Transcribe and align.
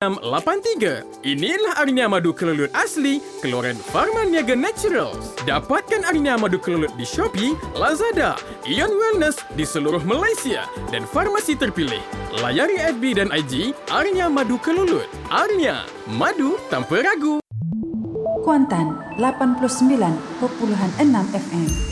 683. 0.00 1.28
Inilah 1.28 1.76
Arnia 1.76 2.08
Madu 2.08 2.32
Kelulut 2.32 2.72
asli, 2.72 3.20
keluaran 3.44 3.76
Farma 3.76 4.24
Niaga 4.24 4.56
Naturals. 4.56 5.36
Dapatkan 5.44 6.08
Arnia 6.08 6.40
Madu 6.40 6.56
Kelulut 6.56 6.88
di 6.96 7.04
Shopee, 7.04 7.52
Lazada, 7.76 8.32
Ion 8.64 8.96
Wellness 8.96 9.44
di 9.52 9.60
seluruh 9.68 10.00
Malaysia 10.08 10.64
dan 10.88 11.04
farmasi 11.04 11.52
terpilih. 11.52 12.00
Layari 12.40 12.80
FB 12.80 13.20
dan 13.20 13.28
IG 13.28 13.76
Arnia 13.92 14.32
Madu 14.32 14.56
Kelulut. 14.64 15.04
Arnia, 15.28 15.84
madu 16.08 16.56
tanpa 16.72 17.04
ragu. 17.04 17.36
Kuantan 18.40 18.96
89.6 19.20 20.16
FM. 21.36 21.89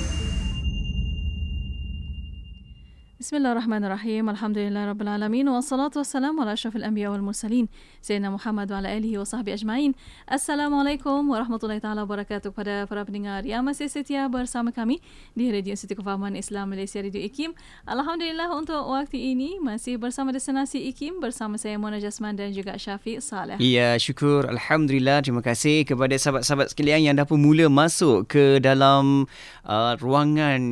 Bismillahirrahmanirrahim. 3.28 4.24
Alhamdulillah 4.32 4.88
rabbil 4.88 5.12
alamin 5.12 5.52
wassalatu 5.52 6.00
wassalamu 6.00 6.40
ala 6.40 6.56
asyrafil 6.56 6.80
anbiya 6.80 7.12
wal 7.12 7.20
mursalin 7.20 7.68
sayyidina 8.00 8.32
Muhammad 8.32 8.72
wa 8.72 8.80
ala 8.80 8.88
alihi 8.88 9.20
wa 9.20 9.28
sahbihi 9.28 9.52
ajmain. 9.52 9.92
Assalamualaikum 10.24 11.28
warahmatullahi 11.28 11.76
taala 11.76 12.08
wabarakatuh 12.08 12.56
kepada 12.56 12.88
para 12.88 13.04
pendengar 13.04 13.44
yang 13.44 13.60
masih 13.68 13.84
setia 13.92 14.24
bersama 14.32 14.72
kami 14.72 15.04
di 15.36 15.52
Radio 15.52 15.76
Institut 15.76 16.00
Kefahaman 16.00 16.40
Islam 16.40 16.72
Malaysia 16.72 17.04
Radio 17.04 17.20
IKIM. 17.20 17.52
Alhamdulillah 17.84 18.48
untuk 18.56 18.80
waktu 18.88 19.20
ini 19.20 19.60
masih 19.60 20.00
bersama 20.00 20.32
destinasi 20.32 20.88
IKIM 20.88 21.20
bersama 21.20 21.60
saya 21.60 21.76
Mona 21.76 22.00
Jasman 22.00 22.32
dan 22.32 22.56
juga 22.56 22.80
Syafiq 22.80 23.20
Saleh. 23.20 23.60
Ya, 23.60 23.92
syukur. 24.00 24.48
Alhamdulillah. 24.48 25.20
Terima 25.20 25.44
kasih 25.44 25.84
kepada 25.84 26.16
sahabat-sahabat 26.16 26.72
sekalian 26.72 27.12
yang 27.12 27.14
dah 27.20 27.28
pun 27.28 27.44
mula 27.44 27.68
masuk 27.68 28.24
ke 28.24 28.56
dalam 28.56 29.28
uh, 29.68 29.92
ruangan 30.00 30.64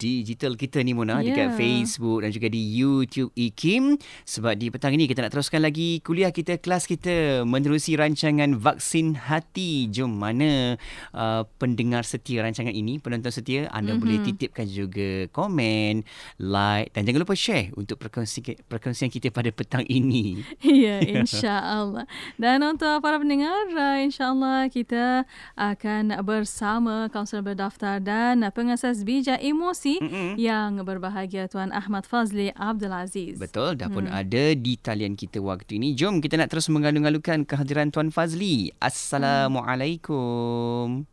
digital 0.00 0.56
kita 0.56 0.80
ni 0.80 0.96
Mona 0.96 1.20
yeah. 1.20 1.36
dekat 1.36 1.52
Facebook 1.60 1.97
Facebook 1.98 2.22
dan 2.22 2.30
juga 2.30 2.46
di 2.46 2.62
YouTube 2.62 3.34
IKIM 3.34 3.98
sebab 4.22 4.54
di 4.54 4.70
petang 4.70 4.94
ini 4.94 5.10
kita 5.10 5.26
nak 5.26 5.34
teruskan 5.34 5.66
lagi 5.66 5.98
kuliah 6.06 6.30
kita, 6.30 6.62
kelas 6.62 6.86
kita 6.86 7.42
menerusi 7.42 7.98
rancangan 7.98 8.54
Vaksin 8.54 9.18
Hati. 9.18 9.90
Jom 9.90 10.14
mana 10.14 10.78
uh, 11.10 11.42
pendengar 11.58 12.06
setia 12.06 12.46
rancangan 12.46 12.70
ini, 12.70 13.02
penonton 13.02 13.34
setia, 13.34 13.66
anda 13.74 13.98
mm-hmm. 13.98 14.02
boleh 14.06 14.18
titipkan 14.22 14.70
juga 14.70 15.26
komen, 15.34 16.06
like 16.38 16.94
dan 16.94 17.02
jangan 17.02 17.26
lupa 17.26 17.34
share 17.34 17.74
untuk 17.74 17.98
perkongsian, 17.98 18.62
perkongsian 18.70 19.10
kita 19.10 19.34
pada 19.34 19.50
petang 19.50 19.82
ini. 19.90 20.38
Ya, 20.68 21.00
insya-Allah. 21.24 22.04
Dan 22.36 22.60
untuk 22.62 23.00
para 23.00 23.16
pendengar, 23.18 23.66
uh, 23.72 23.98
insya-Allah 23.98 24.68
kita 24.68 25.24
akan 25.56 26.20
bersama 26.22 27.08
kaunselor 27.08 27.42
berdaftar 27.42 27.98
dan 27.98 28.44
pengasas 28.52 29.02
bijak 29.02 29.40
emosi 29.40 29.98
mm-hmm. 29.98 30.30
yang 30.38 30.78
berbahagia 30.84 31.48
Tuan 31.48 31.72
Ahmad 31.72 31.87
Fazli 32.04 32.52
Abdul 32.52 32.92
Aziz. 32.92 33.40
Betul, 33.40 33.80
dah 33.80 33.88
pun 33.88 34.04
hmm. 34.04 34.14
ada 34.14 34.52
di 34.52 34.76
talian 34.76 35.16
kita 35.16 35.40
waktu 35.40 35.80
ini. 35.80 35.96
Jom 35.96 36.20
kita 36.20 36.36
nak 36.36 36.52
terus 36.52 36.68
mengalung-alungkan 36.68 37.48
kehadiran 37.48 37.88
Tuan 37.88 38.12
Fazli. 38.12 38.68
Assalamualaikum. 38.76 41.08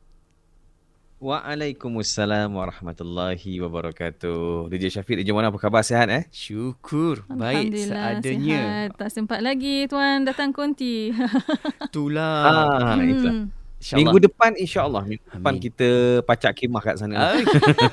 Waalaikumsalam 1.16 2.52
warahmatullahi 2.52 3.64
wabarakatuh. 3.64 4.68
DJ 4.68 5.00
Syafiq, 5.00 5.24
DJ 5.24 5.32
Mona 5.32 5.48
apa 5.48 5.58
khabar? 5.58 5.82
Sihat 5.82 6.12
eh? 6.12 6.28
Syukur. 6.30 7.24
Baik 7.32 7.72
seadanya. 7.72 8.92
Sihat. 8.92 9.00
Tak 9.00 9.10
sempat 9.16 9.40
lagi 9.40 9.88
tuan 9.88 10.28
datang 10.28 10.52
konti. 10.52 11.16
Itulah. 11.88 12.38
Ah, 12.46 13.00
hmm. 13.00 13.65
Minggu 13.94 14.18
depan 14.18 14.58
insya-Allah 14.58 15.06
minggu 15.06 15.22
Amin. 15.30 15.38
depan 15.38 15.54
kita 15.62 15.90
pacak 16.26 16.58
kemah 16.58 16.82
kat 16.82 16.96
sana. 16.98 17.38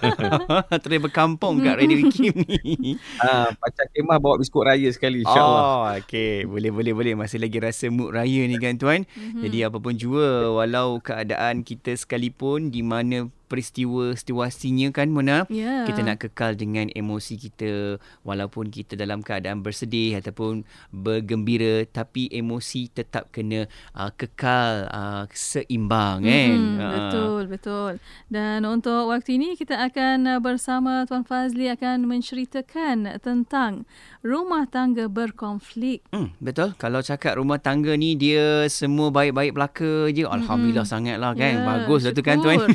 Terus 0.82 0.98
berkampung 1.04 1.60
kat 1.60 1.76
Radio 1.76 2.08
Kim 2.08 2.32
ni. 2.48 2.96
Ah, 3.20 3.52
pacak 3.52 3.92
kemah 3.92 4.16
bawa 4.16 4.40
biskut 4.40 4.64
raya 4.64 4.88
sekali 4.88 5.20
insya-Allah. 5.20 5.62
Oh, 5.62 5.84
okey. 6.00 6.48
Boleh 6.48 6.72
boleh 6.72 6.92
boleh 6.96 7.12
masih 7.12 7.38
lagi 7.38 7.60
rasa 7.60 7.92
mood 7.92 8.16
raya 8.16 8.48
ni 8.48 8.56
kan 8.56 8.80
tuan. 8.80 9.04
Mm-hmm. 9.04 9.42
Jadi 9.44 9.58
apa 9.68 9.76
pun 9.78 9.94
jua 9.94 10.48
walau 10.56 10.98
keadaan 11.04 11.60
kita 11.60 11.92
sekalipun 11.92 12.72
di 12.72 12.80
mana 12.80 13.28
peristiwa 13.52 14.16
situasinya 14.16 14.88
kan 14.96 15.12
Mona? 15.12 15.44
Yeah. 15.52 15.84
kita 15.84 16.00
nak 16.00 16.24
kekal 16.24 16.56
dengan 16.56 16.88
emosi 16.88 17.36
kita 17.36 18.00
walaupun 18.24 18.72
kita 18.72 18.96
dalam 18.96 19.20
keadaan 19.20 19.60
bersedih 19.60 20.16
ataupun 20.16 20.64
bergembira 20.88 21.84
tapi 21.84 22.32
emosi 22.32 22.88
tetap 22.88 23.28
kena 23.28 23.68
uh, 23.92 24.08
kekal 24.16 24.88
uh, 24.88 25.28
seimbang 25.36 26.24
kan? 26.24 26.56
Mm, 26.56 26.80
uh. 26.80 26.92
betul 26.96 27.42
betul. 27.52 27.92
Dan 28.32 28.64
untuk 28.64 29.12
waktu 29.12 29.36
ini 29.36 29.60
kita 29.60 29.76
akan 29.92 30.40
bersama 30.40 31.04
Tuan 31.04 31.28
Fazli 31.28 31.68
akan 31.68 32.08
menceritakan 32.08 33.20
tentang 33.20 33.84
rumah 34.24 34.64
tangga 34.64 35.12
berkonflik. 35.12 36.00
Mm, 36.16 36.32
betul. 36.40 36.72
Kalau 36.80 37.04
cakap 37.04 37.36
rumah 37.36 37.60
tangga 37.60 37.92
ni 37.98 38.16
dia 38.16 38.64
semua 38.72 39.12
baik-baik 39.12 39.52
belaka 39.52 40.08
je. 40.08 40.24
Alhamdulillah 40.24 40.88
mm-hmm. 40.88 41.04
sangatlah 41.20 41.32
kan? 41.36 41.52
Yeah, 41.60 41.66
bagus 41.66 42.00
lah 42.08 42.12
tu 42.16 42.22
kan 42.24 42.38
tuan 42.40 42.70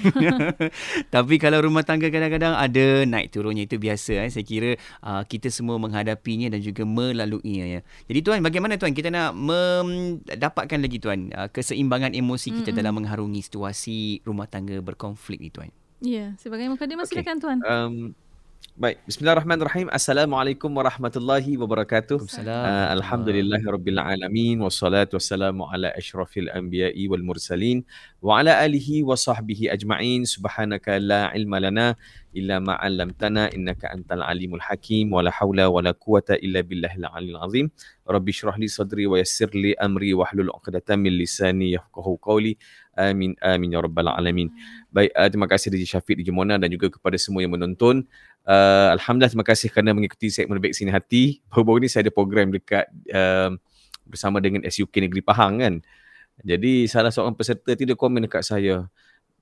Tapi 1.13 1.35
kalau 1.37 1.59
rumah 1.63 1.83
tangga 1.83 2.07
kadang-kadang 2.11 2.53
ada 2.55 2.85
naik 3.03 3.31
turunnya 3.33 3.65
itu 3.65 3.79
biasa 3.79 4.27
eh. 4.27 4.29
Saya 4.29 4.45
kira 4.45 4.75
uh, 5.03 5.23
kita 5.23 5.49
semua 5.49 5.79
menghadapinya 5.81 6.51
dan 6.53 6.59
juga 6.61 6.83
melaluinya 6.83 7.65
ya. 7.65 7.79
Jadi 8.07 8.19
tuan 8.23 8.39
bagaimana 8.43 8.75
tuan 8.75 8.93
kita 8.93 9.09
nak 9.09 9.33
mendapatkan 9.37 10.79
lagi 10.79 10.97
tuan 10.99 11.31
uh, 11.33 11.49
keseimbangan 11.49 12.13
emosi 12.13 12.51
kita 12.51 12.71
mm-hmm. 12.71 12.79
dalam 12.79 12.93
mengharungi 12.97 13.41
situasi 13.43 14.21
rumah 14.27 14.45
tangga 14.49 14.79
berkonflik 14.83 15.39
ni 15.41 15.49
tuan. 15.49 15.71
Ya, 15.97 16.13
yeah, 16.13 16.29
sebagai 16.37 16.69
mukadimah 16.69 17.09
okay. 17.09 17.17
silakan 17.17 17.37
tuan. 17.41 17.57
Um, 17.65 18.13
Baik, 18.77 19.01
bismillahirrahmanirrahim. 19.09 19.89
Assalamualaikum 19.89 20.69
warahmatullahi 20.69 21.57
wabarakatuh. 21.57 22.21
Uh, 22.45 22.93
Alhamdulillahirabbil 22.93 23.97
alamin 23.97 24.61
wassalatu 24.61 25.17
wassalamu 25.17 25.65
ala 25.65 25.89
asyrafil 25.97 26.45
anbiya'i 26.53 27.09
wal 27.09 27.25
mursalin 27.25 27.81
wa 28.21 28.37
ala 28.37 28.53
alihi 28.61 29.01
wa 29.01 29.17
sahbihi 29.17 29.73
ajma'in. 29.73 30.29
Subhanaka 30.29 31.01
la 31.01 31.33
ilma 31.33 31.57
lana 31.57 31.97
illa 32.37 32.61
ma 32.61 32.77
'allamtana 32.77 33.49
innaka 33.49 33.89
antal 33.97 34.21
alimul 34.21 34.61
hakim 34.61 35.09
wa 35.09 35.25
la 35.25 35.33
haula 35.33 35.73
wa 35.73 35.81
la 35.81 35.97
quwata 35.97 36.37
illa 36.37 36.61
billahil 36.61 37.09
aliyil 37.09 37.41
azim. 37.41 37.73
Rabbi 38.05 38.29
shrah 38.29 38.61
li 38.61 38.69
sadri 38.69 39.09
wa 39.09 39.17
yassir 39.17 39.49
li 39.57 39.73
amri 39.81 40.13
wa 40.13 40.29
hlul 40.29 40.53
'uqdatam 40.53 41.01
min 41.01 41.17
lisani 41.17 41.73
yafqahu 41.73 42.21
qawli. 42.21 42.61
Amin 42.93 43.33
amin 43.41 43.73
ya 43.73 43.81
rabbal 43.81 44.09
alamin. 44.09 44.53
Baik, 44.93 45.13
uh, 45.17 45.29
terima 45.29 45.49
kasih 45.49 45.73
DJ 45.73 45.97
Syafiq, 45.97 46.17
DJ 46.17 46.29
Mona 46.33 46.61
dan 46.61 46.69
juga 46.69 46.93
kepada 46.93 47.17
semua 47.17 47.41
yang 47.41 47.57
menonton. 47.57 48.05
Uh, 48.47 48.95
Alhamdulillah 48.95 49.27
terima 49.27 49.43
kasih 49.43 49.67
kerana 49.67 49.91
mengikuti 49.91 50.31
segmen 50.31 50.55
Vaksin 50.63 50.87
Hati. 50.87 51.43
Baru-baru 51.51 51.83
ni 51.83 51.91
saya 51.91 52.07
ada 52.07 52.15
program 52.15 52.47
dekat 52.55 52.87
uh, 53.11 53.51
bersama 54.07 54.39
dengan 54.39 54.63
SUK 54.63 55.03
Negeri 55.03 55.19
Pahang 55.19 55.59
kan. 55.59 55.73
Jadi 56.47 56.87
salah 56.87 57.11
seorang 57.11 57.35
peserta 57.35 57.75
tu 57.75 57.83
dia 57.83 57.97
komen 57.99 58.23
dekat 58.23 58.47
saya. 58.47 58.87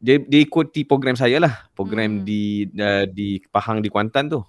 Dia, 0.01 0.17
dia 0.17 0.41
ikuti 0.41 0.81
program 0.81 1.13
saya 1.13 1.37
lah. 1.37 1.69
Program 1.77 2.17
hmm. 2.17 2.25
di 2.25 2.65
uh, 2.81 3.05
di 3.05 3.37
Pahang 3.53 3.85
di 3.85 3.93
Kuantan 3.93 4.25
tu. 4.25 4.41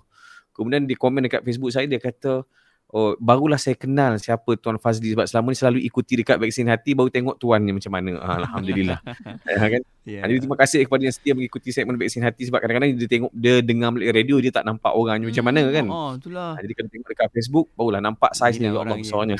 Kemudian 0.56 0.89
dia 0.89 0.97
komen 0.97 1.28
dekat 1.28 1.45
Facebook 1.45 1.69
saya 1.69 1.84
dia 1.84 2.00
kata 2.00 2.49
Oh, 2.97 3.12
barulah 3.21 3.61
saya 3.61 3.77
kenal 3.77 4.17
siapa 4.17 4.57
Tuan 4.57 4.81
Fazli 4.81 5.12
sebab 5.12 5.29
selama 5.29 5.53
ni 5.53 5.57
selalu 5.61 5.79
ikuti 5.84 6.17
dekat 6.17 6.41
vaksin 6.41 6.65
hati 6.65 6.97
baru 6.97 7.12
tengok 7.12 7.37
tuan 7.37 7.61
ni 7.61 7.77
macam 7.77 7.93
mana. 7.93 8.17
Ah, 8.25 8.41
Alhamdulillah. 8.41 9.05
ya, 9.53 9.69
kan? 9.69 9.83
Yeah. 10.07 10.23
Jadi 10.25 10.47
terima 10.47 10.57
kasih 10.57 10.87
kepada 10.87 11.03
yang 11.03 11.12
setia 11.12 11.34
mengikuti 11.34 11.75
segmen 11.75 11.99
vaksin 12.01 12.23
hati 12.25 12.47
sebab 12.49 12.62
kadang-kadang 12.62 12.95
dia 12.95 13.11
tengok 13.11 13.33
dia 13.34 13.59
dengar 13.59 13.91
melalui 13.91 14.15
radio 14.15 14.39
dia 14.39 14.55
tak 14.55 14.65
nampak 14.65 14.95
orangnya 14.95 15.27
hmm. 15.27 15.34
macam 15.34 15.45
mana 15.45 15.61
kan. 15.69 15.87
Oh, 15.91 16.11
itulah. 16.15 16.53
jadi 16.62 16.73
kalau 16.79 16.89
tengok 16.95 17.09
dekat 17.11 17.29
Facebook 17.34 17.67
barulah 17.77 18.01
nampak 18.01 18.31
saiz 18.33 18.57
ni 18.57 18.71
Allah 18.71 18.97
besarnya. 18.97 19.37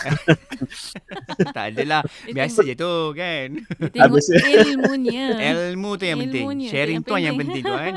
tak 1.57 1.65
adalah. 1.73 2.03
Biasa 2.37 2.61
je 2.67 2.75
tu 2.75 2.93
kan. 3.15 3.49
Tengok 3.95 4.21
ilmunya. 4.43 5.27
Ilmu 5.55 5.91
tu 5.97 6.05
yang 6.05 6.19
penting. 6.27 6.45
Ilmunya 6.45 6.69
Sharing 6.69 7.01
tu 7.07 7.15
yang 7.15 7.39
penting 7.39 7.63
tu 7.63 7.73
kan. 7.73 7.95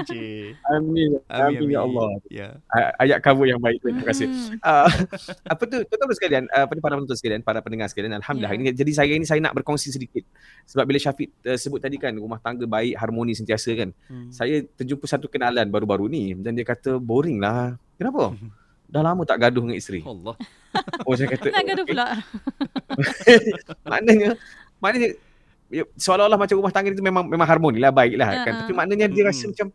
Amin. 0.77 1.09
Amin. 1.25 1.67
ya 1.73 1.79
Allah. 1.83 2.09
Ya. 2.29 2.47
Ayat 3.01 3.19
cover 3.25 3.49
yang 3.49 3.59
baik 3.59 3.81
tu. 3.81 3.89
Terima 3.89 4.05
kasih. 4.07 4.29
Hmm. 4.29 4.61
Ah, 4.61 4.85
apa 5.49 5.63
tu? 5.65 5.77
Tuan-tuan 5.81 6.15
sekalian 6.15 6.43
uh, 6.53 6.65
pada 6.69 6.79
para 6.79 6.93
penonton 6.95 7.17
sekalian 7.17 7.41
para 7.41 7.59
pendengar 7.59 7.89
sekalian 7.89 8.13
alhamdulillah. 8.21 8.53
Yeah. 8.53 8.69
ini 8.69 8.77
jadi 8.77 8.91
saya 8.93 9.13
ini 9.17 9.25
saya 9.25 9.41
nak 9.41 9.57
berkongsi 9.57 9.89
sedikit. 9.89 10.21
Sebab 10.69 10.85
bila 10.85 11.01
Syafiq 11.01 11.33
uh, 11.43 11.57
sebut 11.57 11.81
tadi 11.81 11.97
kan 11.97 12.13
rumah 12.13 12.37
tangga 12.37 12.69
baik 12.69 12.93
harmoni 12.95 13.33
sentiasa 13.33 13.73
kan. 13.73 13.89
Hmm. 14.09 14.29
saya 14.29 14.61
terjumpa 14.77 15.05
satu 15.09 15.25
kenalan 15.25 15.65
baru-baru 15.73 16.05
ni 16.05 16.37
dan 16.37 16.53
dia 16.53 16.63
kata 16.63 17.01
boring 17.01 17.41
lah. 17.41 17.75
Kenapa? 17.97 18.37
Dah 18.93 19.05
lama 19.05 19.21
tak 19.21 19.37
gaduh 19.37 19.65
dengan 19.65 19.77
isteri. 19.77 20.05
Allah. 20.05 20.37
Oh 21.09 21.17
saya 21.17 21.25
kata 21.33 21.49
nak 21.49 21.65
gaduh 21.65 21.85
pula. 21.89 22.05
Maknanya 23.89 24.37
maknanya 24.77 25.09
ya, 25.69 25.83
seolah-olah 25.95 26.39
macam 26.39 26.55
rumah 26.59 26.73
tangga 26.73 26.91
itu 26.91 27.03
memang 27.03 27.27
memang 27.27 27.47
harmoni 27.47 27.77
lah 27.77 27.93
baik 27.93 28.15
lah 28.17 28.29
uh-huh. 28.31 28.45
kan 28.45 28.53
tapi 28.65 28.73
maknanya 28.73 29.07
dia 29.11 29.23
rasa 29.27 29.45
hmm. 29.45 29.51
macam 29.53 29.67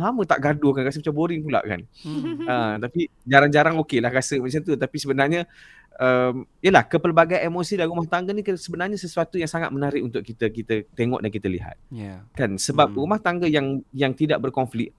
lama 0.00 0.22
tak 0.26 0.40
gaduh 0.42 0.72
kan 0.74 0.82
rasa 0.86 0.98
macam 1.00 1.14
boring 1.14 1.40
pula 1.44 1.60
kan 1.62 1.80
hmm. 2.02 2.46
uh, 2.46 2.74
tapi 2.82 3.10
jarang-jarang 3.24 3.76
okey 3.82 3.98
lah 4.02 4.10
rasa 4.10 4.38
macam 4.38 4.60
tu 4.62 4.72
tapi 4.74 4.96
sebenarnya 4.98 5.40
um, 5.98 6.48
yalah 6.58 6.84
kepelbagaian 6.86 7.46
emosi 7.46 7.78
dalam 7.78 7.94
rumah 7.94 8.08
tangga 8.08 8.34
ni 8.34 8.42
sebenarnya 8.42 8.98
sesuatu 8.98 9.38
yang 9.38 9.50
sangat 9.50 9.70
menarik 9.70 10.02
untuk 10.02 10.22
kita 10.24 10.50
kita 10.50 10.86
tengok 10.94 11.22
dan 11.22 11.30
kita 11.30 11.46
lihat 11.46 11.76
yeah. 11.94 12.24
kan 12.34 12.58
sebab 12.58 12.90
hmm. 12.90 12.98
rumah 12.98 13.18
tangga 13.22 13.46
yang 13.46 13.80
yang 13.94 14.12
tidak 14.12 14.42
berkonflik 14.42 14.90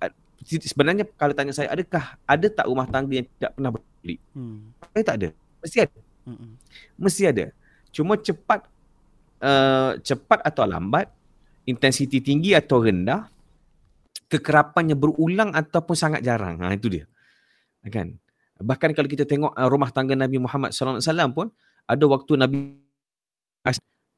sebenarnya 0.45 1.07
kalau 1.17 1.33
tanya 1.33 1.51
saya 1.51 1.71
adakah 1.73 2.15
ada 2.23 2.47
tak 2.47 2.65
rumah 2.69 2.85
tangga 2.87 3.19
yang 3.19 3.27
tidak 3.39 3.51
pernah 3.55 3.71
berkonflik 3.73 4.19
hmm. 4.31 4.59
Tak 4.95 5.15
ada 5.19 5.29
mesti 5.59 5.77
ada 5.83 5.99
hmm. 6.23 6.51
mesti 6.95 7.23
ada 7.27 7.45
Cuma 7.95 8.19
cepat 8.19 8.67
uh, 9.39 9.95
cepat 10.03 10.43
atau 10.43 10.67
lambat, 10.67 11.07
intensiti 11.63 12.19
tinggi 12.19 12.51
atau 12.51 12.83
rendah, 12.83 13.31
kekerapannya 14.29 14.97
berulang 14.97 15.53
ataupun 15.53 15.95
sangat 15.95 16.21
jarang. 16.25 16.61
Ha 16.61 16.73
itu 16.73 16.89
dia. 16.89 17.05
Kan? 17.85 18.17
Bahkan 18.57 18.95
kalau 18.95 19.09
kita 19.09 19.27
tengok 19.27 19.53
uh, 19.53 19.67
rumah 19.69 19.91
tangga 19.91 20.17
Nabi 20.17 20.41
Muhammad 20.41 20.71
sallallahu 20.73 21.01
alaihi 21.01 21.09
wasallam 21.11 21.31
pun 21.35 21.47
ada 21.85 22.03
waktu 22.09 22.31
Nabi 22.39 22.57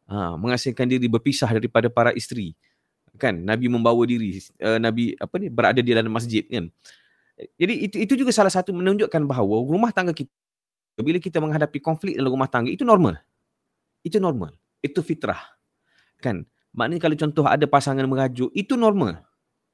uh, 0.08 0.36
mengasingkan 0.40 0.88
diri 0.88 1.08
berpisah 1.12 1.50
daripada 1.52 1.92
para 1.92 2.16
isteri. 2.16 2.56
Kan? 3.18 3.44
Nabi 3.44 3.68
membawa 3.68 4.06
diri 4.08 4.40
uh, 4.62 4.80
Nabi 4.80 5.18
apa 5.18 5.36
ni 5.42 5.48
berada 5.52 5.82
di 5.84 5.92
dalam 5.92 6.14
masjid 6.14 6.46
kan. 6.48 6.70
Jadi 7.38 7.74
itu 7.86 7.96
itu 8.02 8.14
juga 8.18 8.34
salah 8.34 8.50
satu 8.50 8.74
menunjukkan 8.74 9.22
bahawa 9.30 9.62
rumah 9.62 9.94
tangga 9.94 10.10
kita 10.10 10.34
bila 10.98 11.22
kita 11.22 11.38
menghadapi 11.38 11.78
konflik 11.78 12.18
dalam 12.18 12.34
rumah 12.34 12.50
tangga 12.50 12.74
itu 12.74 12.82
normal. 12.82 13.22
Itu 14.02 14.18
normal. 14.18 14.58
Itu 14.82 15.06
fitrah. 15.06 15.38
Kan? 16.18 16.50
Maknanya 16.74 17.02
kalau 17.02 17.16
contoh 17.18 17.46
ada 17.46 17.66
pasangan 17.70 18.06
merajuk, 18.06 18.50
itu 18.54 18.74
normal. 18.74 19.27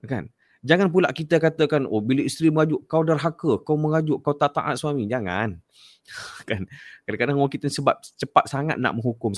Kan? 0.04 0.30
Jangan 0.64 0.88
pula 0.88 1.12
kita 1.12 1.44
katakan, 1.44 1.84
oh 1.92 2.00
bila 2.00 2.24
isteri 2.24 2.48
merajuk, 2.48 2.88
kau 2.88 3.04
derhaka, 3.04 3.60
kau 3.60 3.76
merajuk, 3.76 4.24
kau 4.24 4.32
tak 4.32 4.56
taat 4.56 4.80
suami. 4.80 5.04
Jangan. 5.12 5.60
kan? 6.50 6.64
Kadang-kadang 7.04 7.36
orang 7.36 7.52
kita 7.52 7.68
sebab 7.68 8.00
cepat 8.16 8.48
sangat 8.48 8.80
nak 8.80 8.96
menghukum. 8.96 9.36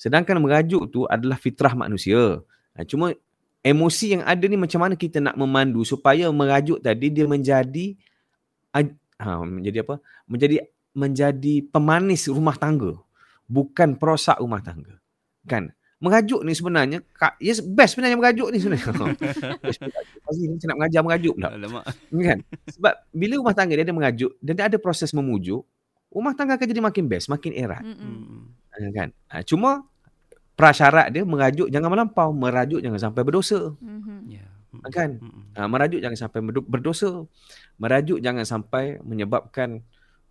Sedangkan 0.00 0.40
merajuk 0.40 0.88
tu 0.88 1.04
adalah 1.04 1.36
fitrah 1.36 1.76
manusia. 1.76 2.40
Ha, 2.76 2.84
cuma 2.88 3.12
emosi 3.60 4.16
yang 4.16 4.22
ada 4.24 4.44
ni 4.48 4.56
macam 4.56 4.80
mana 4.80 4.96
kita 4.96 5.20
nak 5.20 5.36
memandu 5.36 5.84
supaya 5.84 6.28
merajuk 6.32 6.80
tadi 6.80 7.12
dia 7.12 7.24
menjadi 7.28 7.96
ha, 8.72 9.44
menjadi 9.44 9.84
apa? 9.84 10.00
Menjadi 10.28 10.56
menjadi 10.96 11.54
pemanis 11.68 12.32
rumah 12.32 12.56
tangga. 12.56 12.96
Bukan 13.44 14.00
perosak 14.00 14.40
rumah 14.40 14.64
tangga. 14.64 14.96
Kan? 15.44 15.75
Merajuk 15.96 16.44
ni 16.44 16.52
sebenarnya 16.52 17.00
yes, 17.40 17.64
best 17.64 17.96
sebenarnya 17.96 18.20
merajuk 18.20 18.52
ni 18.52 18.60
sebenarnya. 18.60 19.16
Pasti 20.28 20.44
ni 20.44 20.60
saya 20.60 20.76
nak 20.76 20.76
mengajar 20.76 21.00
merajuk 21.00 21.34
pula. 21.40 21.56
Kan? 22.12 22.38
Sebab 22.68 22.94
bila 23.16 23.32
rumah 23.40 23.56
tangga 23.56 23.72
dia 23.80 23.84
ada 23.88 23.96
merajuk 23.96 24.36
dan 24.44 24.52
dia 24.60 24.68
ada 24.68 24.76
proses 24.76 25.16
memujuk, 25.16 25.64
rumah 26.12 26.36
tangga 26.36 26.60
akan 26.60 26.68
jadi 26.68 26.84
makin 26.84 27.04
best, 27.08 27.32
makin 27.32 27.56
erat. 27.56 27.80
Mm-hmm. 27.80 28.92
Kan? 28.92 29.08
Ha, 29.32 29.40
cuma 29.40 29.88
prasyarat 30.52 31.08
dia 31.16 31.24
merajuk 31.24 31.72
jangan 31.72 31.88
melampau, 31.88 32.28
merajuk 32.28 32.84
jangan 32.84 33.00
sampai 33.00 33.22
berdosa. 33.24 33.72
Mm-hmm. 33.80 34.18
Yeah. 34.28 34.48
Kan? 34.92 35.16
Mm-hmm. 35.16 35.42
Ha, 35.56 35.64
merajuk 35.64 36.00
jangan 36.04 36.18
sampai 36.28 36.40
berdosa. 36.60 37.24
Merajuk 37.80 38.20
jangan 38.20 38.44
sampai 38.44 39.00
menyebabkan 39.00 39.80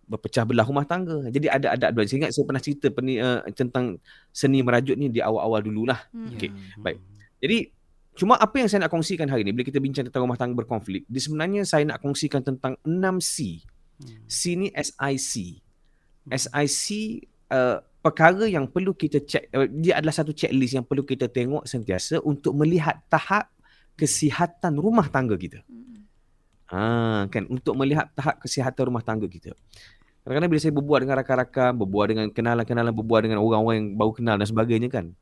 berpecah 0.06 0.46
belah 0.46 0.66
rumah 0.66 0.86
tangga. 0.86 1.26
Jadi 1.28 1.46
ada 1.50 1.74
ada 1.74 1.86
dua. 1.90 2.06
Saya 2.06 2.26
ingat 2.26 2.32
saya 2.32 2.46
pernah 2.46 2.62
cerita 2.62 2.86
peni, 2.94 3.18
uh, 3.18 3.42
tentang 3.52 3.98
seni 4.30 4.62
merajuk 4.62 4.94
ni 4.94 5.10
di 5.10 5.18
awal-awal 5.18 5.60
dululah. 5.66 5.98
Mm-hmm. 6.14 6.30
Okey. 6.38 6.50
Baik. 6.78 6.98
Jadi 7.42 7.58
cuma 8.16 8.38
apa 8.40 8.54
yang 8.56 8.68
saya 8.70 8.86
nak 8.86 8.92
kongsikan 8.94 9.28
hari 9.28 9.44
ni 9.44 9.52
bila 9.52 9.66
kita 9.66 9.82
bincang 9.82 10.08
tentang 10.08 10.24
rumah 10.24 10.38
tangga 10.38 10.56
berkonflik, 10.56 11.04
di 11.04 11.20
sebenarnya 11.20 11.66
saya 11.68 11.84
nak 11.84 12.00
kongsikan 12.00 12.40
tentang 12.40 12.78
6 12.86 12.96
C. 13.20 13.60
Mm. 14.00 14.24
C 14.30 14.40
ni 14.56 14.68
SIC. 14.72 15.34
SIC 16.26 16.88
uh, 17.50 17.78
perkara 18.02 18.46
yang 18.46 18.70
perlu 18.70 18.94
kita 18.94 19.18
cek 19.22 19.50
uh, 19.50 19.66
dia 19.66 19.98
adalah 19.98 20.14
satu 20.14 20.30
checklist 20.30 20.78
yang 20.78 20.86
perlu 20.86 21.02
kita 21.02 21.26
tengok 21.26 21.66
sentiasa 21.66 22.22
untuk 22.22 22.54
melihat 22.54 23.02
tahap 23.10 23.50
kesihatan 23.98 24.78
rumah 24.78 25.10
tangga 25.10 25.34
kita. 25.34 25.64
Ha, 26.66 27.30
kan 27.30 27.46
untuk 27.46 27.78
melihat 27.78 28.10
tahap 28.18 28.42
kesihatan 28.42 28.90
rumah 28.90 29.02
tangga 29.02 29.30
kita. 29.30 29.54
Kadang-kadang 30.26 30.50
bila 30.50 30.58
saya 30.58 30.74
berbuat 30.74 30.98
dengan 31.06 31.16
rakan-rakan, 31.22 31.70
berbuat 31.86 32.06
dengan 32.10 32.26
kenalan-kenalan, 32.34 32.90
berbuat 32.90 33.20
dengan 33.30 33.38
orang-orang 33.38 33.76
yang 33.78 33.88
baru 33.94 34.10
kenal 34.10 34.34
dan 34.34 34.46
sebagainya 34.50 34.90
kan. 34.90 35.14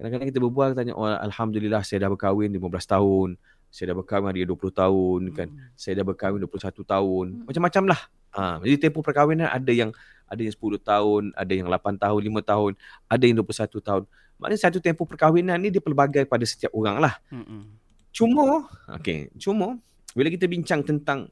Kadang-kadang 0.00 0.28
kita 0.32 0.40
berbual 0.40 0.72
tanya, 0.72 0.96
oh, 0.96 1.04
Alhamdulillah 1.04 1.84
saya 1.84 2.08
dah 2.08 2.10
berkahwin 2.16 2.48
15 2.56 2.72
tahun. 2.88 3.28
Saya 3.68 3.92
dah 3.92 3.96
berkahwin 4.00 4.32
dia 4.32 4.48
20 4.48 4.72
tahun 4.72 5.20
kan. 5.36 5.48
Hmm. 5.52 5.76
Saya 5.76 6.00
dah 6.00 6.04
berkahwin 6.08 6.40
21 6.40 6.56
tahun. 6.88 7.26
Hmm. 7.36 7.44
Macam-macam 7.52 7.82
lah. 7.92 8.00
Ha, 8.32 8.64
jadi 8.64 8.88
tempoh 8.88 9.04
perkahwinan 9.04 9.52
ada 9.52 9.72
yang 9.76 9.92
ada 10.24 10.40
yang 10.40 10.54
10 10.56 10.80
tahun, 10.80 11.22
ada 11.36 11.52
yang 11.52 11.68
8 11.68 12.00
tahun, 12.00 12.20
5 12.24 12.40
tahun, 12.40 12.70
ada 13.12 13.22
yang 13.28 13.36
21 13.44 13.76
tahun. 13.84 14.02
Maknanya 14.40 14.60
satu 14.64 14.78
tempoh 14.80 15.04
perkahwinan 15.04 15.60
ni 15.60 15.68
dia 15.68 15.84
pelbagai 15.84 16.24
pada 16.24 16.48
setiap 16.48 16.72
orang 16.72 16.96
lah. 16.96 17.20
Hmm. 17.28 17.76
Cuma, 18.08 18.72
okay, 18.88 19.28
cuma 19.36 19.76
bila 20.16 20.32
kita 20.32 20.48
bincang 20.48 20.80
tentang 20.80 21.28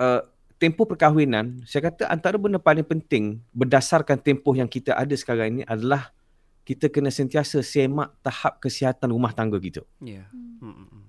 uh, 0.00 0.24
tempoh 0.62 0.86
perkahwinan, 0.86 1.66
saya 1.66 1.90
kata 1.90 2.06
antara 2.06 2.38
benda 2.38 2.62
paling 2.62 2.86
penting 2.86 3.42
berdasarkan 3.50 4.14
tempoh 4.22 4.54
yang 4.54 4.70
kita 4.70 4.94
ada 4.94 5.10
sekarang 5.18 5.58
ini 5.58 5.62
adalah 5.66 6.14
kita 6.62 6.86
kena 6.86 7.10
sentiasa 7.10 7.58
semak 7.66 8.14
tahap 8.22 8.62
kesihatan 8.62 9.10
rumah 9.10 9.34
tangga 9.34 9.58
kita. 9.58 9.82
Yeah. 9.98 10.30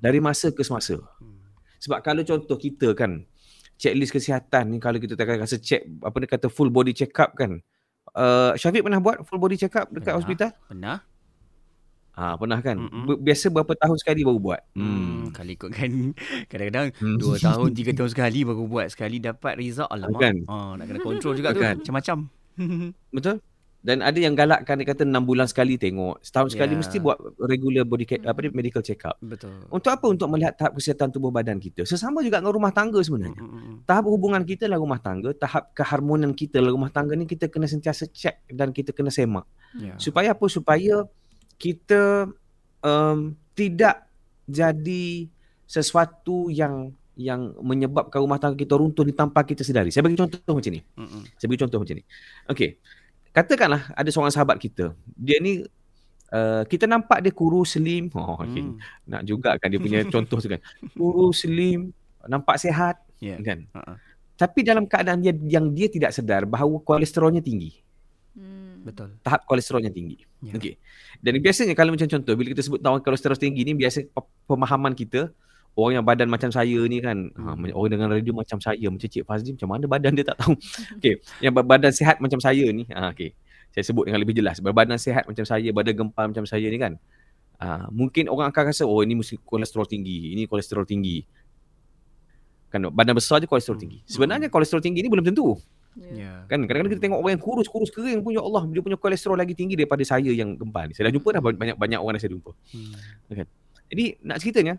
Dari 0.02 0.18
masa 0.18 0.50
ke 0.50 0.66
semasa. 0.66 0.98
Hmm. 1.22 1.46
Sebab 1.86 2.02
kalau 2.02 2.26
contoh 2.26 2.58
kita 2.58 2.98
kan, 2.98 3.30
checklist 3.78 4.18
kesihatan 4.18 4.74
ni 4.74 4.82
kalau 4.82 4.98
kita 4.98 5.14
tak 5.14 5.38
rasa 5.38 5.62
check 5.62 5.86
apa 6.02 6.16
dia 6.18 6.30
kata 6.34 6.48
full 6.50 6.74
body 6.74 6.90
check 6.98 7.14
up 7.22 7.38
kan. 7.38 7.62
Uh, 8.18 8.58
Syafiq 8.58 8.82
pernah 8.82 8.98
buat 8.98 9.22
full 9.22 9.38
body 9.38 9.62
check 9.62 9.78
up 9.78 9.94
dekat 9.94 10.10
pernah, 10.10 10.18
hospital? 10.18 10.50
Pernah. 10.66 10.98
Ah 12.14 12.34
ha, 12.34 12.38
pernah 12.38 12.62
kan? 12.62 12.78
Mm-mm. 12.78 13.26
Biasa 13.26 13.50
berapa 13.50 13.74
tahun 13.74 13.98
sekali 13.98 14.22
baru 14.22 14.38
buat? 14.38 14.62
Hmm, 14.78 14.86
hmm 14.86 15.22
kali 15.34 15.58
ikut 15.58 15.72
kan 15.74 15.92
kadang-kadang 16.50 16.88
hmm. 16.94 17.18
dua 17.18 17.36
tahun, 17.42 17.74
tiga 17.74 17.92
tahun 17.98 18.10
sekali 18.14 18.40
baru 18.46 18.70
buat. 18.70 18.88
Sekali 18.94 19.18
dapat 19.18 19.58
result 19.58 19.90
alamak. 19.90 20.22
Kan? 20.22 20.36
Ha, 20.46 20.78
nak 20.78 20.86
kena 20.86 21.00
kontrol 21.02 21.34
juga 21.34 21.58
tu. 21.58 21.62
Macam-macam. 21.66 22.18
Betul? 23.18 23.42
Dan 23.84 24.00
ada 24.00 24.16
yang 24.16 24.32
galakkan 24.32 24.80
dia 24.80 24.96
kata 24.96 25.04
6 25.04 25.12
bulan 25.28 25.44
sekali 25.44 25.76
tengok. 25.76 26.24
Setahun 26.24 26.56
sekali 26.56 26.72
yeah. 26.72 26.80
mesti 26.80 26.98
buat 27.04 27.20
regular 27.36 27.84
body 27.84 28.06
check, 28.08 28.24
apa 28.24 28.40
ni 28.40 28.56
medical 28.56 28.80
check 28.80 29.04
up. 29.04 29.20
Betul. 29.20 29.68
Untuk 29.68 29.92
apa? 29.92 30.08
Untuk 30.08 30.32
melihat 30.32 30.56
tahap 30.56 30.80
kesihatan 30.80 31.12
tubuh 31.12 31.36
badan 31.36 31.60
kita. 31.60 31.84
Sesama 31.84 32.24
juga 32.24 32.40
dengan 32.40 32.56
rumah 32.56 32.72
tangga 32.72 33.04
sebenarnya. 33.04 33.44
Mm-hmm. 33.44 33.84
Tahap 33.84 34.08
hubungan 34.08 34.48
kita 34.48 34.72
dalam 34.72 34.88
rumah 34.88 35.04
tangga, 35.04 35.36
tahap 35.36 35.76
keharmonian 35.76 36.32
kita 36.32 36.64
dalam 36.64 36.80
rumah 36.80 36.96
tangga 36.96 37.20
ni 37.20 37.28
kita 37.28 37.52
kena 37.52 37.68
sentiasa 37.68 38.08
check 38.08 38.48
dan 38.48 38.72
kita 38.72 38.96
kena 38.96 39.12
semak. 39.12 39.44
Yeah. 39.76 40.00
Supaya 40.00 40.32
apa? 40.32 40.48
Supaya 40.48 41.04
kita 41.58 42.30
um, 42.82 43.38
tidak 43.54 44.06
jadi 44.50 45.28
sesuatu 45.70 46.50
yang 46.50 46.92
yang 47.14 47.54
menyebabkan 47.62 48.26
rumah 48.26 48.42
tangga 48.42 48.58
kita 48.58 48.74
runtuh 48.74 49.06
ni 49.06 49.14
tanpa 49.14 49.46
kita 49.46 49.62
sedari. 49.62 49.94
Saya 49.94 50.02
bagi 50.02 50.18
contoh 50.18 50.42
macam 50.42 50.72
ni. 50.74 50.82
Mm-hmm. 50.82 51.22
Saya 51.38 51.48
bagi 51.48 51.62
contoh 51.62 51.78
macam 51.82 51.96
ni. 52.02 52.04
Okey 52.50 52.70
katakanlah 53.34 53.90
ada 53.98 54.10
seorang 54.14 54.32
sahabat 54.32 54.62
kita 54.62 54.94
dia 55.18 55.42
ni 55.42 55.66
uh, 56.30 56.62
kita 56.70 56.86
nampak 56.86 57.20
dia 57.26 57.34
kurus 57.34 57.76
slim 57.76 58.14
oh 58.14 58.38
okay. 58.38 58.62
hmm. 58.62 58.78
nak 59.10 59.22
juga 59.26 59.58
kan 59.58 59.68
dia 59.74 59.82
punya 59.82 60.06
contoh 60.14 60.38
tu 60.38 60.48
kan 60.48 60.62
kurus 60.94 61.42
slim 61.44 61.90
nampak 62.30 62.62
sihat 62.62 63.02
yeah. 63.18 63.42
kan 63.42 63.66
uh-uh. 63.74 63.98
tapi 64.38 64.62
dalam 64.62 64.86
keadaan 64.86 65.20
dia 65.26 65.34
yang 65.50 65.74
dia 65.74 65.90
tidak 65.90 66.14
sedar 66.14 66.48
bahawa 66.48 66.82
kolesterolnya 66.82 67.44
tinggi. 67.44 67.83
Betul. 68.84 69.10
Tahap 69.24 69.48
kolesterolnya 69.48 69.90
tinggi. 69.90 70.22
Yeah. 70.44 70.60
okey. 70.60 70.76
Dan 71.24 71.40
biasanya 71.40 71.74
kalau 71.74 71.96
macam 71.96 72.08
contoh 72.12 72.34
bila 72.36 72.48
kita 72.52 72.62
sebut 72.62 72.80
tahu 72.84 73.00
kolesterol 73.00 73.40
tinggi 73.40 73.64
ni 73.64 73.74
biasa 73.74 74.04
pemahaman 74.46 74.92
kita 74.94 75.32
orang 75.74 75.94
yang 76.02 76.06
badan 76.06 76.30
macam 76.30 76.54
saya 76.54 76.80
ni 76.86 77.02
kan 77.02 77.34
ha, 77.34 77.58
hmm. 77.58 77.74
orang 77.74 77.92
dengan 77.98 78.08
radio 78.14 78.32
macam 78.38 78.62
saya 78.62 78.86
macam 78.94 79.10
Cik 79.10 79.26
Fazli 79.26 79.58
macam 79.58 79.70
mana 79.74 79.86
badan 79.90 80.12
dia 80.14 80.26
tak 80.28 80.38
tahu. 80.38 80.54
Okey. 81.02 81.24
Yang 81.42 81.54
badan 81.66 81.92
sihat 81.96 82.22
macam 82.22 82.38
saya 82.38 82.66
ni 82.70 82.86
ha 82.94 83.10
okey. 83.10 83.34
Saya 83.74 83.84
sebut 83.90 84.06
dengan 84.06 84.22
lebih 84.22 84.38
jelas 84.38 84.62
berbadan 84.62 85.02
sihat 85.02 85.26
macam 85.26 85.42
saya 85.42 85.66
badan 85.74 85.94
gempal 85.98 86.30
macam 86.30 86.46
saya 86.46 86.70
ni 86.70 86.78
kan. 86.78 86.94
Ha, 87.58 87.90
mungkin 87.90 88.28
orang 88.30 88.52
akan 88.52 88.70
rasa 88.70 88.84
oh 88.84 89.02
ini 89.02 89.18
mesti 89.18 89.40
kolesterol 89.42 89.90
tinggi 89.90 90.38
ini 90.38 90.46
kolesterol 90.46 90.86
tinggi. 90.86 91.26
Kan 92.70 92.86
badan 92.94 93.18
besar 93.18 93.42
je 93.42 93.50
kolesterol 93.50 93.82
tinggi. 93.82 94.06
Hmm. 94.06 94.10
sebenarnya 94.10 94.48
kolesterol 94.54 94.82
tinggi 94.84 95.02
ni 95.02 95.10
belum 95.10 95.26
tentu 95.26 95.58
Yeah. 95.94 96.50
Kan 96.50 96.66
kadang-kadang 96.66 96.98
kita 96.98 97.04
tengok 97.06 97.20
orang 97.22 97.34
yang 97.38 97.44
kurus-kurus 97.44 97.94
kering 97.94 98.26
pun 98.26 98.34
ya 98.34 98.42
Allah 98.42 98.66
dia 98.70 98.82
punya 98.82 98.98
kolesterol 98.98 99.38
lagi 99.38 99.54
tinggi 99.54 99.78
daripada 99.78 100.02
saya 100.02 100.34
yang 100.34 100.58
gempal 100.58 100.90
ni. 100.90 100.98
Saya 100.98 101.10
dah 101.10 101.14
jumpa 101.14 101.30
dah 101.30 101.42
banyak-banyak 101.42 102.00
orang 102.02 102.18
yang 102.18 102.24
saya 102.24 102.34
jumpa. 102.34 102.52
Hmm. 102.74 102.94
Kan? 103.30 103.48
Jadi 103.94 104.06
nak 104.26 104.38
ceritanya 104.42 104.74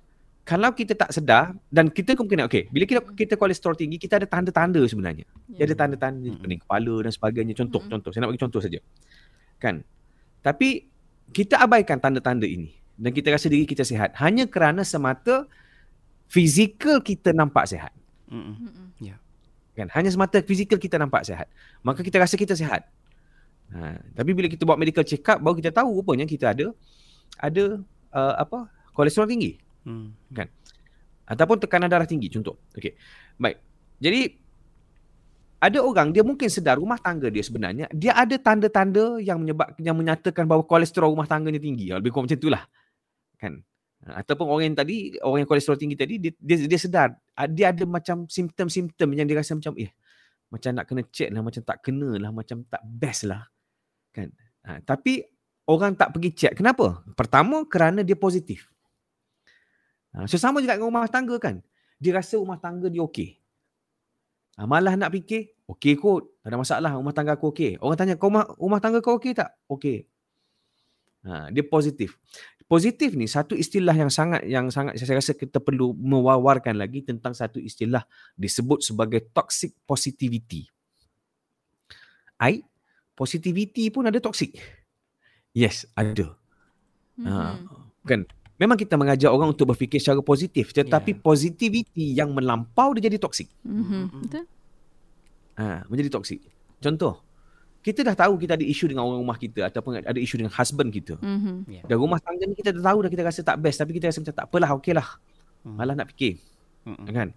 kalau 0.44 0.71
kita 0.76 0.92
tak 0.92 1.09
sedar 1.09 1.56
dan 1.73 1.88
kita 1.88 2.12
kemungkinan 2.12 2.44
okey 2.52 2.68
bila 2.68 2.85
kita 2.85 3.00
kita 3.16 3.35
kolesterol 3.40 3.75
tinggi 3.80 3.97
kita 3.97 4.21
ada 4.21 4.28
tanda-tanda 4.28 4.85
sebenarnya 4.85 5.25
yeah. 5.49 5.64
dia 5.64 5.73
ada 5.73 5.76
tanda-tanda 5.88 6.28
hmm. 6.28 6.40
pening 6.44 6.61
kepala 6.61 6.94
dan 7.00 7.12
sebagainya 7.16 7.54
contoh 7.56 7.80
hmm. 7.80 7.90
contoh 7.97 8.11
saya 8.12 8.21
nak 8.23 8.30
bagi 8.37 8.42
contoh 8.44 8.61
saja 8.61 8.78
kan 9.56 9.80
tapi 10.44 10.85
kita 11.33 11.56
abaikan 11.64 11.97
tanda-tanda 11.97 12.44
ini 12.44 12.76
dan 13.00 13.11
kita 13.16 13.33
rasa 13.33 13.49
diri 13.49 13.64
kita 13.64 13.88
sihat 13.88 14.12
hanya 14.21 14.44
kerana 14.44 14.85
semata 14.85 15.49
fizikal 16.28 17.00
kita 17.00 17.33
nampak 17.33 17.64
sihat 17.64 17.92
hmm. 18.28 19.00
ya 19.00 19.16
yeah. 19.16 19.18
Kan 19.75 19.90
hanya 19.93 20.11
semata 20.11 20.38
fizikal 20.40 20.78
kita 20.78 20.97
nampak 20.97 21.26
sihat 21.26 21.50
maka 21.83 22.00
kita 22.00 22.23
rasa 22.23 22.38
kita 22.38 22.54
sihat 22.54 22.87
ha, 23.75 23.99
tapi 24.14 24.31
bila 24.33 24.47
kita 24.47 24.62
buat 24.62 24.78
medical 24.78 25.02
check 25.02 25.26
up 25.26 25.43
baru 25.43 25.59
kita 25.59 25.71
tahu 25.75 26.00
rupanya 26.00 26.25
kita 26.25 26.54
ada 26.54 26.71
ada 27.43 27.83
uh, 28.14 28.35
apa 28.38 28.71
kolesterol 28.95 29.26
tinggi 29.26 29.59
Hmm. 29.85 30.16
Kan? 30.33 30.49
Ataupun 31.25 31.61
tekanan 31.61 31.88
darah 31.88 32.09
tinggi 32.09 32.28
contoh. 32.33 32.57
Okey. 32.76 32.97
Baik. 33.40 33.61
Jadi 34.00 34.21
ada 35.61 35.78
orang 35.81 36.12
dia 36.12 36.21
mungkin 36.21 36.49
sedar 36.52 36.76
rumah 36.76 37.00
tangga 37.00 37.33
dia 37.33 37.40
sebenarnya 37.40 37.88
dia 37.88 38.12
ada 38.12 38.37
tanda-tanda 38.37 39.16
yang 39.25 39.40
menyebab 39.40 39.73
yang 39.81 39.97
menyatakan 39.97 40.45
bahawa 40.45 40.61
kolesterol 40.69 41.12
rumah 41.12 41.28
tangganya 41.28 41.61
tinggi. 41.61 41.88
Lebih 41.93 42.12
kurang 42.12 42.28
macam 42.28 42.40
itulah. 42.40 42.62
Kan? 43.40 43.64
Ha, 44.04 44.20
ataupun 44.20 44.44
orang 44.44 44.64
yang 44.73 44.76
tadi, 44.76 45.16
orang 45.25 45.44
yang 45.44 45.49
kolesterol 45.49 45.80
tinggi 45.80 45.96
tadi 45.96 46.20
dia 46.20 46.32
dia, 46.37 46.56
dia 46.68 46.78
sedar 46.80 47.16
dia 47.49 47.73
ada 47.73 47.84
macam 47.88 48.28
simptom-simptom 48.28 49.08
yang 49.16 49.25
dia 49.25 49.40
rasa 49.40 49.56
macam 49.56 49.73
eh 49.80 49.88
macam 50.52 50.70
nak 50.76 50.84
kena 50.87 51.02
check 51.11 51.34
lah, 51.34 51.42
macam 51.42 51.62
tak 51.66 51.82
kena 51.82 52.14
lah, 52.20 52.30
macam 52.30 52.62
tak 52.70 52.82
best 52.87 53.26
lah. 53.26 53.42
Kan? 54.14 54.30
Ha, 54.62 54.78
tapi 54.87 55.25
orang 55.66 55.99
tak 55.99 56.14
pergi 56.14 56.30
check. 56.30 56.54
Kenapa? 56.54 57.02
Pertama 57.18 57.66
kerana 57.66 58.06
dia 58.06 58.14
positif. 58.14 58.70
Ha, 60.14 60.30
so 60.30 60.38
sama 60.38 60.62
juga 60.62 60.78
dengan 60.78 60.94
rumah 60.94 61.11
tangga 61.11 61.34
kan. 61.42 61.58
Dia 61.99 62.14
rasa 62.14 62.38
rumah 62.38 62.61
tangga 62.62 62.87
dia 62.87 63.02
okey. 63.02 63.34
Ha, 64.54 64.68
malah 64.70 64.94
nak 64.94 65.11
fikir, 65.11 65.50
okey 65.66 65.99
kot, 65.99 66.38
tak 66.44 66.54
ada 66.54 66.56
masalah, 66.62 66.90
rumah 66.94 67.11
tangga 67.11 67.34
aku 67.34 67.50
okey. 67.50 67.82
Orang 67.82 67.99
tanya, 67.99 68.14
kau 68.14 68.30
rumah, 68.30 68.46
rumah 68.54 68.78
tangga 68.78 69.02
kau 69.02 69.18
okey 69.18 69.34
tak? 69.34 69.58
Okey. 69.66 70.06
Ha, 71.25 71.49
dia 71.49 71.64
positif. 71.64 72.21
Positif 72.64 73.12
ni 73.12 73.28
satu 73.28 73.57
istilah 73.57 73.93
yang 73.93 74.09
sangat 74.09 74.45
yang 74.49 74.73
sangat 74.73 74.97
saya 74.97 75.21
rasa 75.21 75.37
kita 75.37 75.61
perlu 75.61 75.93
mewawarkan 75.97 76.76
lagi 76.81 77.04
tentang 77.04 77.37
satu 77.37 77.61
istilah 77.61 78.04
disebut 78.37 78.81
sebagai 78.81 79.21
toxic 79.33 79.76
positivity. 79.85 80.69
Ai, 82.40 82.64
positivity 83.16 83.88
pun 83.88 84.09
ada 84.09 84.21
toxic. 84.21 84.57
Yes, 85.52 85.88
ada. 85.93 86.37
Mm-hmm. 87.21 87.31
Ha, 87.31 88.04
kan? 88.04 88.26
Memang 88.54 88.78
kita 88.78 88.95
mengajar 88.95 89.35
orang 89.35 89.50
untuk 89.52 89.75
berfikir 89.75 89.99
secara 89.99 90.23
positif 90.23 90.71
tetapi 90.71 91.19
yeah. 91.19 91.21
positivity 91.21 92.07
yang 92.16 92.33
melampau 92.33 92.93
dia 92.97 93.09
jadi 93.09 93.21
toksik. 93.21 93.49
Mm-hmm. 93.64 94.02
Betul. 94.28 94.45
Ha, 95.61 95.87
menjadi 95.87 96.11
toksik. 96.11 96.40
Contoh, 96.83 97.23
kita 97.84 98.00
dah 98.00 98.16
tahu 98.16 98.40
kita 98.40 98.56
ada 98.56 98.64
isu 98.64 98.88
dengan 98.88 99.04
orang 99.04 99.20
rumah 99.20 99.36
kita 99.36 99.68
ataupun 99.68 100.00
ada 100.00 100.16
isu 100.16 100.40
dengan 100.40 100.48
husband 100.56 100.88
kita. 100.88 101.20
Mm-hmm. 101.20 101.56
Yeah. 101.68 101.84
Dan 101.84 101.96
rumah 102.00 102.16
tangga 102.16 102.48
ni 102.48 102.56
kita 102.56 102.72
dah 102.72 102.80
tahu 102.80 103.04
dah 103.04 103.10
kita 103.12 103.22
rasa 103.28 103.40
tak 103.44 103.60
best 103.60 103.76
tapi 103.76 103.92
kita 103.92 104.08
rasa 104.08 104.24
macam 104.24 104.34
tak 104.40 104.46
apalah, 104.48 104.70
okeylah. 104.72 105.08
Mm. 105.68 105.76
Malah 105.76 105.94
nak 106.00 106.08
fikir. 106.16 106.40
Mm-hmm. 106.88 107.12
Kan? 107.12 107.28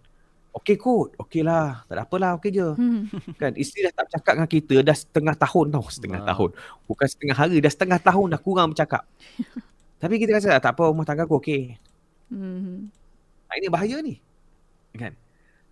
Okey 0.55 0.79
kot, 0.79 1.19
okeylah. 1.19 1.83
Tak 1.91 1.93
ada 1.99 2.01
apalah, 2.07 2.31
okey 2.39 2.55
je. 2.55 2.67
Mm. 2.79 3.01
kan? 3.43 3.51
Isteri 3.59 3.91
dah 3.91 3.93
tak 3.99 4.03
bercakap 4.07 4.33
dengan 4.39 4.49
kita 4.55 4.75
dah 4.87 4.95
setengah 4.95 5.35
tahun 5.35 5.65
tau. 5.75 5.85
Setengah 5.91 6.21
wow. 6.23 6.29
tahun. 6.31 6.49
Bukan 6.87 7.07
setengah 7.11 7.35
hari, 7.35 7.55
dah 7.59 7.71
setengah 7.75 7.99
tahun 7.99 8.27
dah 8.31 8.39
kurang 8.39 8.67
bercakap. 8.71 9.03
Tapi 10.01 10.15
kita 10.15 10.31
rasa 10.39 10.63
tak 10.63 10.79
apa 10.79 10.87
rumah 10.87 11.03
tangga 11.03 11.27
aku 11.27 11.43
okey. 11.43 11.75
Hmm. 12.31 12.87
Ini 13.51 13.67
bahaya 13.67 13.99
ni. 13.99 14.23
Kan? 14.95 15.11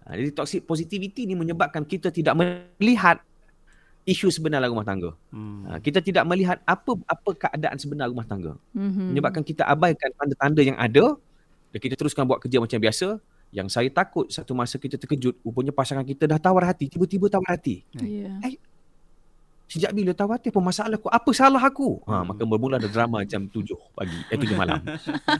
Ha, 0.03 0.19
jadi 0.19 0.35
toxic 0.35 0.67
positivity 0.67 1.23
ni 1.23 1.33
menyebabkan 1.33 1.87
kita 1.87 2.11
tidak 2.11 2.35
melihat 2.35 3.23
isu 4.05 4.29
sebenar 4.29 4.61
dalam 4.61 4.77
rumah 4.77 4.87
tangga. 4.87 5.11
Hmm. 5.33 5.65
Ha, 5.65 5.81
kita 5.81 5.99
tidak 5.99 6.23
melihat 6.29 6.61
apa 6.63 6.93
apa 7.09 7.29
keadaan 7.33 7.77
sebenar 7.81 8.05
rumah 8.07 8.25
tangga. 8.25 8.53
Hmm. 8.71 9.11
Menyebabkan 9.11 9.41
kita 9.41 9.65
abaikan 9.65 10.13
tanda-tanda 10.13 10.61
yang 10.61 10.77
ada 10.77 11.17
dan 11.73 11.79
kita 11.81 11.97
teruskan 11.97 12.29
buat 12.29 12.39
kerja 12.39 12.61
macam 12.61 12.77
biasa. 12.77 13.17
Yang 13.53 13.67
saya 13.71 13.89
takut 13.89 14.27
satu 14.29 14.51
masa 14.51 14.75
kita 14.75 14.99
terkejut, 14.99 15.39
rupanya 15.41 15.71
pasangan 15.71 16.03
kita 16.03 16.27
dah 16.27 16.35
tawar 16.41 16.67
hati, 16.67 16.91
tiba-tiba 16.91 17.31
tawar 17.31 17.55
hati. 17.55 17.87
Yeah. 17.95 18.35
Eh, 18.43 18.59
Sejak 19.65 19.97
bila 19.97 20.13
tahu 20.13 20.29
hati 20.29 20.53
apa 20.53 20.61
masalah 20.61 20.97
aku? 21.01 21.09
Apa 21.09 21.31
salah 21.33 21.63
aku? 21.63 21.99
Ha, 22.05 22.21
hmm. 22.21 22.25
maka 22.29 22.43
bermula 22.45 22.77
ada 22.77 22.85
drama 22.85 23.25
jam 23.25 23.49
7 23.49 23.65
pagi, 23.97 24.19
eh 24.29 24.37
7 24.37 24.53
malam. 24.53 24.77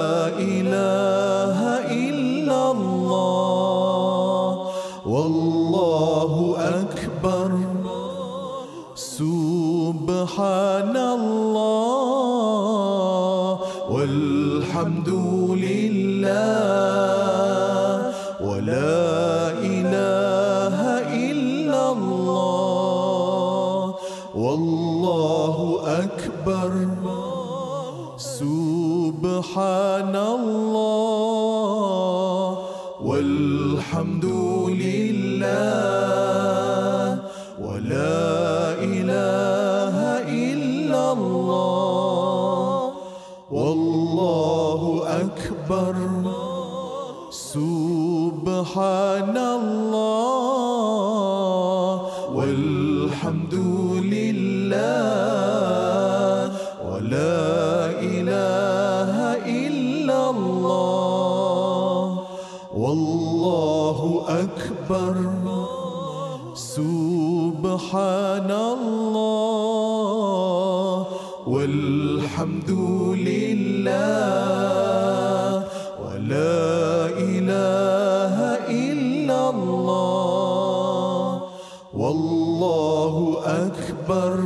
والله 81.95 83.15
أكبر. 83.45 84.39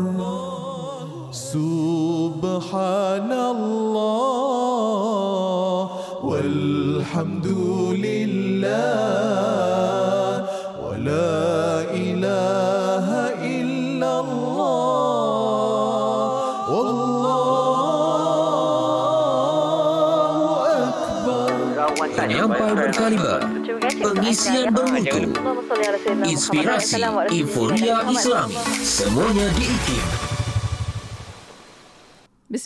سبحان 1.32 3.32
الله 3.34 5.89
والحمد 6.24 7.48
لله 8.06 8.70
ولا 10.86 11.41
إله 11.89 13.08
إلا 13.41 14.20
الله. 14.20 16.24
والله 16.70 17.89
أكبر. 20.86 21.50
يا 22.29 22.46
بابا 22.46 22.77
berkaliber, 22.77 23.41
pengisian 24.06 24.70
bermutu, 24.70 25.34
Inspirasi 26.26 27.02
Inforia 27.30 28.02
Islam. 28.10 28.50
Semuanya 28.82 29.48
di 29.54 29.70
IKIM 29.70 30.29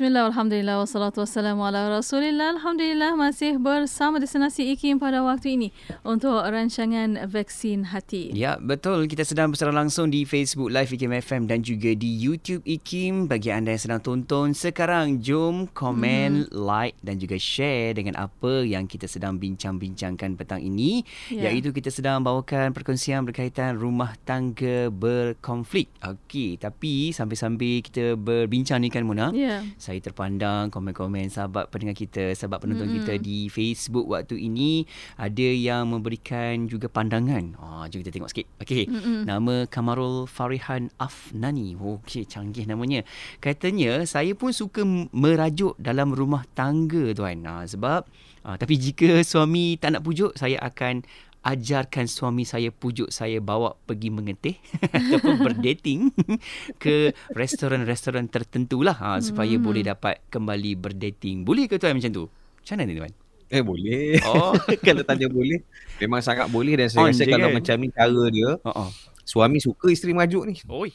Bismillah, 0.03 0.35
Alhamdulillah, 0.35 0.83
wassalatu 0.83 1.23
wassalamu 1.23 1.63
ala 1.63 1.87
rasulillah. 1.87 2.59
Alhamdulillah 2.59 3.15
masih 3.15 3.55
bersama 3.55 4.19
Destinasi 4.19 4.75
IKIM 4.75 4.99
pada 4.99 5.23
waktu 5.23 5.55
ini 5.55 5.71
untuk 6.03 6.43
rancangan 6.43 7.23
vaksin 7.31 7.87
hati. 7.87 8.35
Ya, 8.35 8.59
betul. 8.59 9.07
Kita 9.07 9.23
sedang 9.23 9.55
bersiaran 9.55 9.71
langsung 9.71 10.11
di 10.11 10.27
Facebook 10.27 10.75
Live 10.75 10.91
IKIM 10.91 11.15
FM 11.23 11.47
dan 11.47 11.63
juga 11.63 11.95
di 11.95 12.19
YouTube 12.19 12.67
IKIM. 12.67 13.31
Bagi 13.31 13.55
anda 13.55 13.71
yang 13.71 13.79
sedang 13.79 14.03
tonton 14.03 14.51
sekarang, 14.51 15.23
jom 15.23 15.71
komen, 15.71 16.51
hmm. 16.51 16.51
like 16.51 16.99
dan 16.99 17.15
juga 17.15 17.39
share 17.39 17.95
dengan 17.95 18.19
apa 18.19 18.67
yang 18.67 18.83
kita 18.91 19.07
sedang 19.07 19.39
bincang-bincangkan 19.39 20.35
petang 20.35 20.59
ini. 20.59 21.07
Ya. 21.31 21.47
Iaitu 21.47 21.71
kita 21.71 21.87
sedang 21.87 22.27
bawakan 22.27 22.75
perkongsian 22.75 23.23
berkaitan 23.23 23.79
rumah 23.79 24.19
tangga 24.27 24.91
berkonflik. 24.91 25.87
Okey, 26.03 26.59
tapi 26.59 27.15
sambil-sambil 27.15 27.79
kita 27.79 28.19
berbincang 28.19 28.83
ni 28.83 28.91
kan 28.91 29.07
Mona. 29.07 29.31
Ya 29.31 29.63
saya 29.92 29.92
terpandang 29.99 30.71
komen-komen 30.71 31.29
sahabat 31.29 31.69
pendengar 31.69 31.93
kita, 31.93 32.33
sahabat 32.33 32.63
penonton 32.63 32.89
mm-hmm. 32.89 33.05
kita 33.05 33.13
di 33.21 33.51
Facebook 33.51 34.09
waktu 34.09 34.39
ini 34.39 34.87
ada 35.19 35.47
yang 35.49 35.91
memberikan 35.91 36.65
juga 36.65 36.87
pandangan. 36.89 37.57
Ah, 37.59 37.85
jom 37.91 38.01
kita 38.01 38.15
tengok 38.15 38.31
sikit. 38.31 38.47
Okey. 38.63 38.89
Mm-hmm. 38.89 39.19
Nama 39.27 39.55
Kamarul 39.67 40.25
Farihan 40.25 40.89
Afnani. 40.97 41.75
Okey, 41.77 42.25
canggih 42.25 42.65
namanya. 42.65 43.03
Katanya 43.43 44.07
saya 44.07 44.33
pun 44.33 44.55
suka 44.55 44.81
merajuk 45.11 45.77
dalam 45.77 46.15
rumah 46.15 46.47
tangga 46.57 47.11
tuan. 47.11 47.43
Ah, 47.43 47.67
sebab 47.67 48.07
ah, 48.47 48.55
tapi 48.55 48.79
jika 48.79 49.21
suami 49.21 49.75
tak 49.75 49.99
nak 49.99 50.07
pujuk, 50.07 50.33
saya 50.39 50.57
akan 50.63 51.03
ajarkan 51.43 52.07
suami 52.07 52.47
saya 52.47 52.71
pujuk 52.71 53.11
saya 53.11 53.43
bawa 53.43 53.75
pergi 53.83 54.09
mengetih 54.09 54.55
ataupun 54.95 55.43
berdating 55.43 56.09
ke 56.83 57.11
restoran-restoran 57.35 58.31
tertentu 58.31 58.79
lah 58.79 58.95
ha, 58.95 59.19
supaya 59.19 59.59
hmm. 59.59 59.63
boleh 59.63 59.83
dapat 59.83 60.23
kembali 60.31 60.79
berdating. 60.79 61.43
Boleh 61.43 61.67
ke 61.67 61.75
tuan 61.75 61.99
macam 61.99 62.11
tu? 62.11 62.25
Macam 62.31 62.75
mana 62.79 62.83
ni 62.87 62.95
tuan? 62.95 63.13
Eh 63.53 63.61
boleh. 63.61 64.17
Oh. 64.25 64.55
kalau 64.87 65.03
tanya 65.03 65.27
boleh. 65.29 65.61
Memang 65.99 66.23
sangat 66.23 66.47
boleh 66.49 66.73
dan 66.79 66.87
saya 66.89 67.05
On 67.05 67.13
rasa 67.13 67.23
kalau 67.27 67.51
kan? 67.51 67.55
macam 67.59 67.75
ni 67.77 67.89
cara 67.93 68.23
dia. 68.31 68.51
Uh-uh. 68.63 68.89
Suami 69.27 69.59
suka 69.59 69.91
isteri 69.93 70.15
majuk 70.15 70.49
ni. 70.49 70.55
Oi. 70.65 70.89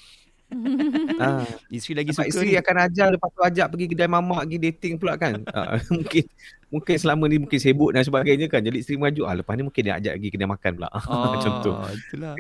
Ha. 1.21 1.45
Isteri 1.77 2.05
lagi 2.05 2.11
suka 2.17 2.29
isteri 2.29 2.57
ni. 2.57 2.61
akan 2.61 2.77
ajar 2.89 3.07
lepas 3.13 3.29
tu 3.33 3.41
ajak 3.45 3.67
pergi 3.69 3.87
kedai 3.93 4.09
mamak 4.09 4.49
pergi 4.49 4.59
dating 4.59 4.95
pula 4.97 5.15
kan. 5.21 5.45
ha. 5.53 5.77
mungkin 5.95 6.25
mungkin 6.69 6.97
selama 7.01 7.25
ni 7.29 7.37
mungkin 7.41 7.59
sibuk 7.61 7.91
dan 7.97 8.05
sebagainya 8.05 8.47
kan 8.53 8.61
jadi 8.61 8.77
isteri 8.77 9.01
maju 9.01 9.23
ah 9.25 9.35
lepas 9.41 9.57
ni 9.57 9.65
mungkin 9.65 9.83
dia 9.83 9.95
ajak 9.97 10.13
pergi 10.21 10.31
kedai 10.37 10.49
makan 10.49 10.71
pula 10.77 10.89
oh, 10.93 11.37
contoh 11.41 11.75
itulah 11.89 12.37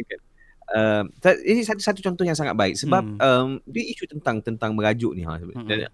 uh, 0.77 1.03
ini 1.49 1.65
satu 1.65 1.81
satu 1.81 2.01
contoh 2.05 2.25
yang 2.29 2.37
sangat 2.37 2.53
baik 2.53 2.77
sebab 2.77 3.05
hmm. 3.05 3.19
um, 3.21 3.49
dia 3.65 3.85
isu 3.89 4.05
tentang 4.05 4.45
tentang 4.45 4.77
merajuk 4.77 5.17
ni 5.17 5.25
ha 5.25 5.41
hmm. 5.41 5.65
dan, 5.65 5.89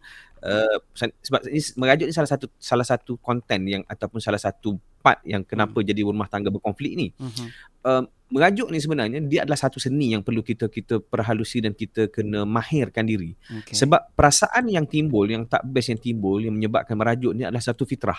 uh, 0.44 0.76
sebab 0.94 1.40
ini 1.48 1.60
merajuk 1.80 2.06
ni 2.08 2.14
salah 2.14 2.30
satu 2.30 2.46
salah 2.60 2.86
satu 2.86 3.16
konten 3.18 3.60
yang 3.64 3.82
ataupun 3.88 4.20
salah 4.20 4.38
satu 4.38 4.76
part 5.00 5.24
yang 5.24 5.42
kenapa 5.44 5.80
hmm. 5.80 5.86
jadi 5.88 6.00
rumah 6.04 6.28
tangga 6.28 6.52
berkonflik 6.52 6.92
ni 6.94 7.08
hmm. 7.16 7.48
uh, 7.84 8.04
merajuk 8.34 8.68
ni 8.72 8.82
sebenarnya 8.82 9.18
dia 9.22 9.46
adalah 9.46 9.60
satu 9.60 9.78
seni 9.78 10.10
yang 10.10 10.26
perlu 10.26 10.42
kita 10.42 10.66
kita 10.66 10.98
perhalusi 10.98 11.62
dan 11.62 11.70
kita 11.70 12.10
kena 12.10 12.42
mahirkan 12.42 13.06
diri. 13.06 13.30
Okay. 13.62 13.78
Sebab 13.78 14.16
perasaan 14.18 14.66
yang 14.66 14.90
timbul 14.90 15.30
yang 15.30 15.46
tak 15.46 15.62
best 15.62 15.94
yang 15.94 16.00
timbul 16.02 16.42
yang 16.42 16.56
menyebabkan 16.56 16.98
merajuk 16.98 17.30
ni 17.30 17.46
adalah 17.46 17.62
satu 17.62 17.86
fitrah. 17.86 18.18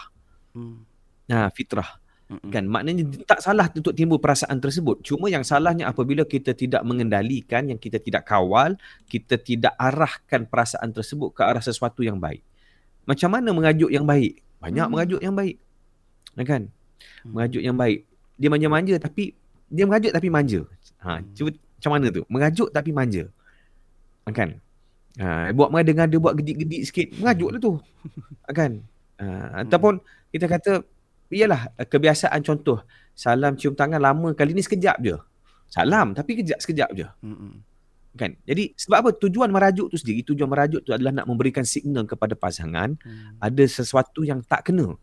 Hmm. 0.55 0.87
Nah, 1.27 1.49
fitrah. 1.51 2.04
Mm-mm. 2.25 2.49
Kan 2.49 2.65
maknanya 2.65 3.05
tak 3.29 3.37
salah 3.37 3.69
untuk 3.69 3.93
timbul 3.93 4.17
perasaan 4.17 4.57
tersebut. 4.57 5.05
Cuma 5.05 5.29
yang 5.29 5.45
salahnya 5.45 5.85
apabila 5.85 6.25
kita 6.25 6.57
tidak 6.57 6.81
mengendalikan, 6.81 7.69
yang 7.69 7.77
kita 7.77 8.01
tidak 8.01 8.25
kawal, 8.25 8.73
kita 9.05 9.37
tidak 9.37 9.77
arahkan 9.77 10.49
perasaan 10.49 10.89
tersebut 10.89 11.37
ke 11.37 11.45
arah 11.45 11.61
sesuatu 11.61 12.01
yang 12.01 12.17
baik. 12.17 12.41
Macam 13.05 13.29
mana 13.29 13.53
mengajuk 13.53 13.93
yang 13.93 14.09
baik? 14.09 14.41
Banyak 14.57 14.85
hmm. 14.89 14.91
mengajuk 14.97 15.21
yang 15.21 15.35
baik. 15.37 15.55
Kan? 16.41 16.61
Hmm. 17.21 17.31
Mengajuk 17.37 17.61
yang 17.61 17.77
baik. 17.77 18.09
Dia 18.41 18.49
manja-manja 18.49 18.95
tapi 18.97 19.37
dia 19.69 19.85
mengajuk 19.85 20.11
tapi 20.11 20.27
manja. 20.33 20.61
Ha, 21.05 21.21
hmm. 21.21 21.37
cuba 21.37 21.49
macam 21.53 21.91
mana 21.93 22.07
tu? 22.09 22.21
Mengajuk 22.25 22.69
tapi 22.73 22.89
manja. 22.89 23.23
Kan? 24.33 24.57
Ha, 25.21 25.53
buat 25.53 25.69
mengada-ngada, 25.69 26.17
buat 26.17 26.33
gedik-gedik 26.41 26.81
sikit, 26.89 27.07
mengajuklah 27.21 27.59
tu. 27.61 27.77
Kan? 28.57 28.81
Ha, 29.21 29.63
ataupun 29.63 30.01
kita 30.33 30.49
kata, 30.49 30.83
iyalah 31.31 31.73
kebiasaan 31.77 32.41
contoh, 32.45 32.81
salam 33.15 33.55
cium 33.55 33.73
tangan 33.73 34.01
lama 34.01 34.33
kali 34.33 34.53
ni 34.53 34.61
sekejap 34.61 34.97
je. 35.01 35.15
Salam 35.69 36.13
tapi 36.13 36.39
kejap 36.39 36.61
sekejap 36.61 36.89
je. 36.93 37.07
Hmm. 37.23 37.61
Kan? 38.15 38.39
Jadi 38.47 38.71
sebab 38.79 38.97
apa? 39.03 39.09
Tujuan 39.19 39.51
merajuk 39.51 39.91
tu 39.91 39.97
sendiri, 39.99 40.23
tujuan 40.23 40.47
merajuk 40.47 40.87
tu 40.87 40.95
adalah 40.95 41.11
nak 41.11 41.27
memberikan 41.27 41.67
signal 41.67 42.07
kepada 42.07 42.31
pasangan 42.37 42.95
hmm. 42.95 43.43
ada 43.43 43.63
sesuatu 43.67 44.23
yang 44.23 44.39
tak 44.45 44.71
kena 44.71 44.95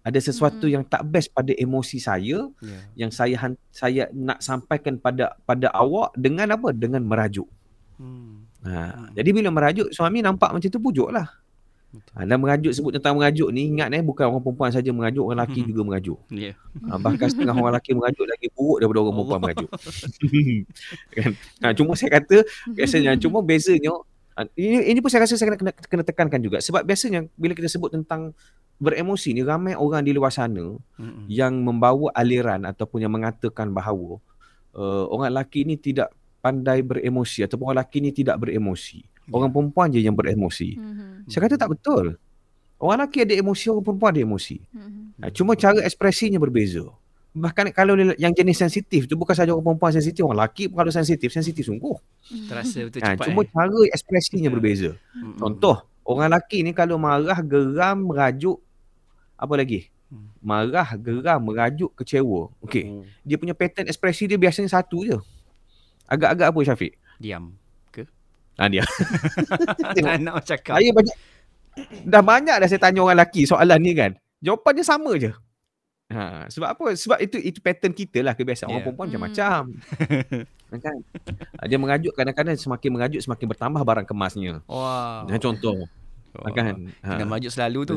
ada 0.00 0.18
sesuatu 0.18 0.64
hmm. 0.64 0.72
yang 0.72 0.84
tak 0.88 1.04
best 1.04 1.28
pada 1.32 1.52
emosi 1.52 2.00
saya 2.00 2.48
yeah. 2.64 2.82
yang 2.96 3.12
saya 3.12 3.36
saya 3.68 4.08
nak 4.16 4.40
sampaikan 4.40 4.96
pada 4.96 5.36
pada 5.44 5.68
awak 5.76 6.16
dengan 6.16 6.48
apa 6.56 6.72
dengan 6.72 7.04
merajuk 7.04 7.48
hmm. 8.00 8.48
Ha, 8.60 8.92
hmm. 8.92 9.16
jadi 9.16 9.30
bila 9.32 9.48
merajuk 9.48 9.88
suami 9.88 10.20
nampak 10.20 10.52
macam 10.52 10.68
tu 10.68 10.80
pujuklah 10.80 11.24
Ha, 12.14 12.22
dan 12.22 12.38
merajuk 12.38 12.70
sebut 12.70 12.94
tentang 12.94 13.18
merajuk 13.18 13.50
ni 13.50 13.66
ingat 13.66 13.90
eh 13.90 13.98
bukan 13.98 14.30
orang 14.30 14.42
perempuan 14.46 14.70
saja 14.70 14.94
merajuk 14.94 15.26
orang 15.26 15.42
lelaki 15.42 15.66
juga 15.66 15.82
merajuk. 15.82 16.18
Yeah. 16.30 16.54
Ha, 16.86 17.02
bahkan 17.02 17.26
setengah 17.26 17.50
orang 17.50 17.74
lelaki 17.74 17.98
merajuk 17.98 18.26
lagi 18.30 18.46
buruk 18.54 18.78
daripada 18.78 18.98
orang 19.02 19.14
perempuan 19.18 19.40
merajuk. 19.42 19.70
kan? 21.18 21.30
Ha, 21.66 21.74
cuma 21.74 21.92
saya 21.98 22.10
kata 22.22 22.46
biasanya 22.70 23.18
cuma 23.18 23.42
bezanya 23.42 23.90
ha, 24.38 24.46
ini, 24.54 24.86
ini 24.86 24.98
pun 25.02 25.10
saya 25.10 25.26
rasa 25.26 25.34
saya 25.34 25.50
kena, 25.58 25.74
kena, 25.74 26.04
tekankan 26.06 26.38
juga 26.38 26.62
sebab 26.62 26.86
biasanya 26.86 27.26
bila 27.34 27.58
kita 27.58 27.66
sebut 27.66 27.90
tentang 27.90 28.38
beremosi 28.78 29.34
ni 29.34 29.42
ramai 29.42 29.74
orang 29.74 30.06
di 30.06 30.14
luar 30.14 30.30
sana 30.30 30.78
mm-hmm. 30.78 31.26
yang 31.26 31.58
membawa 31.58 32.14
aliran 32.16 32.64
ataupun 32.70 33.02
yang 33.02 33.12
mengatakan 33.12 33.74
bahawa 33.74 34.22
uh, 34.78 35.04
orang 35.10 35.34
lelaki 35.34 35.66
ni 35.66 35.74
tidak 35.74 36.14
pandai 36.40 36.80
beremosi 36.80 37.44
ataupun 37.44 37.70
orang 37.70 37.82
lelaki 37.82 37.98
ni 38.00 38.10
tidak 38.14 38.40
beremosi. 38.40 39.04
Yeah. 39.30 39.38
Orang 39.38 39.50
perempuan 39.54 39.94
je 39.94 40.02
yang 40.02 40.18
beremosi. 40.18 40.74
Mm-hmm. 40.74 41.30
Saya 41.30 41.46
kata 41.46 41.54
tak 41.54 41.70
betul. 41.70 42.18
Orang 42.82 42.98
lelaki 42.98 43.22
ada 43.22 43.34
emosi, 43.38 43.70
orang 43.70 43.84
perempuan 43.86 44.10
ada 44.10 44.22
emosi. 44.26 44.58
Mm-hmm. 44.58 45.30
cuma 45.36 45.52
cara 45.54 45.78
ekspresinya 45.86 46.42
berbeza. 46.42 46.82
Bahkan 47.30 47.70
kalau 47.70 47.94
yang 48.18 48.34
jenis 48.34 48.58
sensitif 48.58 49.06
tu 49.06 49.14
bukan 49.14 49.38
saja 49.38 49.54
orang 49.54 49.62
perempuan 49.62 49.94
sensitif, 49.94 50.26
orang 50.26 50.42
lelaki 50.42 50.66
pun 50.66 50.82
kalau 50.82 50.90
sensitif, 50.90 51.30
sensitif 51.30 51.62
sungguh. 51.62 51.94
Terasa 52.50 52.90
betul 52.90 52.98
ha, 53.06 53.14
cepat. 53.14 53.24
Cuma 53.30 53.46
eh. 53.46 53.48
cara 53.54 53.80
ekspresinya 53.94 54.50
berbeza. 54.50 54.98
Mm-hmm. 55.14 55.38
Contoh, 55.38 55.76
orang 56.02 56.34
lelaki 56.34 56.66
ni 56.66 56.74
kalau 56.74 56.98
marah, 56.98 57.38
geram, 57.38 58.10
merajuk, 58.10 58.58
apa 59.38 59.54
lagi? 59.54 59.86
Hmm. 60.10 60.26
Marah, 60.42 60.98
geram, 60.98 61.38
merajuk, 61.38 61.94
kecewa. 61.94 62.50
Okey. 62.66 62.82
Hmm. 62.90 63.06
Dia 63.22 63.38
punya 63.38 63.54
pattern 63.54 63.86
ekspresi 63.86 64.26
dia 64.26 64.34
biasanya 64.34 64.66
satu 64.66 65.06
je. 65.06 65.22
Agak-agak 66.10 66.50
apa 66.50 66.58
Syafiq? 66.66 66.98
Diam 67.22 67.59
ke? 68.56 68.62
Ah 68.62 68.68
tak 69.96 70.18
nak 70.22 70.42
cakap. 70.46 70.78
Saya 70.78 70.90
banyak 70.90 71.16
dah 72.06 72.22
banyak 72.22 72.56
dah 72.60 72.68
saya 72.68 72.80
tanya 72.82 73.00
orang 73.04 73.20
lelaki 73.20 73.46
soalan 73.46 73.78
ni 73.80 73.92
kan. 73.94 74.12
Jawapan 74.40 74.72
dia 74.76 74.86
sama 74.86 75.12
je. 75.20 75.32
Ha, 76.10 76.50
sebab 76.50 76.74
apa? 76.74 76.86
Sebab 76.98 77.22
itu 77.22 77.38
itu 77.38 77.62
pattern 77.62 77.94
kita 77.94 78.18
lah 78.26 78.34
kebiasaan 78.34 78.66
yeah. 78.66 78.74
orang 78.74 78.82
perempuan 78.82 79.06
hmm. 79.06 79.14
macam-macam. 79.14 79.60
kan? 80.86 80.96
Dia 81.70 81.78
mengajuk 81.78 82.12
kadang-kadang 82.18 82.58
semakin 82.58 82.90
mengajuk 82.90 83.20
semakin 83.22 83.46
bertambah 83.46 83.82
barang 83.86 84.06
kemasnya. 84.10 84.58
Wah. 84.66 85.22
Wow. 85.22 85.38
Contoh. 85.38 85.86
Oh. 86.34 86.50
Kan? 86.50 86.90
Ha. 87.06 87.14
Dengan 87.14 87.26
mengajuk 87.30 87.54
selalu 87.54 87.80
tu. 87.86 87.94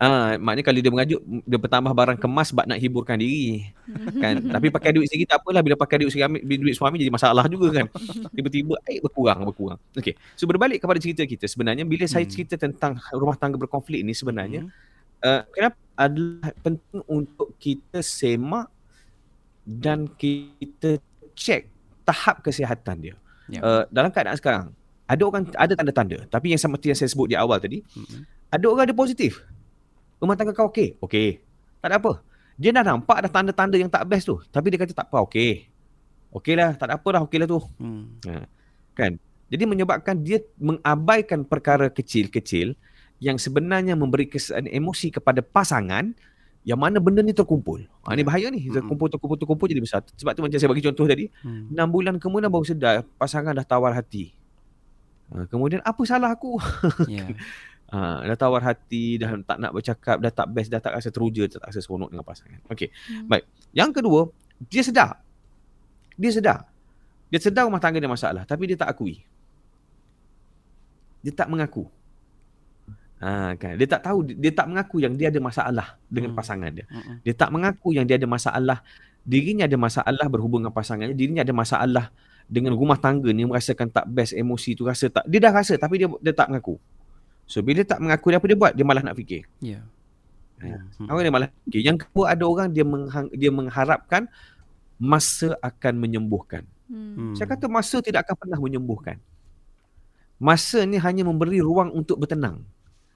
Ah, 0.00 0.40
maknanya 0.40 0.64
kalau 0.64 0.80
dia 0.80 0.88
mengajuk 0.88 1.20
dia 1.44 1.58
bertambah 1.60 1.92
barang 1.92 2.16
kemas 2.16 2.56
sebab 2.56 2.64
nak 2.64 2.80
hiburkan 2.80 3.20
diri. 3.20 3.68
Kan? 4.16 4.40
Tapi 4.56 4.72
pakai 4.72 4.96
duit 4.96 5.12
sendiri 5.12 5.28
tak 5.28 5.44
apalah 5.44 5.60
bila 5.60 5.76
pakai 5.76 6.00
duit 6.00 6.08
suami 6.08 6.40
duit 6.40 6.72
suami 6.72 6.96
jadi 6.96 7.12
masalah 7.12 7.44
juga 7.52 7.68
kan. 7.68 7.86
Tiba-tiba 8.32 8.80
air 8.88 9.04
berkurang 9.04 9.44
berkurang. 9.44 9.76
Okey. 9.92 10.16
So 10.40 10.48
berbalik 10.48 10.80
kepada 10.80 10.96
cerita 10.96 11.20
kita 11.28 11.44
sebenarnya 11.44 11.84
bila 11.84 12.08
hmm. 12.08 12.12
saya 12.16 12.24
cerita 12.24 12.56
tentang 12.56 12.96
rumah 13.12 13.36
tangga 13.36 13.60
berkonflik 13.60 14.00
ni 14.00 14.16
sebenarnya 14.16 14.64
hmm. 14.64 15.20
uh, 15.20 15.44
kenapa 15.52 15.76
adalah 16.00 16.48
penting 16.64 17.00
untuk 17.04 17.52
kita 17.60 18.00
semak 18.00 18.72
dan 19.68 20.08
kita 20.16 20.96
cek 21.36 21.68
tahap 22.08 22.40
kesihatan 22.40 22.96
dia. 23.04 23.14
Yeah. 23.52 23.60
Uh, 23.60 23.82
dalam 23.92 24.08
keadaan 24.08 24.40
sekarang 24.40 24.72
ada 25.04 25.22
orang 25.28 25.44
ada 25.60 25.72
tanda-tanda 25.76 26.18
tapi 26.32 26.56
yang 26.56 26.60
seperti 26.62 26.88
yang 26.88 26.98
saya 27.04 27.12
sebut 27.12 27.28
di 27.28 27.36
awal 27.36 27.60
tadi 27.60 27.84
hmm. 27.84 28.48
ada 28.48 28.64
orang 28.64 28.88
ada 28.88 28.96
positif 28.96 29.44
Rumah 30.20 30.36
tangga 30.36 30.52
kau 30.52 30.68
okey? 30.68 31.00
Okey. 31.00 31.40
Tak 31.80 31.88
ada 31.88 31.96
apa. 31.96 32.20
Dia 32.60 32.76
dah 32.76 32.84
nampak 32.84 33.24
ada 33.24 33.28
tanda-tanda 33.32 33.80
yang 33.80 33.88
tak 33.88 34.04
best 34.04 34.28
tu. 34.28 34.36
Tapi 34.52 34.68
dia 34.68 34.78
kata 34.78 34.92
tak 34.92 35.08
apa, 35.08 35.24
okey. 35.24 35.64
Okey 36.30 36.54
lah, 36.54 36.76
tak 36.76 36.92
ada 36.92 37.00
apa 37.00 37.08
dah, 37.08 37.20
okey 37.24 37.38
lah 37.40 37.48
tu. 37.48 37.60
Hmm. 37.80 38.20
Ha. 38.28 38.44
Kan? 38.92 39.16
Jadi 39.50 39.64
menyebabkan 39.66 40.20
dia 40.20 40.44
mengabaikan 40.60 41.42
perkara 41.42 41.88
kecil-kecil 41.90 42.76
yang 43.18 43.40
sebenarnya 43.40 43.96
memberi 43.96 44.28
kesan 44.28 44.68
emosi 44.68 45.10
kepada 45.10 45.40
pasangan 45.40 46.14
yang 46.62 46.76
mana 46.76 47.00
benda 47.00 47.24
ni 47.24 47.32
terkumpul. 47.32 47.80
Ha, 48.04 48.12
ni 48.12 48.20
bahaya 48.20 48.52
ni. 48.52 48.68
Terkumpul, 48.68 49.08
terkumpul, 49.08 49.40
terkumpul 49.40 49.66
jadi 49.66 49.80
besar. 49.80 50.04
Sebab 50.04 50.36
tu 50.36 50.44
macam 50.44 50.56
saya 50.60 50.68
bagi 50.68 50.84
contoh 50.84 51.08
tadi. 51.08 51.32
Hmm. 51.40 51.72
6 51.72 51.76
bulan 51.88 52.14
kemudian 52.20 52.52
baru 52.52 52.68
sedar 52.68 53.02
pasangan 53.16 53.56
dah 53.56 53.64
tawar 53.64 53.96
hati. 53.96 54.36
Uh, 55.30 55.46
kemudian 55.46 55.80
apa 55.86 56.02
salah 56.04 56.34
aku? 56.34 56.58
Ya. 57.06 57.30
Uh, 57.90 58.22
dah 58.22 58.38
tawar 58.38 58.62
hati, 58.62 59.18
dah 59.18 59.34
tak 59.42 59.58
nak 59.58 59.74
bercakap, 59.74 60.22
dah 60.22 60.30
tak 60.30 60.46
best, 60.54 60.70
dah 60.70 60.78
tak 60.78 60.94
rasa 60.94 61.10
teruja, 61.10 61.50
tak 61.50 61.66
rasa 61.66 61.82
seronok 61.82 62.14
dengan 62.14 62.22
pasangan. 62.22 62.62
Okey. 62.70 62.86
Hmm. 62.86 63.26
Baik. 63.26 63.44
Yang 63.74 63.90
kedua, 63.98 64.20
dia 64.70 64.82
sedar. 64.86 65.18
Dia 66.14 66.30
sedar. 66.30 66.70
Dia 67.34 67.42
sedar 67.42 67.66
rumah 67.66 67.82
tangga 67.82 67.98
dia 67.98 68.06
masalah, 68.06 68.46
tapi 68.46 68.70
dia 68.70 68.78
tak 68.78 68.94
akui. 68.94 69.26
Dia 71.26 71.34
tak 71.34 71.50
mengaku. 71.50 71.90
Ha, 73.20 73.52
kan? 73.58 73.76
Dia 73.76 73.84
tak 73.84 74.06
tahu, 74.06 74.24
dia 74.24 74.52
tak 74.54 74.70
mengaku 74.70 74.96
yang 75.02 75.12
dia 75.12 75.28
ada 75.28 75.42
masalah 75.42 75.98
dengan 76.08 76.32
Hmm. 76.32 76.38
pasangan 76.38 76.70
dia. 76.72 76.86
Mm-mm. 76.88 77.20
Dia 77.26 77.34
tak 77.36 77.50
mengaku 77.52 77.92
yang 77.92 78.06
dia 78.08 78.16
ada 78.16 78.24
masalah, 78.30 78.80
dirinya 79.26 79.66
ada 79.68 79.76
masalah 79.76 80.26
berhubung 80.30 80.64
dengan 80.64 80.72
pasangannya, 80.72 81.12
dirinya 81.12 81.42
ada 81.42 81.52
masalah 81.52 82.08
dengan 82.50 82.74
rumah 82.74 82.98
tangga 82.98 83.30
ni 83.30 83.46
merasakan 83.46 83.90
tak 83.94 84.10
best 84.10 84.34
emosi 84.34 84.74
tu 84.74 84.82
rasa 84.82 85.06
tak 85.06 85.22
dia 85.30 85.38
dah 85.38 85.54
rasa 85.54 85.78
tapi 85.78 86.02
dia 86.02 86.10
dia 86.18 86.34
tak 86.34 86.50
mengaku. 86.50 86.82
So 87.50 87.66
bila 87.66 87.82
dia 87.82 87.86
tak 87.90 87.98
mengaku 87.98 88.30
dia 88.30 88.38
apa 88.38 88.46
dia 88.46 88.58
buat? 88.58 88.72
Dia 88.78 88.86
malah 88.86 89.02
nak 89.02 89.18
fikir. 89.18 89.42
Ya. 89.58 89.82
Ha. 90.62 90.78
Hmm. 91.02 91.18
Dia 91.18 91.34
malah 91.34 91.50
fikir. 91.66 91.82
Yang 91.82 92.06
kedua 92.06 92.30
ada 92.30 92.46
orang 92.46 92.70
dia 92.70 92.86
menghang, 92.86 93.26
dia 93.34 93.50
mengharapkan 93.50 94.30
masa 95.02 95.58
akan 95.58 95.98
menyembuhkan. 95.98 96.62
Hmm. 96.86 97.18
Hmm. 97.18 97.34
Saya 97.34 97.50
kata 97.50 97.66
masa 97.66 97.98
tidak 97.98 98.30
akan 98.30 98.36
pernah 98.38 98.58
menyembuhkan. 98.62 99.18
Masa 100.38 100.86
ni 100.86 100.94
hanya 101.02 101.26
memberi 101.26 101.58
ruang 101.58 101.90
untuk 101.90 102.22
bertenang. 102.22 102.62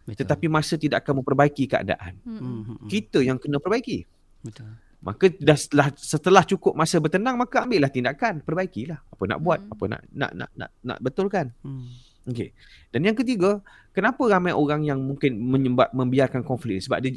Betul. 0.05 0.27
Tetapi 0.27 0.47
masa 0.51 0.75
tidak 0.77 1.07
akan 1.07 1.23
memperbaiki 1.23 1.71
keadaan. 1.71 2.19
Hmm. 2.27 2.37
Hmm, 2.37 2.43
hmm, 2.43 2.77
hmm. 2.83 2.89
Kita 2.91 3.23
yang 3.23 3.39
kena 3.39 3.63
perbaiki. 3.63 4.03
Betul. 4.43 4.69
Maka 5.05 5.29
dah 5.37 5.57
setelah, 5.57 5.89
setelah 5.95 6.43
cukup 6.49 6.73
masa 6.73 6.97
bertenang 6.97 7.37
maka 7.37 7.63
ambillah 7.63 7.93
tindakan, 7.93 8.41
perbaikilah. 8.41 8.99
Apa 8.99 9.23
nak 9.31 9.39
buat, 9.45 9.61
Hmm. 9.63 9.73
apa 9.73 9.85
nak 9.95 10.01
nak 10.11 10.31
nak 10.35 10.51
nak, 10.59 10.71
nak 10.81 10.99
betulkan. 10.99 11.47
Hmm. 11.63 11.87
Okey. 12.25 12.57
Dan 12.89 13.05
yang 13.05 13.17
ketiga, 13.17 13.61
kenapa 13.93 14.25
ramai 14.25 14.57
orang 14.57 14.81
yang 14.85 14.97
mungkin 14.97 15.37
menyebab 15.37 15.93
membiarkan 15.93 16.41
konflik 16.41 16.81
sebab 16.81 17.05
dia 17.05 17.13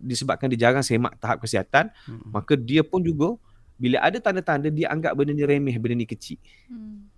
disebabkan 0.00 0.48
dia 0.52 0.68
jarang 0.68 0.84
semak 0.84 1.16
tahap 1.20 1.44
kesihatan, 1.44 1.92
Hmm. 2.08 2.32
maka 2.32 2.56
dia 2.56 2.80
pun 2.80 3.04
juga 3.04 3.36
bila 3.76 4.00
ada 4.00 4.16
tanda-tanda 4.16 4.72
dia 4.72 4.88
anggap 4.88 5.12
benda 5.12 5.36
ni 5.36 5.44
remeh, 5.44 5.76
benda 5.76 6.00
ni 6.00 6.08
kecil. 6.08 6.40
Hmm. 6.72 7.12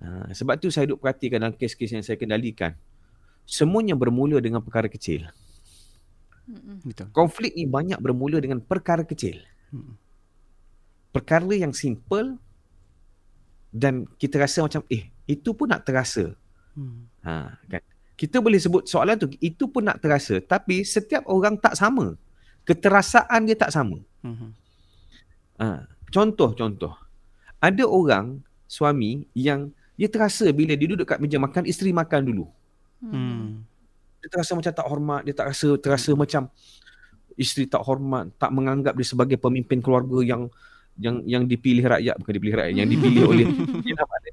Ha, 0.00 0.32
sebab 0.32 0.56
tu 0.60 0.72
saya 0.72 0.88
duk 0.88 1.00
perhatikan 1.00 1.40
dalam 1.40 1.56
kes-kes 1.56 1.92
yang 1.92 2.04
saya 2.04 2.16
kendalikan. 2.16 2.76
Semuanya 3.48 3.96
bermula 3.96 4.40
dengan 4.40 4.60
perkara 4.60 4.88
kecil. 4.88 5.28
Hmm. 6.44 6.80
Betul. 6.84 7.08
Konflik 7.12 7.56
ni 7.56 7.64
banyak 7.64 8.00
bermula 8.00 8.40
dengan 8.40 8.60
perkara 8.60 9.04
kecil. 9.04 9.40
Hmm. 9.72 9.96
Perkara 11.12 11.52
yang 11.56 11.72
simple 11.72 12.36
dan 13.70 14.06
kita 14.18 14.38
rasa 14.40 14.66
macam 14.66 14.82
eh 14.90 15.08
itu 15.30 15.52
pun 15.54 15.70
nak 15.70 15.86
terasa. 15.86 16.34
Hmm. 16.74 17.08
Ha, 17.24 17.56
kan? 17.68 17.82
Kita 18.14 18.36
boleh 18.38 18.60
sebut 18.60 18.84
soalan 18.84 19.16
tu 19.16 19.32
itu 19.40 19.64
pun 19.70 19.80
nak 19.80 19.98
terasa 20.04 20.38
tapi 20.44 20.84
setiap 20.84 21.24
orang 21.26 21.56
tak 21.56 21.76
sama. 21.78 22.14
Keterasaan 22.68 23.48
dia 23.48 23.56
tak 23.56 23.72
sama. 23.72 23.98
Hmm. 24.20 24.52
Ha. 25.56 25.88
Ada 27.60 27.84
orang 27.84 28.40
suami 28.64 29.26
yang 29.36 29.72
dia 30.00 30.08
terasa 30.08 30.48
bila 30.48 30.72
dia 30.72 30.88
duduk 30.88 31.04
kat 31.04 31.20
meja 31.20 31.36
makan 31.36 31.68
isteri 31.68 31.92
makan 31.92 32.24
dulu. 32.24 32.46
Hmm. 33.04 33.64
Dia 34.20 34.28
terasa 34.32 34.52
macam 34.56 34.72
tak 34.72 34.86
hormat, 34.88 35.20
dia 35.28 35.34
tak 35.36 35.52
rasa 35.52 35.68
terasa 35.76 36.12
macam 36.16 36.48
isteri 37.36 37.64
tak 37.68 37.84
hormat, 37.84 38.28
tak 38.36 38.52
menganggap 38.52 38.96
dia 38.96 39.04
sebagai 39.04 39.36
pemimpin 39.36 39.80
keluarga 39.80 40.20
yang 40.20 40.48
yang 41.00 41.24
yang 41.24 41.42
dipilih 41.48 41.84
rakyat 41.88 42.16
bukan 42.20 42.32
dipilih 42.36 42.56
rakyat, 42.60 42.74
yang 42.76 42.88
dipilih 42.88 43.22
oleh 43.24 43.46
dia 43.84 43.94
nampak 43.96 44.18
dia, 44.24 44.29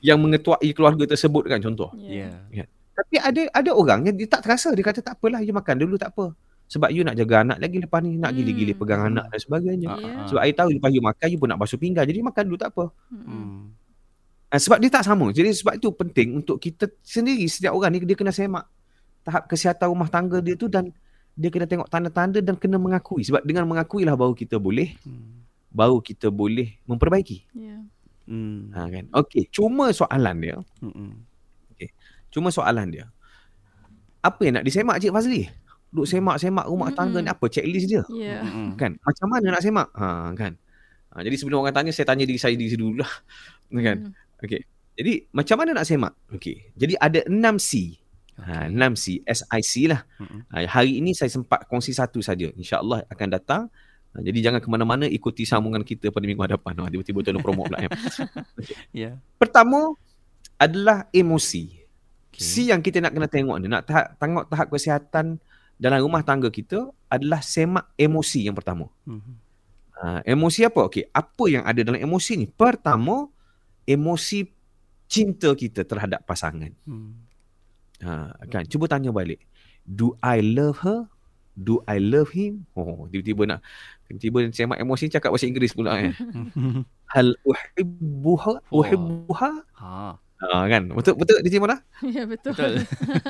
yang 0.00 0.18
mengetuai 0.20 0.68
keluarga 0.72 1.04
tersebut 1.06 1.46
kan 1.46 1.60
contoh. 1.60 1.92
Ya. 1.96 2.32
Ya. 2.50 2.64
Tapi 2.92 3.16
ada 3.16 3.42
ada 3.48 3.70
orang 3.72 4.04
yang 4.04 4.16
dia 4.16 4.28
tak 4.28 4.44
terasa, 4.44 4.72
dia 4.72 4.84
kata 4.84 5.00
tak 5.00 5.16
apalah, 5.16 5.40
you 5.40 5.52
makan 5.52 5.76
dulu 5.80 5.96
tak 5.96 6.12
apa. 6.12 6.36
Sebab 6.70 6.92
you 6.94 7.02
nak 7.02 7.18
jaga 7.18 7.42
anak 7.42 7.58
lagi 7.58 7.82
lepas 7.82 7.98
ni, 7.98 8.14
nak 8.14 8.30
gila-gila 8.30 8.72
Hmm. 8.72 8.80
pegang 8.80 9.02
anak 9.10 9.24
dan 9.26 9.38
sebagainya. 9.42 9.88
Ah, 9.90 9.98
Ya. 9.98 10.06
ah, 10.06 10.12
ah. 10.22 10.26
Sebab 10.30 10.40
I 10.44 10.52
tahu 10.54 10.68
lepas 10.78 10.90
you 10.92 11.02
makan, 11.02 11.26
you 11.26 11.38
pun 11.40 11.48
nak 11.50 11.58
basuh 11.58 11.80
pinggan. 11.80 12.04
Jadi 12.06 12.20
makan 12.22 12.42
dulu 12.46 12.58
tak 12.60 12.70
apa. 12.70 12.84
Hmm. 13.10 13.24
Hmm. 13.26 13.60
Ha, 14.50 14.58
sebab 14.58 14.78
dia 14.78 14.90
tak 14.90 15.02
sama. 15.02 15.30
Jadi 15.30 15.50
sebab 15.50 15.74
itu 15.78 15.88
penting 15.90 16.42
untuk 16.42 16.58
kita 16.58 16.90
sendiri, 17.02 17.46
setiap 17.46 17.74
orang 17.74 17.94
ni 17.94 18.02
dia 18.02 18.14
kena 18.14 18.30
semak 18.30 18.66
tahap 19.22 19.46
kesihatan 19.46 19.90
rumah 19.90 20.06
tangga 20.06 20.38
dia 20.38 20.54
tu 20.54 20.66
dan 20.66 20.90
dia 21.34 21.50
kena 21.50 21.66
tengok 21.66 21.86
tanda-tanda 21.86 22.38
dan 22.38 22.54
kena 22.54 22.76
mengakui. 22.76 23.22
Sebab 23.22 23.42
dengan 23.42 23.66
mengakui 23.66 24.02
lah 24.06 24.14
baru 24.14 24.34
kita 24.34 24.58
boleh, 24.58 24.94
Hmm. 25.02 25.42
baru 25.70 25.98
kita 25.98 26.30
boleh 26.30 26.78
memperbaiki. 26.86 27.46
Ya. 27.54 27.82
Hmm. 28.30 28.70
Ha, 28.70 28.86
kan? 28.86 29.04
Okey, 29.10 29.50
cuma 29.50 29.90
soalan 29.90 30.38
dia, 30.38 30.56
Hmm. 30.78 31.26
cuma 32.30 32.54
soalan 32.54 32.86
dia. 32.94 33.10
Apa 34.22 34.46
yang 34.46 34.62
nak 34.62 34.64
disemak 34.68 35.02
Cik 35.02 35.10
Fazli? 35.10 35.50
Duk 35.90 36.06
semak-semak 36.06 36.70
rumah 36.70 36.94
tangga 36.94 37.18
ni 37.18 37.26
apa 37.26 37.50
checklist 37.50 37.90
dia? 37.90 38.06
Ya. 38.14 38.46
Hmm. 38.46 38.76
Kan? 38.80 38.94
Macam 39.02 39.26
mana 39.26 39.58
nak 39.58 39.62
semak? 39.66 39.90
Ha, 39.98 40.30
kan? 40.38 40.54
Ha, 41.10 41.26
jadi 41.26 41.34
sebelum 41.34 41.66
orang 41.66 41.74
tanya, 41.74 41.90
saya 41.90 42.06
tanya 42.06 42.22
diri 42.22 42.38
saya 42.38 42.54
diri 42.54 42.78
dulu 42.78 43.02
lah. 43.02 43.10
Kan? 43.74 44.14
Hmm. 44.14 44.44
Okey. 44.46 44.62
Jadi 44.94 45.12
macam 45.34 45.56
mana 45.58 45.70
nak 45.82 45.86
semak? 45.90 46.14
Okey. 46.30 46.70
Jadi 46.78 46.94
ada 46.94 47.26
6 47.26 47.58
C. 47.58 47.98
Ha, 48.38 48.70
6 48.70 48.94
C, 48.94 49.18
SIC 49.26 49.90
lah. 49.90 50.06
Hmm. 50.22 50.46
Ha, 50.54 50.62
hari 50.70 51.02
ini 51.02 51.10
saya 51.10 51.32
sempat 51.34 51.66
kongsi 51.66 51.90
satu 51.90 52.22
saja. 52.22 52.46
InsyaAllah 52.54 53.10
akan 53.10 53.28
datang. 53.34 53.62
Ha, 54.10 54.18
jadi 54.26 54.38
jangan 54.50 54.58
ke 54.58 54.66
mana-mana 54.66 55.06
ikuti 55.06 55.46
sambungan 55.46 55.86
kita 55.86 56.10
pada 56.10 56.26
minggu 56.26 56.42
hadapan. 56.42 56.74
Ha, 56.82 56.90
tiba-tiba 56.90 57.22
tolong 57.22 57.44
promote 57.44 57.70
pula. 57.70 57.78
Ya. 57.78 57.90
Ya. 59.06 59.10
Pertama 59.38 59.94
adalah 60.58 61.06
emosi. 61.14 61.78
Okay. 62.30 62.42
C 62.42 62.52
yang 62.70 62.82
kita 62.82 62.98
nak 62.98 63.14
kena 63.14 63.30
tengok 63.30 63.56
ni, 63.62 63.66
nak 63.70 63.86
tahap, 63.86 64.18
tengok 64.18 64.44
tahap 64.50 64.66
kesihatan 64.70 65.38
dalam 65.78 65.98
rumah 66.02 66.20
tangga 66.26 66.50
kita 66.50 66.90
adalah 67.08 67.40
semak 67.40 67.88
emosi 67.94 68.50
yang 68.50 68.54
pertama. 68.58 68.90
Hmm. 69.06 69.38
Ha, 70.00 70.26
emosi 70.26 70.66
apa? 70.66 70.90
Okey, 70.90 71.06
apa 71.12 71.44
yang 71.46 71.62
ada 71.62 71.80
dalam 71.80 72.00
emosi 72.00 72.32
ni? 72.34 72.46
Pertama, 72.50 73.30
emosi 73.86 74.48
cinta 75.10 75.54
kita 75.54 75.86
terhadap 75.86 76.26
pasangan. 76.26 76.70
Hmm. 76.82 77.14
Ha, 78.02 78.34
kan? 78.48 78.66
Cuba 78.66 78.90
tanya 78.90 79.14
balik. 79.14 79.44
Do 79.86 80.14
I 80.20 80.40
love 80.42 80.82
her? 80.82 81.08
Do 81.60 81.84
I 81.84 82.00
love 82.00 82.32
him? 82.32 82.64
Oh, 82.72 83.04
tiba-tiba 83.12 83.44
nak 83.44 83.60
tiba-tiba 84.08 84.48
semak 84.50 84.80
emosi 84.80 85.12
cakap 85.12 85.28
bahasa 85.28 85.44
Inggeris 85.44 85.76
pula 85.76 85.92
kan. 85.92 86.16
Hal 87.12 87.36
uhibbuha? 87.44 88.64
Oh. 88.72 88.80
Uhibbuha? 88.80 89.50
Ha. 89.76 90.16
Ha, 90.40 90.64
kan? 90.72 90.88
Betul 90.96 91.20
betul 91.20 91.36
di 91.44 91.60
mana? 91.60 91.84
Ya 92.00 92.24
betul. 92.24 92.56
Betul. 92.56 92.72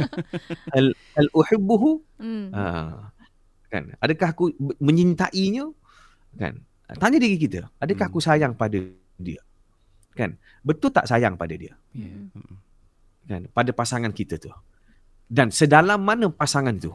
Hal 0.75 0.87
hal 1.19 1.27
uhibbuhu? 1.35 1.99
Hmm. 2.23 2.55
Ha, 2.55 2.62
kan? 3.66 3.99
Adakah 3.99 4.31
aku 4.31 4.55
menyintainya? 4.79 5.66
Kan? 6.38 6.62
Tanya 7.03 7.19
diri 7.19 7.35
kita, 7.35 7.66
adakah 7.83 8.07
Hmm. 8.07 8.14
aku 8.14 8.23
sayang 8.23 8.55
pada 8.55 8.79
dia? 9.19 9.43
Kan? 10.14 10.38
Betul 10.62 10.95
tak 10.95 11.11
sayang 11.11 11.35
pada 11.35 11.55
dia? 11.59 11.75
Ya. 11.99 12.14
Hmm. 12.14 12.55
Kan? 13.27 13.43
Pada 13.51 13.71
pasangan 13.75 14.14
kita 14.14 14.38
tu. 14.38 14.51
Dan 15.27 15.51
sedalam 15.51 15.99
mana 15.99 16.31
pasangan 16.31 16.75
tu? 16.79 16.95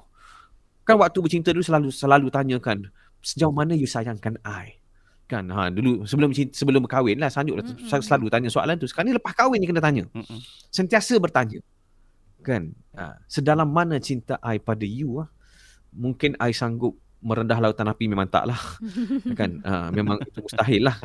Kan 0.86 1.02
waktu 1.02 1.17
bercinta 1.17 1.50
dulu 1.50 1.65
selalu 1.65 1.89
selalu 1.89 2.28
tanyakan 2.30 2.93
sejauh 3.26 3.50
mana 3.50 3.74
you 3.74 3.89
sayangkan 3.89 4.38
I? 4.45 4.78
Kan? 5.26 5.50
Ha, 5.50 5.74
dulu 5.74 6.06
sebelum 6.06 6.30
sebelum 6.32 6.86
berkahwin 6.86 7.17
lah 7.17 7.34
Sanjuk 7.34 7.58
Mm-mm. 7.58 7.89
mm 7.89 8.02
selalu 8.06 8.30
tanya 8.30 8.50
soalan 8.54 8.78
tu. 8.78 8.86
Sekarang 8.86 9.10
ni 9.10 9.17
lepas 9.17 9.34
kahwin 9.34 9.58
ni 9.58 9.65
kena 9.65 9.82
tanya. 9.82 10.06
Hmm. 10.13 10.38
Sentiasa 10.69 11.17
bertanya. 11.17 11.58
Kan? 12.45 12.78
Ha, 12.93 13.17
sedalam 13.26 13.65
mana 13.65 13.98
cinta 13.98 14.38
I 14.45 14.62
pada 14.62 14.86
you 14.86 15.26
ah? 15.26 15.28
Mungkin 15.89 16.38
I 16.38 16.54
sanggup 16.54 16.93
merendah 17.26 17.58
lautan 17.58 17.89
api 17.89 18.06
memang 18.06 18.30
tak 18.30 18.45
lah. 18.45 18.62
kan? 19.39 19.58
Ha, 19.65 19.89
memang 19.89 20.21
itu 20.21 20.45
mustahil 20.45 20.86
lah. 20.86 20.95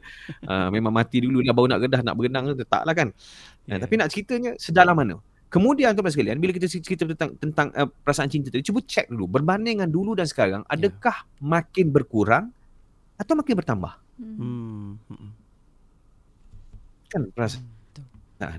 ha, 0.48 0.70
memang 0.70 0.94
mati 0.94 1.18
dulu 1.18 1.42
lah 1.42 1.50
baru 1.50 1.74
nak 1.74 1.80
redah, 1.82 2.00
nak 2.06 2.14
berenang 2.14 2.54
tu 2.54 2.62
tak 2.62 2.86
lah 2.86 2.94
kan. 2.94 3.10
Ya. 3.66 3.74
Yeah. 3.74 3.78
Tapi 3.82 3.94
nak 3.98 4.08
ceritanya 4.14 4.54
sedalam 4.62 4.94
mana? 4.94 5.18
Kemudian 5.54 5.94
tuan-tuan 5.94 6.10
sekalian, 6.10 6.42
bila 6.42 6.50
kita 6.50 6.66
cerita 6.66 7.06
tentang 7.06 7.30
tentang 7.38 7.70
uh, 7.78 7.86
perasaan 7.86 8.26
cinta 8.26 8.50
tadi, 8.50 8.66
cuba 8.66 8.82
cek 8.82 9.06
dulu 9.06 9.30
berbanding 9.30 9.78
dengan 9.78 9.86
dulu 9.86 10.18
dan 10.18 10.26
sekarang, 10.26 10.66
adakah 10.66 11.22
makin 11.38 11.94
berkurang 11.94 12.50
atau 13.14 13.38
makin 13.38 13.54
bertambah? 13.62 13.94
Hmm. 14.18 14.34
Hmm. 14.34 15.14
Hmm. 15.14 15.30
Kan 17.06 17.30
perasaan 17.30 17.62
Betul. 17.62 18.58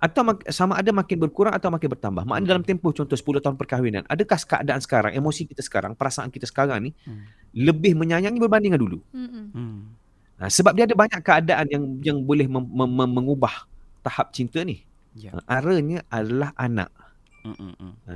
atau 0.00 0.20
mak- 0.24 0.48
sama 0.52 0.76
ada 0.76 0.92
makin 0.92 1.16
berkurang 1.16 1.56
atau 1.56 1.72
makin 1.72 1.88
bertambah. 1.96 2.28
Maknanya 2.28 2.48
dalam 2.56 2.64
tempoh 2.64 2.92
contoh 2.92 3.16
10 3.16 3.40
tahun 3.40 3.56
perkahwinan, 3.56 4.04
adakah 4.04 4.36
keadaan 4.36 4.80
sekarang, 4.84 5.12
emosi 5.16 5.48
kita 5.48 5.64
sekarang, 5.64 5.96
perasaan 5.96 6.28
kita 6.28 6.44
sekarang 6.44 6.88
ni 6.88 6.90
Hmm. 7.08 7.24
lebih 7.56 7.96
menyayangi 7.96 8.36
berbanding 8.36 8.76
dengan 8.76 8.84
dulu? 8.84 8.98
Hmm. 9.16 9.48
Hmm. 9.56 9.80
Ha, 10.40 10.52
sebab 10.52 10.76
dia 10.76 10.84
ada 10.84 10.96
banyak 10.96 11.20
keadaan 11.24 11.66
yang 11.72 11.84
yang 12.04 12.18
boleh 12.20 12.44
mem- 12.48 12.68
mem- 12.68 12.96
mem- 13.00 13.14
mengubah 13.16 13.64
tahap 14.04 14.32
cinta 14.36 14.60
ni. 14.60 14.84
Ya. 15.16 15.34
Ha, 15.34 15.60
Aranya 15.60 16.06
adalah 16.12 16.54
anak. 16.54 16.90
Hmm. 17.42 17.56
Hmm. 17.56 17.74
Hmm. 17.78 17.94
Ha, 18.06 18.14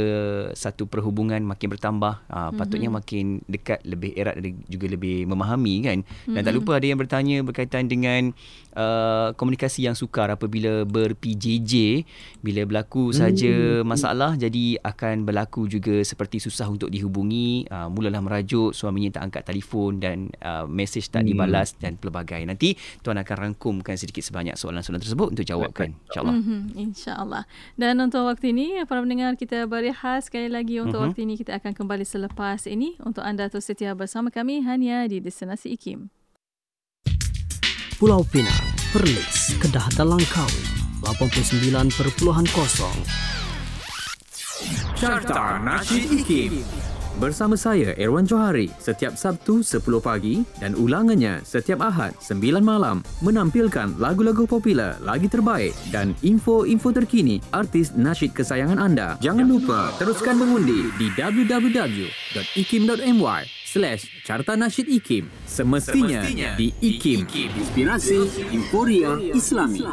satu 0.55 0.87
perhubungan 0.87 1.43
makin 1.43 1.75
bertambah 1.75 2.23
uh, 2.31 2.51
patutnya 2.55 2.87
makin 2.89 3.43
dekat 3.47 3.83
lebih 3.83 4.15
erat 4.15 4.39
dan 4.39 4.63
juga 4.71 4.87
lebih 4.87 5.27
memahami 5.27 5.75
kan 5.83 5.99
dan 6.31 6.41
tak 6.43 6.53
Mhm. 6.55 6.59
lupa 6.63 6.79
ada 6.79 6.87
yang 6.87 7.01
bertanya 7.01 7.37
berkaitan 7.43 7.91
dengan 7.91 8.31
uh, 8.77 9.33
komunikasi 9.35 9.89
yang 9.89 9.97
sukar 9.97 10.29
apabila 10.29 10.85
ber-PJJ 10.85 12.05
bila 12.41 12.63
berlaku 12.63 13.11
saja 13.11 13.81
masalah 13.83 14.37
jadi 14.37 14.79
akan 14.81 15.25
berlaku 15.25 15.67
juga 15.67 15.99
seperti 16.01 16.39
susah 16.39 16.69
untuk 16.69 16.93
dihubungi 16.93 17.67
uh, 17.67 17.89
mulalah 17.89 18.21
merajuk 18.21 18.71
suaminya 18.71 19.19
tak 19.19 19.33
angkat 19.33 19.43
telefon 19.49 19.99
dan 19.99 20.29
uh, 20.41 20.69
mesej 20.69 21.09
tak 21.09 21.25
Hmm. 21.25 21.33
dibalas 21.33 21.73
dan 21.81 21.97
pelbagai 21.97 22.39
nanti 22.45 22.77
tuan 23.01 23.17
akan 23.17 23.37
rangkumkan 23.51 23.97
sedikit 23.97 24.23
sebanyak 24.23 24.55
soalan-soalan 24.55 25.01
tersebut 25.01 25.33
untuk 25.33 25.43
jawabkan 25.43 25.97
insyaallah 26.07 26.35
Mhm, 26.37 26.77
InsyaAllah. 26.77 27.49
Dan 27.75 27.97
untuk 27.97 28.29
waktu 28.29 28.53
ini, 28.53 28.77
para 28.85 29.01
pendengar 29.01 29.33
kita 29.35 29.65
berehat 29.65 30.29
sekali 30.29 30.53
lagi 30.53 30.77
untuk 30.79 31.01
Mhm. 31.01 31.07
waktu 31.09 31.21
ini. 31.25 31.35
Kita 31.41 31.57
akan 31.57 31.73
kembali 31.73 32.05
selepas 32.05 32.69
ini 32.69 33.01
untuk 33.01 33.25
anda 33.25 33.49
terus 33.49 33.65
setia 33.65 33.97
bersama 33.97 34.29
kami 34.29 34.61
hanya 34.61 35.09
di 35.09 35.17
Destinasi 35.17 35.73
IKIM. 35.73 36.13
Pulau 37.97 38.21
Pinang, 38.29 38.53
Perlis, 38.93 39.57
Kedah 39.57 39.89
dan 39.97 40.13
Langkawi 40.13 40.69
89.0 41.01 41.97
Carta 45.01 45.57
Nasyid 45.65 46.05
IKIM 46.21 46.61
Bersama 47.17 47.57
saya 47.57 47.97
Erwan 47.97 48.29
Johari 48.29 48.69
setiap 48.77 49.17
Sabtu 49.17 49.65
10 49.65 49.81
pagi 50.05 50.45
dan 50.61 50.77
ulangannya 50.77 51.41
setiap 51.41 51.89
Ahad 51.89 52.13
9 52.21 52.37
malam 52.61 53.01
menampilkan 53.25 53.97
lagu-lagu 53.97 54.45
popular 54.45 55.01
lagi 55.01 55.33
terbaik 55.33 55.73
dan 55.89 56.13
info-info 56.21 56.93
terkini 56.93 57.41
artis 57.57 57.97
nasyid 57.97 58.37
kesayangan 58.37 58.77
anda. 58.77 59.17
Jangan 59.25 59.49
lupa 59.49 59.97
teruskan 59.97 60.37
mengundi 60.37 60.93
di 61.01 61.09
www.ikim.my 61.17 62.13
slash 63.77 64.09
Carta 64.25 64.57
Nasyid 64.57 64.89
IKIM. 64.89 65.29
Semestinya, 65.45 66.25
di 66.57 66.73
IKIM. 66.81 67.29
Inspirasi 67.29 68.49
Emporia 68.57 69.21
Islami. 69.37 69.85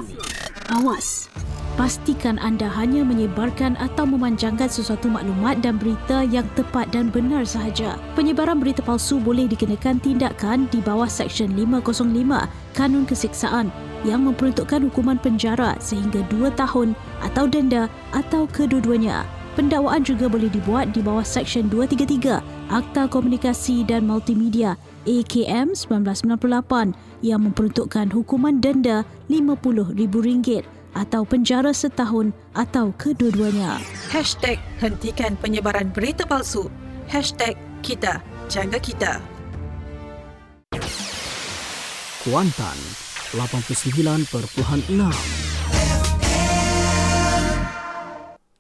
Awas. 0.72 1.28
Pastikan 1.74 2.38
anda 2.38 2.70
hanya 2.70 3.02
menyebarkan 3.02 3.74
atau 3.82 4.06
memanjangkan 4.06 4.70
sesuatu 4.70 5.10
maklumat 5.10 5.58
dan 5.66 5.82
berita 5.82 6.22
yang 6.22 6.46
tepat 6.54 6.94
dan 6.94 7.10
benar 7.10 7.44
sahaja. 7.44 7.98
Penyebaran 8.14 8.62
berita 8.62 8.86
palsu 8.86 9.18
boleh 9.18 9.50
dikenakan 9.50 9.98
tindakan 9.98 10.70
di 10.70 10.80
bawah 10.86 11.10
Seksyen 11.10 11.58
505 11.58 12.14
Kanun 12.78 13.10
Keseksaan 13.10 13.74
yang 14.06 14.22
memperuntukkan 14.22 14.86
hukuman 14.86 15.18
penjara 15.18 15.74
sehingga 15.82 16.22
2 16.30 16.54
tahun 16.54 16.94
atau 17.26 17.50
denda 17.50 17.90
atau 18.14 18.46
kedua-duanya. 18.46 19.43
Pendakwaan 19.54 20.02
juga 20.02 20.26
boleh 20.26 20.50
dibuat 20.50 20.98
di 20.98 21.06
bawah 21.06 21.22
Seksyen 21.22 21.70
233 21.70 22.42
Akta 22.74 23.06
Komunikasi 23.06 23.86
dan 23.86 24.10
Multimedia 24.10 24.74
AKM 25.06 25.78
1998 25.78 26.98
yang 27.22 27.46
memperuntukkan 27.46 28.10
hukuman 28.10 28.58
denda 28.58 29.06
RM50,000 29.30 30.66
atau 30.98 31.22
penjara 31.22 31.70
setahun 31.70 32.34
atau 32.58 32.98
kedua-duanya. 32.98 33.78
Hashtag 34.10 34.58
hentikan 34.82 35.38
penyebaran 35.38 35.94
berita 35.94 36.26
palsu. 36.26 36.74
Hashtag 37.06 37.54
kita 37.86 38.26
jaga 38.50 38.82
kita. 38.82 39.22
Kuantan 42.26 42.78
89.6 43.36 45.43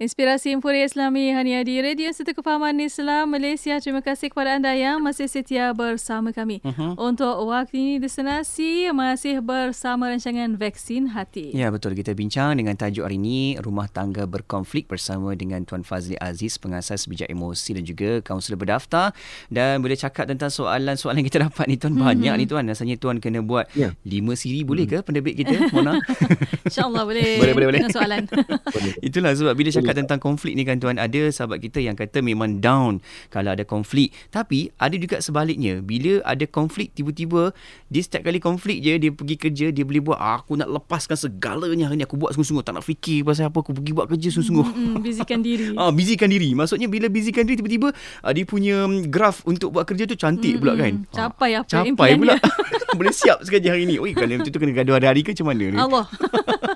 Inspirasi 0.03 0.51
Emporia 0.51 0.83
Islami 0.83 1.31
hanya 1.31 1.63
di 1.63 1.79
Radio 1.79 2.11
Serta 2.11 2.35
Kefahaman 2.35 2.75
Islam 2.83 3.31
Malaysia. 3.31 3.79
Terima 3.79 4.03
kasih 4.03 4.27
kepada 4.27 4.59
anda 4.59 4.75
yang 4.75 4.99
masih 4.99 5.31
setia 5.31 5.71
bersama 5.71 6.35
kami. 6.35 6.59
Mhm. 6.59 6.99
Untuk 6.99 7.31
waktu 7.47 7.79
ini 7.79 7.93
destinasi 8.03 8.91
masih 8.91 9.39
bersama 9.39 10.11
rancangan 10.11 10.59
Vaksin 10.59 11.15
Hati. 11.15 11.55
Ya 11.55 11.71
betul 11.71 11.95
kita 11.95 12.11
bincang 12.11 12.59
dengan 12.59 12.75
tajuk 12.75 13.07
hari 13.07 13.15
ini 13.15 13.55
rumah 13.63 13.87
tangga 13.87 14.27
berkonflik 14.27 14.91
bersama 14.91 15.31
dengan 15.39 15.63
Tuan 15.63 15.87
Fazli 15.87 16.19
Aziz 16.19 16.59
pengasas 16.59 17.07
bijak 17.07 17.31
emosi 17.31 17.79
dan 17.79 17.87
juga 17.87 18.19
kaunselor 18.27 18.59
berdaftar 18.59 19.15
dan 19.47 19.79
boleh 19.79 19.95
cakap 19.95 20.27
tentang 20.27 20.51
soalan-soalan 20.51 21.23
yang 21.23 21.27
kita 21.31 21.47
dapat 21.47 21.63
ni 21.71 21.79
tuan 21.79 21.95
banyak 21.95 22.33
ni 22.35 22.43
tuan 22.43 22.67
rasanya 22.67 22.99
tuan 22.99 23.23
kena 23.23 23.39
buat 23.39 23.71
lima 24.03 24.35
siri 24.35 24.67
boleh 24.67 24.83
ke 24.83 24.99
penerbit 24.99 25.39
kita 25.39 25.71
Mona 25.71 25.95
InsyaAllah 26.67 27.03
boleh. 27.07 27.39
Boleh, 27.39 27.53
boleh, 27.55 27.67
boleh. 27.71 27.79
Dengan 27.79 27.95
soalan. 27.95 28.23
Itulah 29.07 29.31
sebab 29.37 29.53
bila 29.55 29.69
cakap 29.71 29.92
tentang 29.95 30.17
konflik 30.17 30.53
ni 30.53 30.61
kan 30.61 30.75
tuan 30.75 30.97
ada 30.97 31.29
sahabat 31.29 31.57
kita 31.59 31.77
yang 31.77 31.93
kata 31.93 32.19
memang 32.19 32.57
down 32.57 32.99
kalau 33.29 33.49
ada 33.49 33.61
konflik 33.61 34.09
tapi 34.27 34.73
ada 34.75 34.93
juga 34.93 35.17
sebaliknya 35.17 35.79
bila 35.79 36.19
ada 36.23 36.43
konflik 36.43 36.91
tiba-tiba 36.91 37.53
dia 37.87 38.01
setiap 38.01 38.25
kali 38.25 38.37
konflik 38.37 38.79
je 38.79 38.97
dia 38.97 39.09
pergi 39.09 39.35
kerja 39.35 39.65
dia 39.69 39.83
boleh 39.83 40.01
buat 40.03 40.17
"Ah, 40.17 40.37
aku 40.37 40.55
nak 40.55 40.67
lepaskan 40.67 41.15
segalanya 41.15 41.85
hari 41.85 41.97
ni 41.97 42.03
aku 42.03 42.15
buat 42.15 42.33
sungguh-sungguh 42.33 42.61
tak 42.61 42.73
nak 42.73 42.83
fikir 42.83 43.21
pasal 43.21 43.47
apa 43.47 43.57
aku 43.57 43.71
pergi 43.71 43.91
buat 43.91 44.07
kerja 44.07 44.29
sungguh-sungguh 44.29 44.65
Mm, 44.73 44.95
busykan 44.99 45.39
diri. 45.45 45.65
Ah, 45.75 45.91
busykan 45.91 46.27
diri. 46.27 46.49
Maksudnya 46.53 46.87
bila 46.87 47.05
busykan 47.05 47.43
diri 47.43 47.59
tiba-tiba 47.59 47.91
ah, 48.19 48.31
dia 48.31 48.41
punya 48.43 48.87
mm, 48.87 49.07
graf 49.07 49.43
untuk 49.43 49.69
buat 49.69 49.85
kerja 49.85 50.03
tu 50.03 50.15
cantik 50.15 50.57
pula 50.57 50.73
kan. 50.73 51.03
Capai 51.09 51.53
apa 51.53 51.67
Capai 51.67 52.15
pula. 52.15 52.39
Boleh 52.97 53.11
siap 53.11 53.41
sekali 53.41 53.67
hari 53.67 53.83
ni. 53.83 53.97
Oi, 53.97 54.13
kalau 54.13 54.33
macam 54.33 54.49
tu 54.49 54.57
kena 54.57 54.73
gaduh 54.73 54.95
hari-hari 54.95 55.21
ke 55.21 55.33
macam 55.33 55.47
mana 55.49 55.65
ni? 55.67 55.77
Allah. 55.77 56.05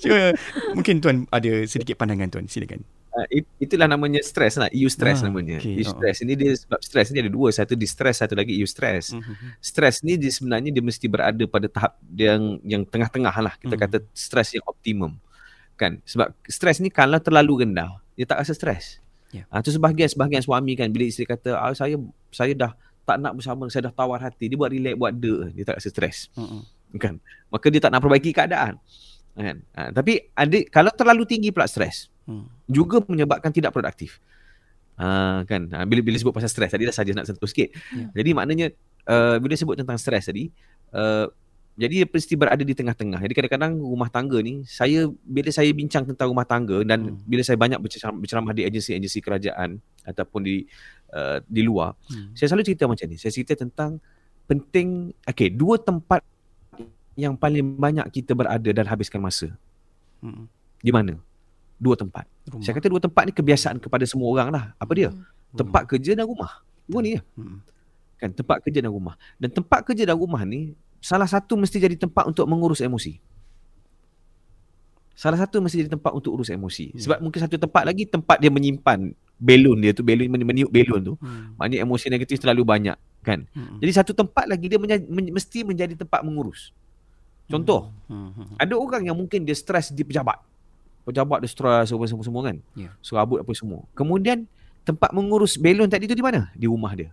Cuma, 0.04 0.32
mungkin 0.72 0.98
tuan 0.98 1.16
ada 1.28 1.50
sedikit 1.64 1.94
pandangan 1.94 2.28
tuan. 2.28 2.46
Silakan. 2.46 2.80
Uh, 3.10 3.26
it- 3.28 3.50
itulah 3.58 3.84
namanya 3.84 4.22
stres 4.22 4.54
lah. 4.54 4.70
EU 4.70 4.86
stress 4.86 5.18
Ah, 5.20 5.26
namanya. 5.26 5.58
okey. 5.58 5.76
EU 5.76 5.84
Oh, 5.84 5.92
stress 5.92 6.22
ini 6.22 6.34
dia 6.34 6.54
sebab 6.54 6.78
stres 6.78 7.10
ni 7.10 7.18
ada 7.18 7.28
dua. 7.28 7.50
Satu 7.50 7.74
distress, 7.74 8.22
satu 8.22 8.38
lagi 8.38 8.54
EU 8.54 8.64
stress. 8.64 9.10
Mhm. 9.10 9.58
Stres 9.58 10.00
ni 10.00 10.14
dia 10.14 10.30
sebenarnya 10.30 10.70
dia 10.70 10.78
mesti 10.78 11.06
berada 11.06 11.42
pada 11.44 11.66
tahap 11.66 11.98
yang 12.08 12.62
yang 12.62 12.82
tengah-tengah 12.82 13.34
lah. 13.34 13.54
Kita 13.56 13.74
Mhm. 13.74 13.82
kata 13.82 13.96
stres 14.10 14.54
yang 14.54 14.62
optimum. 14.64 15.18
Kan? 15.74 15.98
Sebab 16.04 16.36
stres 16.44 16.78
ni 16.78 16.86
kalau 16.88 17.18
terlalu 17.18 17.64
rendah, 17.64 17.98
dia 18.14 18.24
tak 18.24 18.40
rasa 18.40 18.54
stres. 18.54 19.02
Ya. 19.30 19.42
Ah 19.46 19.58
tu 19.58 19.70
sebahagian 19.70 20.06
sebahagian 20.06 20.42
suami 20.42 20.74
kan 20.74 20.86
bila 20.88 21.06
isteri 21.06 21.22
kata 21.24 21.54
ah, 21.54 21.70
saya 21.70 21.98
saya 22.30 22.50
dah 22.52 22.72
tak 23.02 23.18
nak 23.18 23.34
bersama, 23.34 23.66
saya 23.66 23.90
dah 23.90 23.94
tawar 23.96 24.20
hati. 24.20 24.46
Dia 24.46 24.54
buat 24.54 24.70
relax, 24.70 24.94
buat 24.94 25.12
de, 25.12 25.50
dia 25.50 25.64
tak 25.64 25.82
rasa 25.82 25.88
stres. 25.88 26.30
Mhm. 26.34 26.62
Kan? 26.94 27.18
Maka 27.48 27.66
dia 27.66 27.78
tak 27.78 27.90
nak 27.90 27.98
perbaiki 28.00 28.30
keadaan. 28.30 28.78
Kan? 29.36 29.62
Ah, 29.72 29.90
tapi 29.94 30.30
ada 30.34 30.58
kalau 30.68 30.90
terlalu 30.92 31.24
tinggi 31.26 31.50
pula 31.54 31.66
stres, 31.70 32.10
Hmm. 32.26 32.46
juga 32.70 33.02
menyebabkan 33.06 33.50
tidak 33.50 33.74
produktif. 33.74 34.22
Uh, 35.00 35.40
kan 35.48 35.64
uh, 35.72 35.88
bila 35.88 36.04
bila 36.04 36.12
sebut 36.20 36.28
pasal 36.28 36.52
stres 36.52 36.68
tadi 36.76 36.84
dah 36.84 36.92
saja 36.92 37.16
nak 37.16 37.24
sentuh 37.24 37.48
sikit. 37.48 37.72
Ya. 37.72 38.20
Jadi 38.20 38.30
maknanya 38.36 38.66
uh, 39.08 39.40
bila 39.40 39.56
sebut 39.56 39.72
tentang 39.80 39.96
stres 39.96 40.28
tadi 40.28 40.52
uh, 40.92 41.24
jadi 41.80 42.04
dia 42.04 42.06
mesti 42.06 42.36
berada 42.36 42.60
di 42.60 42.76
tengah-tengah. 42.76 43.16
Jadi 43.24 43.32
kadang-kadang 43.32 43.80
rumah 43.80 44.12
tangga 44.12 44.36
ni 44.44 44.60
saya 44.68 45.08
bila 45.24 45.48
saya 45.48 45.72
bincang 45.72 46.04
tentang 46.04 46.28
rumah 46.28 46.44
tangga 46.44 46.84
dan 46.84 47.16
Hmm. 47.16 47.24
bila 47.24 47.40
saya 47.40 47.56
banyak 47.56 47.80
berceramah, 47.80 48.20
berceramah 48.20 48.52
di 48.52 48.62
agensi-agensi 48.68 49.18
kerajaan 49.24 49.80
ataupun 50.04 50.40
di 50.44 50.68
uh, 51.16 51.40
di 51.48 51.64
luar, 51.64 51.96
Hmm. 52.12 52.36
saya 52.36 52.52
selalu 52.52 52.68
cerita 52.68 52.84
macam 52.84 53.08
ni. 53.08 53.16
Saya 53.16 53.32
cerita 53.32 53.56
tentang 53.56 54.04
penting 54.44 55.16
okey, 55.24 55.48
dua 55.56 55.80
tempat 55.80 56.20
yang 57.18 57.34
paling 57.34 57.76
banyak 57.76 58.06
kita 58.10 58.32
berada 58.34 58.70
dan 58.70 58.84
habiskan 58.86 59.22
masa. 59.22 59.52
Hmm. 60.22 60.46
Di 60.80 60.92
mana? 60.94 61.16
Dua 61.80 61.96
tempat. 61.96 62.28
Rumah. 62.48 62.64
Saya 62.64 62.76
kata 62.76 62.92
dua 62.92 63.00
tempat 63.00 63.22
ni 63.28 63.32
kebiasaan 63.32 63.80
kepada 63.80 64.04
semua 64.04 64.28
orang 64.30 64.48
lah. 64.52 64.64
Apa 64.76 64.92
dia? 64.92 65.10
Tempat 65.56 65.88
kerja 65.90 66.14
dan 66.14 66.28
rumah. 66.28 66.62
Dua 66.84 67.00
ni 67.00 67.16
je. 67.16 67.22
Hmm. 67.36 67.58
Kan 68.20 68.30
tempat 68.36 68.60
kerja 68.60 68.84
dan 68.84 68.92
rumah. 68.92 69.16
Dan 69.40 69.48
tempat 69.50 69.80
kerja 69.82 70.04
dan 70.04 70.16
rumah 70.16 70.44
ni 70.44 70.76
salah 71.00 71.26
satu 71.26 71.56
mesti 71.56 71.80
jadi 71.80 71.96
tempat 71.96 72.28
untuk 72.28 72.44
mengurus 72.44 72.84
emosi. 72.84 73.16
Salah 75.20 75.36
satu 75.36 75.60
mesti 75.60 75.84
jadi 75.84 75.92
tempat 75.92 76.16
untuk 76.16 76.32
urus 76.32 76.48
emosi. 76.48 76.96
Hmm. 76.96 77.00
Sebab 77.00 77.18
mungkin 77.20 77.40
satu 77.44 77.60
tempat 77.60 77.84
lagi 77.84 78.08
tempat 78.08 78.40
dia 78.40 78.48
menyimpan 78.48 79.12
belon 79.40 79.76
dia 79.80 79.92
tu, 79.92 80.00
belon 80.00 80.28
men- 80.32 80.48
meniup 80.48 80.72
belon 80.72 81.12
tu. 81.12 81.14
Hmm. 81.20 81.56
Maknanya 81.60 81.84
emosi 81.84 82.08
negatif 82.08 82.40
terlalu 82.40 82.64
banyak 82.64 82.96
kan. 83.20 83.44
Hmm. 83.52 83.76
Jadi 83.84 83.92
satu 83.92 84.12
tempat 84.16 84.48
lagi 84.48 84.64
dia 84.68 84.80
menjadi, 84.80 85.04
men, 85.08 85.28
mesti 85.28 85.60
menjadi 85.60 85.92
tempat 85.92 86.24
mengurus. 86.24 86.72
Contoh, 87.50 87.90
Hmm, 88.10 88.34
hmm, 88.34 88.44
hmm. 88.54 88.56
ada 88.58 88.74
orang 88.74 89.02
yang 89.06 89.16
mungkin 89.18 89.46
dia 89.46 89.54
stres 89.54 89.90
di 89.94 90.02
pejabat. 90.02 90.38
Pejabat 91.06 91.42
dia 91.42 91.50
stres 91.50 91.90
apa 91.90 92.04
semua 92.06 92.24
semua 92.26 92.42
kan. 92.46 92.56
Ya. 92.74 92.90
Serabut 93.02 93.38
apa 93.42 93.52
semua. 93.54 93.86
Kemudian 93.94 94.46
tempat 94.82 95.10
mengurus 95.14 95.54
belon 95.58 95.86
tadi 95.86 96.10
tu 96.10 96.14
di 96.14 96.22
mana? 96.22 96.50
Di 96.54 96.66
rumah 96.66 96.90
dia. 96.94 97.10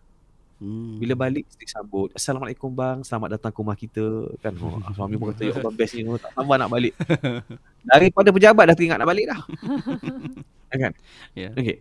Hmm. 0.58 0.98
Bila 0.98 1.14
balik 1.14 1.46
isteri 1.46 1.70
sambut, 1.70 2.10
Assalamualaikum 2.18 2.74
bang, 2.74 3.06
selamat 3.06 3.38
datang 3.38 3.54
ke 3.54 3.58
rumah 3.62 3.78
kita 3.78 4.34
kan. 4.42 4.58
Oh, 4.58 4.82
suami 4.98 5.14
pun 5.14 5.30
kata 5.30 5.46
ya 5.46 5.54
Allah 5.54 5.74
best 5.74 5.94
ni, 5.94 6.02
tak 6.18 6.34
sabar 6.34 6.58
nak 6.58 6.72
balik. 6.74 6.98
Daripada 7.94 8.30
pejabat 8.34 8.64
dah 8.66 8.76
teringat 8.78 8.98
nak 8.98 9.10
balik 9.10 9.26
dah. 9.30 9.42
kan? 10.82 10.94
Ya. 11.38 11.54
Okey. 11.54 11.78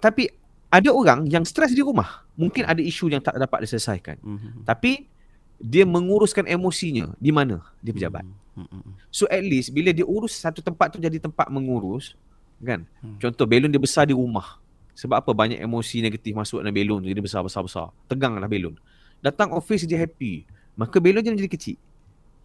Tapi 0.00 0.32
ada 0.72 0.88
orang 0.94 1.28
yang 1.28 1.44
stres 1.44 1.76
di 1.76 1.84
rumah. 1.84 2.24
Mungkin 2.40 2.64
ada 2.64 2.80
isu 2.80 3.12
yang 3.12 3.20
tak 3.20 3.36
dapat 3.36 3.68
diselesaikan. 3.68 4.16
Hmm, 4.24 4.64
Tapi 4.64 5.04
dia 5.60 5.84
menguruskan 5.84 6.48
emosinya 6.48 7.12
di 7.20 7.28
mana? 7.28 7.60
Di 7.78 7.92
pejabat. 7.92 8.24
Hmm, 8.56 8.64
hmm, 8.64 8.80
hmm. 8.80 8.92
So 9.12 9.28
at 9.28 9.44
least 9.44 9.70
bila 9.70 9.92
dia 9.92 10.08
urus 10.08 10.32
satu 10.34 10.64
tempat 10.64 10.90
tu 10.90 10.98
jadi 10.98 11.20
tempat 11.20 11.52
mengurus 11.52 12.16
kan. 12.58 12.88
Hmm. 13.04 13.20
Contoh 13.20 13.44
belon 13.44 13.68
dia 13.68 13.78
besar 13.78 14.08
di 14.08 14.16
rumah. 14.16 14.56
Sebab 14.96 15.16
apa 15.16 15.30
banyak 15.32 15.60
emosi 15.60 16.00
negatif 16.00 16.32
masuk 16.32 16.60
dalam 16.60 16.72
belon 16.72 17.00
tu 17.00 17.08
jadi 17.08 17.20
besar 17.20 17.40
besar 17.40 17.60
besar. 17.60 17.92
Tegang 18.04 18.36
lah 18.36 18.48
belon. 18.48 18.74
Datang 19.20 19.52
office 19.52 19.84
dia 19.84 20.00
happy. 20.00 20.48
Maka 20.74 20.96
belon 20.96 21.20
dia 21.20 21.32
jadi 21.32 21.46
kecil. 21.46 21.76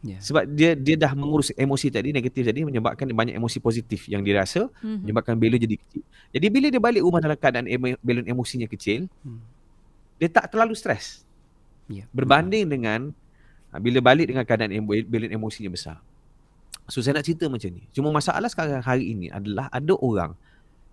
Ya. 0.05 0.21
Sebab 0.21 0.45
dia 0.45 0.77
dia 0.77 0.93
dah 0.93 1.17
mengurus 1.17 1.49
emosi 1.51 1.89
tadi 1.89 2.13
negatif 2.13 2.45
tadi 2.45 2.61
menyebabkan 2.61 3.09
banyak 3.09 3.33
emosi 3.33 3.57
positif 3.57 4.05
yang 4.05 4.21
dia 4.21 4.37
rasa 4.37 4.69
Mhm. 4.85 5.01
menyebabkan 5.01 5.33
belon 5.33 5.57
jadi 5.57 5.75
kecil. 5.81 6.03
Jadi 6.29 6.45
bila 6.47 6.67
dia 6.69 6.77
balik 6.77 7.01
rumah 7.01 7.17
dalam 7.17 7.33
keadaan 7.33 7.65
emo- 7.65 7.97
belon 7.99 8.21
emosinya 8.21 8.69
kecil, 8.69 9.09
Hmm. 9.25 9.41
dia 10.15 10.29
tak 10.29 10.53
terlalu 10.53 10.77
stres. 10.77 11.24
Ya. 11.85 12.09
Berbanding 12.09 12.65
dengan 12.67 13.13
ha, 13.69 13.77
bila 13.77 14.01
balik 14.01 14.27
dengan 14.27 14.41
keadaan 14.41 14.71
emo- 14.71 15.05
belon 15.05 15.29
emosinya 15.29 15.69
besar. 15.69 15.97
So 16.85 17.01
saya 17.01 17.17
nak 17.17 17.25
cerita 17.25 17.45
macam 17.45 17.69
ni. 17.69 17.85
Cuma 17.89 18.09
masalah 18.09 18.45
sekarang 18.45 18.79
hari 18.79 19.11
ini 19.11 19.29
adalah 19.29 19.69
ada 19.69 19.93
orang 19.95 20.33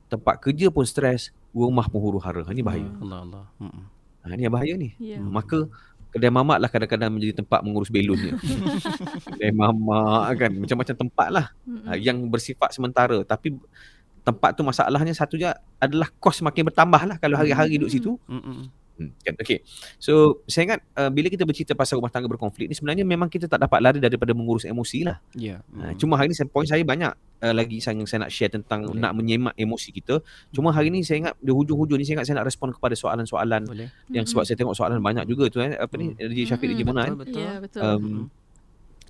tempat 0.06 0.40
kerja 0.40 0.68
pun 0.68 0.84
stres, 0.84 1.32
rumah 1.50 1.84
pun 1.84 2.00
huru-hara. 2.00 2.44
Ha, 2.44 2.50
Ini 2.50 2.60
bahaya. 2.60 2.88
Allah 2.98 3.18
Allah. 3.22 3.44
Hmm, 3.56 3.68
hmm. 3.68 3.84
Ha, 4.20 4.32
ini 4.32 4.42
yang 4.42 4.52
bahaya 4.52 4.74
ni. 4.76 4.92
Ya. 4.96 5.16
Hmm, 5.16 5.28
Maka 5.28 5.68
kedai 6.08 6.28
mamak 6.28 6.60
lah 6.60 6.68
kadang-kadang 6.68 7.08
menjadi 7.08 7.40
tempat 7.40 7.60
mengurus 7.60 7.88
belonnya. 7.88 8.36
kedai 9.32 9.48
mamak 9.50 10.28
kan 10.36 10.52
macam-macam 10.52 10.94
tempat 10.98 11.28
lah 11.28 11.46
Mm-mm. 11.64 11.88
uh, 11.88 11.96
yang 11.96 12.20
bersifat 12.28 12.68
sementara 12.70 13.24
tapi 13.24 13.56
tempat 14.20 14.52
tu 14.52 14.62
masalahnya 14.62 15.10
satunya 15.10 15.50
adalah 15.76 16.12
kos 16.14 16.44
makin 16.44 16.68
bertambah 16.68 17.02
lah 17.02 17.16
kalau 17.16 17.34
hari-hari 17.34 17.74
duduk 17.74 17.90
situ 17.90 18.12
Hmm, 18.28 18.68
hmm. 18.96 19.02
Hmm, 19.02 19.10
kan? 19.24 19.34
Okay. 19.40 19.64
So, 19.96 20.44
saya 20.44 20.68
ingat 20.68 20.80
uh, 20.94 21.08
bila 21.08 21.26
kita 21.26 21.42
bercerita 21.42 21.72
pasal 21.72 21.98
rumah 21.98 22.12
tangga 22.12 22.28
berkonflik 22.28 22.68
ni 22.68 22.74
sebenarnya 22.74 23.02
memang 23.02 23.26
kita 23.26 23.48
tak 23.48 23.58
dapat 23.58 23.78
lari 23.80 23.98
daripada 23.98 24.30
mengurus 24.32 24.64
emosi 24.64 25.04
lah. 25.04 25.18
Ya. 25.34 25.60
Uh, 25.72 25.90
Hmm. 25.92 25.98
cuma 25.98 26.14
hari 26.14 26.30
ni 26.30 26.36
saya, 26.36 26.46
point 26.46 26.68
saya 26.68 26.84
banyak 26.84 27.10
uh, 27.42 27.54
lagi 27.54 27.82
saya, 27.82 27.98
yang 27.98 28.06
saya 28.06 28.24
nak 28.24 28.32
share 28.32 28.52
tentang 28.52 28.86
Boleh. 28.86 29.00
nak 29.02 29.12
menyemak 29.16 29.54
emosi 29.56 29.90
kita. 29.90 30.20
Cuma 30.52 30.70
hari 30.70 30.92
ni 30.92 31.02
saya 31.02 31.24
ingat 31.28 31.34
di 31.40 31.50
hujung-hujung 31.50 31.98
ni 31.98 32.04
saya 32.06 32.20
ingat 32.20 32.26
saya 32.30 32.36
nak 32.40 32.46
respon 32.46 32.70
kepada 32.70 32.94
soalan-soalan 32.94 33.62
boleh. 33.66 33.88
yang 34.12 34.24
sebab 34.28 34.46
saya 34.46 34.54
tengok 34.54 34.76
soalan 34.76 35.02
banyak 35.02 35.24
juga 35.26 35.50
tu 35.50 35.58
eh. 35.58 35.74
Apa 35.74 35.94
ni? 35.98 36.14
DJ 36.14 36.48
Syafiq 36.48 36.70
DJ 36.72 36.86
Mm-mm. 36.86 36.94
Mona 36.94 37.02
kan. 37.02 37.12
Betul 37.18 37.26
betul. 37.26 37.42
Ya, 37.42 37.52
betul. 37.58 38.41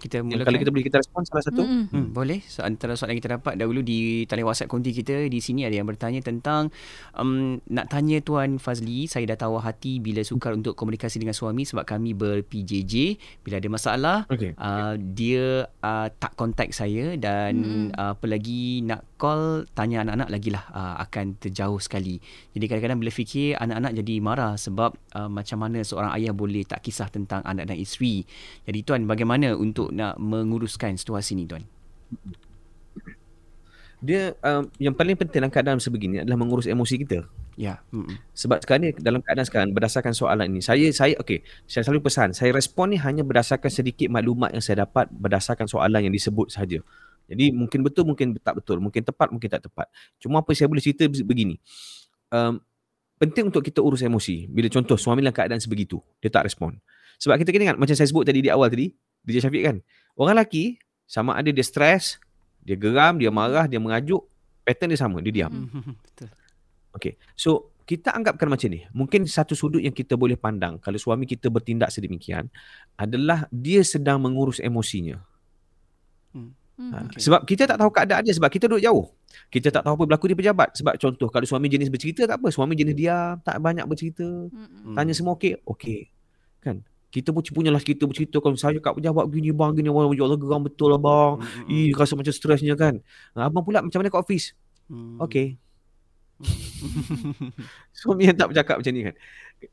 Kita 0.03 0.19
mulakan. 0.19 0.51
kalau 0.51 0.59
kita 0.59 0.71
boleh 0.75 0.87
kita 0.91 0.99
respon 0.99 1.23
salah 1.23 1.45
satu. 1.47 1.63
Mm-mm. 1.63 1.87
Hmm, 1.95 2.07
boleh. 2.11 2.43
So, 2.51 2.67
antara 2.67 2.99
soalan 2.99 3.15
yang 3.15 3.21
kita 3.23 3.31
dapat 3.39 3.55
dahulu 3.55 3.87
di 3.87 4.27
talian 4.27 4.51
WhatsApp 4.51 4.67
konti 4.67 4.91
kita 4.91 5.31
di 5.31 5.39
sini 5.39 5.63
ada 5.63 5.79
yang 5.79 5.87
bertanya 5.87 6.19
tentang 6.19 6.75
um, 7.15 7.63
nak 7.71 7.87
tanya 7.87 8.19
Tuan 8.19 8.59
Fazli, 8.59 9.07
saya 9.07 9.31
dah 9.31 9.47
tahu 9.47 9.63
hati 9.63 10.03
bila 10.03 10.27
sukar 10.27 10.59
untuk 10.59 10.75
komunikasi 10.75 11.23
dengan 11.23 11.39
suami 11.39 11.63
sebab 11.63 11.87
kami 11.87 12.19
ber-PJJ. 12.19 12.95
Bila 13.47 13.63
ada 13.63 13.69
masalah, 13.71 14.19
Okey. 14.27 14.59
uh, 14.59 14.99
dia 14.99 15.71
uh, 15.87 16.11
tak 16.19 16.35
kontak 16.35 16.75
saya 16.75 17.15
dan 17.15 17.63
Mm-mm. 17.63 17.87
uh, 17.95 18.19
apa 18.19 18.27
lagi 18.27 18.83
nak 18.83 19.07
call 19.23 19.71
tanya 19.71 20.03
anak-anak 20.03 20.35
lagilah 20.35 20.65
uh, 20.75 20.99
akan 21.07 21.39
terjauh 21.39 21.79
sekali. 21.79 22.19
Jadi 22.59 22.65
kadang-kadang 22.67 22.99
bila 22.99 23.15
fikir 23.15 23.55
anak-anak 23.55 23.95
jadi 24.03 24.15
marah 24.19 24.59
sebab 24.59 24.99
uh, 25.15 25.31
macam 25.31 25.63
mana 25.63 25.87
seorang 25.87 26.11
ayah 26.19 26.35
boleh 26.35 26.67
tak 26.67 26.83
kisah 26.83 27.07
tentang 27.07 27.39
anak 27.47 27.71
dan 27.71 27.79
isteri. 27.79 28.27
Jadi 28.67 28.83
tuan 28.83 29.07
bagaimana 29.07 29.55
untuk 29.55 29.92
nak 29.93 30.17
menguruskan 30.19 30.97
situasi 30.97 31.37
ni 31.37 31.45
tuan? 31.45 31.63
Dia 34.03 34.35
um, 34.43 34.67
yang 34.83 34.99
paling 34.99 35.15
penting 35.15 35.39
dalam 35.39 35.53
keadaan 35.55 35.79
sebegini 35.79 36.27
adalah 36.27 36.35
mengurus 36.35 36.67
emosi 36.67 37.07
kita. 37.07 37.23
Ya. 37.55 37.79
Mm-mm. 37.95 38.19
Sebab 38.35 38.65
sekarang 38.65 38.83
ni 38.83 38.91
dalam 38.99 39.23
keadaan 39.23 39.47
sekarang 39.47 39.69
berdasarkan 39.71 40.11
soalan 40.17 40.51
ini 40.51 40.65
saya 40.65 40.89
saya 40.91 41.15
okey 41.23 41.45
saya 41.69 41.85
selalu 41.85 42.09
pesan 42.09 42.33
saya 42.33 42.51
respon 42.51 42.91
ni 42.91 42.99
hanya 42.99 43.23
berdasarkan 43.23 43.69
sedikit 43.69 44.09
maklumat 44.09 44.57
yang 44.57 44.65
saya 44.65 44.89
dapat 44.89 45.07
berdasarkan 45.13 45.71
soalan 45.71 46.03
yang 46.03 46.11
disebut 46.11 46.51
saja. 46.51 46.83
Jadi 47.31 47.55
mungkin 47.55 47.87
betul 47.87 48.05
mungkin 48.09 48.35
tak 48.43 48.59
betul, 48.59 48.83
mungkin 48.83 49.07
tepat 49.07 49.31
mungkin 49.31 49.49
tak 49.49 49.63
tepat. 49.71 49.87
Cuma 50.19 50.43
apa 50.43 50.51
saya 50.57 50.67
boleh 50.67 50.83
cerita 50.83 51.07
begini. 51.07 51.63
Um, 52.33 52.59
penting 53.23 53.55
untuk 53.55 53.63
kita 53.63 53.79
urus 53.79 54.03
emosi. 54.03 54.51
Bila 54.51 54.67
contoh 54.67 54.99
suami 54.99 55.23
dalam 55.23 55.31
keadaan 55.31 55.63
sebegitu, 55.63 56.03
dia 56.19 56.27
tak 56.27 56.51
respon. 56.51 56.75
Sebab 57.23 57.39
kita 57.39 57.55
kena 57.55 57.71
ingat 57.71 57.79
macam 57.79 57.95
saya 57.95 58.09
sebut 58.11 58.27
tadi 58.27 58.43
di 58.43 58.51
awal 58.51 58.67
tadi, 58.67 58.91
DJ 59.27 59.47
Syafiq 59.47 59.63
kan. 59.63 59.77
Orang 60.19 60.37
lelaki 60.37 60.79
sama 61.09 61.37
ada 61.37 61.49
dia 61.49 61.65
stres, 61.65 62.21
dia 62.63 62.79
geram, 62.79 63.19
dia 63.19 63.29
marah, 63.29 63.67
dia 63.67 63.79
mengajuk, 63.83 64.25
pattern 64.63 64.91
dia 64.95 65.01
sama, 65.01 65.19
dia 65.21 65.33
diam. 65.33 65.53
Betul. 66.07 66.31
Okay. 66.93 67.17
So, 67.35 67.73
kita 67.83 68.15
anggapkan 68.15 68.47
macam 68.47 68.69
ni. 68.71 68.87
Mungkin 68.95 69.27
satu 69.27 69.59
sudut 69.59 69.83
yang 69.83 69.93
kita 69.93 70.15
boleh 70.15 70.39
pandang 70.39 70.79
kalau 70.79 70.97
suami 70.97 71.27
kita 71.27 71.51
bertindak 71.51 71.91
sedemikian 71.91 72.47
adalah 72.95 73.51
dia 73.51 73.83
sedang 73.83 74.23
mengurus 74.23 74.63
emosinya. 74.63 75.19
Mm. 76.33 76.51
Ha, 76.73 77.05
Okay. 77.05 77.21
Sebab 77.29 77.45
kita 77.45 77.69
tak 77.69 77.79
tahu 77.79 77.91
keadaan 77.93 78.25
dia 78.25 78.35
sebab 78.35 78.49
kita 78.49 78.65
duduk 78.67 78.83
jauh. 78.83 79.05
Kita 79.53 79.69
tak 79.69 79.85
tahu 79.85 79.93
apa 79.93 80.05
berlaku 80.09 80.33
di 80.33 80.37
pejabat. 80.41 80.73
Sebab 80.73 80.97
contoh 80.97 81.29
kalau 81.29 81.45
suami 81.45 81.69
jenis 81.69 81.93
bercerita 81.93 82.25
tak 82.25 82.41
apa. 82.41 82.49
Suami 82.49 82.73
jenis 82.75 82.97
diam, 82.97 83.39
tak 83.45 83.61
banyak 83.61 83.85
bercerita. 83.85 84.25
Mm-mm. 84.25 84.97
Tanya 84.97 85.13
semua 85.13 85.37
okey? 85.37 85.61
Okey. 85.69 86.09
Kan? 86.65 86.81
Kita 87.13 87.29
pun 87.29 87.45
punyalah 87.45 87.85
kita 87.85 88.09
bercerita 88.09 88.41
kan 88.41 88.57
saya 88.57 88.81
kat 88.81 88.97
pejabat 88.97 89.29
gini 89.29 89.53
bang 89.53 89.77
gini 89.77 89.93
bang 89.93 90.17
ya 90.17 90.25
Allah 90.25 90.41
geram 90.41 90.65
betul 90.65 90.89
lah 90.97 91.01
bang. 91.01 91.33
Ih 91.69 91.93
rasa 91.93 92.17
macam 92.17 92.33
stresnya 92.33 92.73
kan. 92.73 93.05
Abang 93.37 93.61
pula 93.61 93.85
macam 93.85 94.01
mana 94.01 94.09
kat 94.09 94.21
office? 94.25 94.57
Hmm. 94.89 95.21
Okey. 95.21 95.61
Suami 98.01 98.33
yang 98.33 98.35
tak 98.35 98.51
bercakap 98.51 98.81
macam 98.81 98.93
ni 98.97 99.03
kan. 99.05 99.15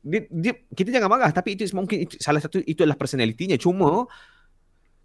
Dia, 0.04 0.20
dia, 0.30 0.52
kita 0.70 0.88
jangan 0.92 1.08
marah 1.10 1.32
tapi 1.34 1.58
itu 1.58 1.66
mungkin 1.74 2.06
itu, 2.06 2.14
salah 2.20 2.44
satu 2.44 2.60
itu 2.60 2.84
adalah 2.84 3.00
personalitinya. 3.00 3.56
Cuma 3.56 4.04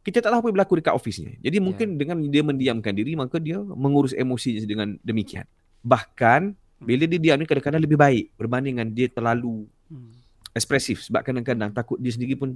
kita 0.03 0.19
tak 0.21 0.29
tahu 0.35 0.43
apa 0.43 0.47
yang 0.51 0.55
berlaku 0.59 0.73
dekat 0.77 0.93
office-nya. 0.93 1.39
Jadi 1.39 1.57
mungkin 1.63 1.95
dengan 1.95 2.19
dia 2.29 2.43
mendiamkan 2.43 2.93
diri 2.93 3.15
maka 3.15 3.39
dia 3.39 3.57
mengurus 3.63 4.11
emosinya 4.11 4.61
dengan 4.67 4.99
demikian. 5.01 5.47
Bahkan 5.81 6.53
bila 6.83 7.07
dia 7.07 7.17
diam 7.17 7.39
ni 7.39 7.47
kadang-kadang 7.47 7.81
lebih 7.81 7.95
baik 7.95 8.35
berbanding 8.35 8.75
dengan 8.75 8.91
dia 8.91 9.07
terlalu 9.07 9.65
Hmm. 9.85 10.24
Ekspresif 10.55 11.03
sebab 11.11 11.21
kadang-kadang 11.21 11.69
takut 11.75 11.99
dia 11.99 12.15
sendiri 12.15 12.39
pun 12.39 12.55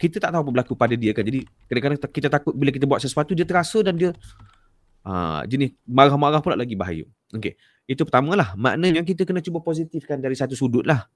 kita 0.00 0.18
tak 0.18 0.34
tahu 0.34 0.48
apa 0.48 0.50
berlaku 0.50 0.74
pada 0.74 0.96
dia 0.96 1.14
kan. 1.14 1.22
Jadi 1.22 1.44
kadang-kadang 1.70 1.98
ta- 2.00 2.10
kita 2.10 2.28
takut 2.32 2.56
bila 2.56 2.72
kita 2.72 2.88
buat 2.88 2.98
sesuatu 2.98 3.36
dia 3.36 3.46
terasa 3.46 3.78
dan 3.84 3.94
dia 3.94 4.10
ah 5.04 5.44
jenis 5.44 5.76
marah-marah 5.84 6.40
pula 6.40 6.56
lagi 6.56 6.74
bahaya. 6.74 7.04
Okey. 7.30 7.54
Itu 7.84 8.08
pertama 8.08 8.32
lah. 8.34 8.56
Maknanya 8.56 9.04
kita 9.04 9.28
kena 9.28 9.44
cuba 9.44 9.60
positifkan 9.60 10.18
dari 10.18 10.34
satu 10.34 10.56
sudut 10.56 10.82
lah. 10.82 11.06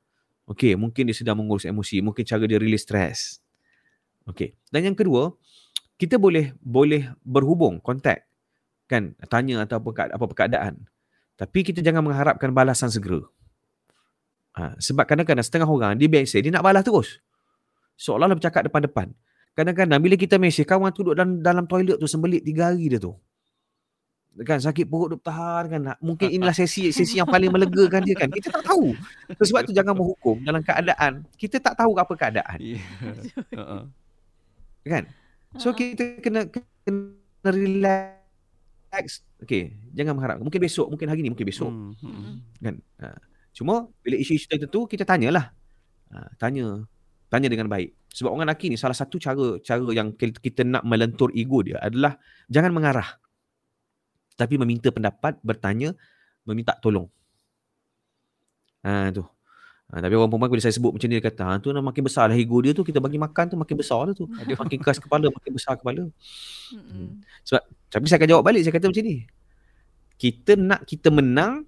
Okey, 0.49 0.77
mungkin 0.77 1.09
dia 1.09 1.17
sedang 1.17 1.37
mengurus 1.41 1.69
emosi, 1.69 2.01
mungkin 2.01 2.25
cara 2.25 2.45
dia 2.45 2.61
release 2.61 2.85
stress. 2.85 3.41
Okey. 4.29 4.57
Dan 4.69 4.93
yang 4.93 4.97
kedua, 4.97 5.33
kita 5.97 6.21
boleh 6.21 6.53
boleh 6.61 7.09
berhubung, 7.25 7.81
kontak 7.81 8.29
kan, 8.89 9.13
tanya 9.29 9.65
atau 9.69 9.81
apa 9.81 10.17
apa 10.17 10.33
keadaan. 10.33 10.89
Tapi 11.37 11.61
kita 11.63 11.85
jangan 11.85 12.01
mengharapkan 12.03 12.51
balasan 12.51 12.89
segera. 12.89 13.21
Ha, 14.59 14.75
sebab 14.83 15.07
kadang-kadang 15.07 15.47
setengah 15.47 15.71
orang 15.71 15.95
dia 15.95 16.11
biasa 16.11 16.43
dia 16.43 16.51
nak 16.51 16.67
balas 16.67 16.83
terus. 16.83 17.23
Seolah-olah 17.95 18.35
bercakap 18.35 18.67
depan-depan. 18.67 19.15
Kadang-kadang 19.55 20.03
bila 20.03 20.19
kita 20.19 20.35
mesej 20.35 20.67
kawan 20.67 20.91
tu 20.91 21.07
duduk 21.07 21.15
dalam, 21.15 21.39
dalam 21.39 21.65
toilet 21.71 21.99
tu 21.99 22.11
sembelit 22.11 22.43
tiga 22.43 22.75
hari 22.75 22.91
dia 22.91 22.99
tu. 22.99 23.15
Kan 24.43 24.63
sakit 24.63 24.87
perut 24.87 25.19
duk 25.19 25.23
tahan 25.23 25.65
kan. 25.67 25.83
Mungkin 25.99 26.31
inilah 26.31 26.55
sesi 26.55 26.95
sesi 26.95 27.19
yang 27.19 27.27
paling 27.27 27.51
melegakan 27.51 28.03
dia 28.07 28.15
kan. 28.15 28.31
Kita 28.31 28.55
tak 28.55 28.71
tahu. 28.71 28.95
So, 29.35 29.43
sebab 29.51 29.67
tu 29.67 29.75
jangan 29.75 29.99
menghukum 29.99 30.43
dalam 30.47 30.63
keadaan 30.63 31.27
kita 31.35 31.59
tak 31.59 31.75
tahu 31.75 31.95
apa 31.99 32.15
keadaan. 32.15 32.59
Uh-uh. 33.55 33.83
Kan? 34.89 35.05
So 35.61 35.77
kita 35.77 36.21
kena 36.25 36.49
kena 36.49 37.51
relax. 37.53 39.21
Okay, 39.45 39.77
jangan 39.93 40.17
mengharap. 40.17 40.41
Mungkin 40.41 40.61
besok, 40.61 40.89
mungkin 40.89 41.13
hari 41.13 41.21
ni, 41.21 41.29
mungkin 41.29 41.45
besok. 41.45 41.69
Hmm, 41.69 41.93
hmm. 42.01 42.35
Kan? 42.65 42.75
Ha. 43.05 43.28
Cuma 43.59 43.91
bila 44.07 44.15
isu-isu 44.15 44.47
tertentu 44.47 44.87
kita 44.87 45.03
tanyalah. 45.03 45.51
Ha, 46.15 46.31
tanya. 46.39 46.87
Tanya 47.27 47.51
dengan 47.51 47.67
baik. 47.67 47.91
Sebab 48.15 48.31
orang 48.31 48.47
lelaki 48.47 48.71
ni 48.71 48.79
salah 48.79 48.95
satu 48.95 49.19
cara 49.19 49.59
cara 49.59 49.83
yang 49.91 50.15
kita 50.15 50.63
nak 50.63 50.87
melentur 50.87 51.35
ego 51.35 51.67
dia 51.67 51.83
adalah 51.83 52.15
jangan 52.47 52.71
mengarah. 52.71 53.19
Tapi 54.39 54.55
meminta 54.55 54.95
pendapat, 54.95 55.43
bertanya, 55.43 55.91
meminta 56.47 56.79
tolong. 56.79 57.11
Ha 58.87 59.11
tu. 59.11 59.27
Ha, 59.89 60.05
tapi 60.05 60.15
orang 60.15 60.31
perempuan 60.31 60.53
bila 60.53 60.63
saya 60.63 60.77
sebut 60.77 60.95
macam 60.95 61.09
ni 61.09 61.17
dia 61.17 61.25
kata, 61.25 61.43
ha, 61.49 61.57
tu 61.59 61.73
nak 61.73 61.81
makin 61.81 62.05
besar 62.05 62.29
lah 62.29 62.37
ego 62.37 62.61
dia 62.61 62.77
tu, 62.77 62.85
kita 62.85 63.01
bagi 63.01 63.17
makan 63.17 63.45
tu 63.51 63.57
makin 63.57 63.75
besar 63.75 64.05
lah 64.07 64.15
tu. 64.15 64.29
Makin 64.31 64.79
keras 64.85 65.01
kepala, 65.03 65.33
makin 65.33 65.51
besar 65.51 65.81
kepala. 65.81 66.07
Hmm. 66.71 67.25
Sebab, 67.43 67.63
tapi 67.89 68.05
saya 68.07 68.21
akan 68.21 68.29
jawab 68.29 68.45
balik, 68.45 68.63
saya 68.63 68.77
kata 68.77 68.93
macam 68.93 69.03
ni. 69.03 69.25
Kita 70.21 70.61
nak 70.61 70.85
kita 70.85 71.09
menang, 71.09 71.65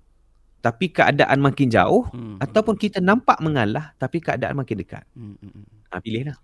tapi 0.61 0.93
keadaan 0.93 1.41
makin 1.41 1.73
jauh, 1.73 2.05
hmm. 2.13 2.37
ataupun 2.41 2.77
kita 2.77 3.01
nampak 3.01 3.41
mengalah, 3.41 3.97
tapi 3.97 4.21
keadaan 4.21 4.57
makin 4.61 4.77
dekat. 4.81 5.05
Hmm. 5.17 5.37
Ha, 5.91 5.99
pilihlah. 5.99 6.39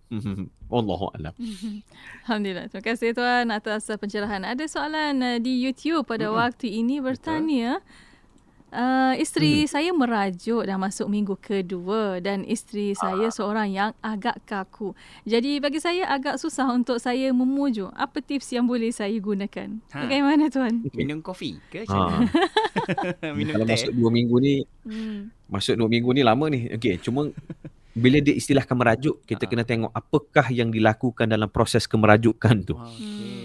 Allahuakbar. 0.66 1.36
Alhamdulillah. 2.26 2.66
Terima 2.66 2.82
kasih 2.82 3.14
Tuan 3.14 3.54
atas 3.54 3.86
pencerahan. 3.86 4.42
Ada 4.42 4.66
soalan 4.66 5.14
uh, 5.22 5.38
di 5.38 5.62
YouTube 5.62 6.02
pada 6.08 6.26
hmm. 6.26 6.34
waktu 6.34 6.66
ini 6.82 6.98
bertanya, 6.98 7.78
Betul 7.78 8.15
Uh, 8.76 9.16
isteri 9.16 9.64
hmm. 9.64 9.72
saya 9.72 9.88
merajuk 9.96 10.68
dah 10.68 10.76
masuk 10.76 11.08
minggu 11.08 11.32
kedua 11.40 12.20
dan 12.20 12.44
isteri 12.44 12.92
saya 12.92 13.32
seorang 13.32 13.72
yang 13.72 13.96
agak 14.04 14.36
kaku. 14.44 14.92
Jadi 15.24 15.64
bagi 15.64 15.80
saya 15.80 16.04
agak 16.12 16.36
susah 16.36 16.68
untuk 16.76 17.00
saya 17.00 17.32
memujuk. 17.32 17.88
Apa 17.96 18.20
tips 18.20 18.52
yang 18.52 18.68
boleh 18.68 18.92
saya 18.92 19.16
gunakan? 19.16 19.80
Ha. 19.96 20.04
Bagaimana 20.04 20.52
tuan? 20.52 20.84
Minum 20.92 21.24
kopi 21.24 21.56
ke? 21.72 21.88
Ha. 21.88 22.20
Minum 23.38 23.56
Kalau 23.56 23.64
teh. 23.64 23.80
masuk 23.80 23.92
dua 23.96 24.10
minggu 24.12 24.36
ni, 24.44 24.54
hmm. 24.84 25.48
masuk 25.48 25.74
dua 25.80 25.88
minggu 25.88 26.10
ni 26.12 26.20
lama 26.20 26.44
ni. 26.52 26.68
Okey, 26.68 27.00
cuma 27.00 27.32
bila 27.96 28.20
dia 28.20 28.36
istilahkan 28.36 28.76
merajuk, 28.76 29.24
kita 29.24 29.48
ha. 29.48 29.50
kena 29.56 29.64
tengok 29.64 29.88
apakah 29.96 30.52
yang 30.52 30.68
dilakukan 30.68 31.32
dalam 31.32 31.48
proses 31.48 31.88
kemerajukan 31.88 32.60
tu. 32.60 32.76
Okay. 32.76 33.36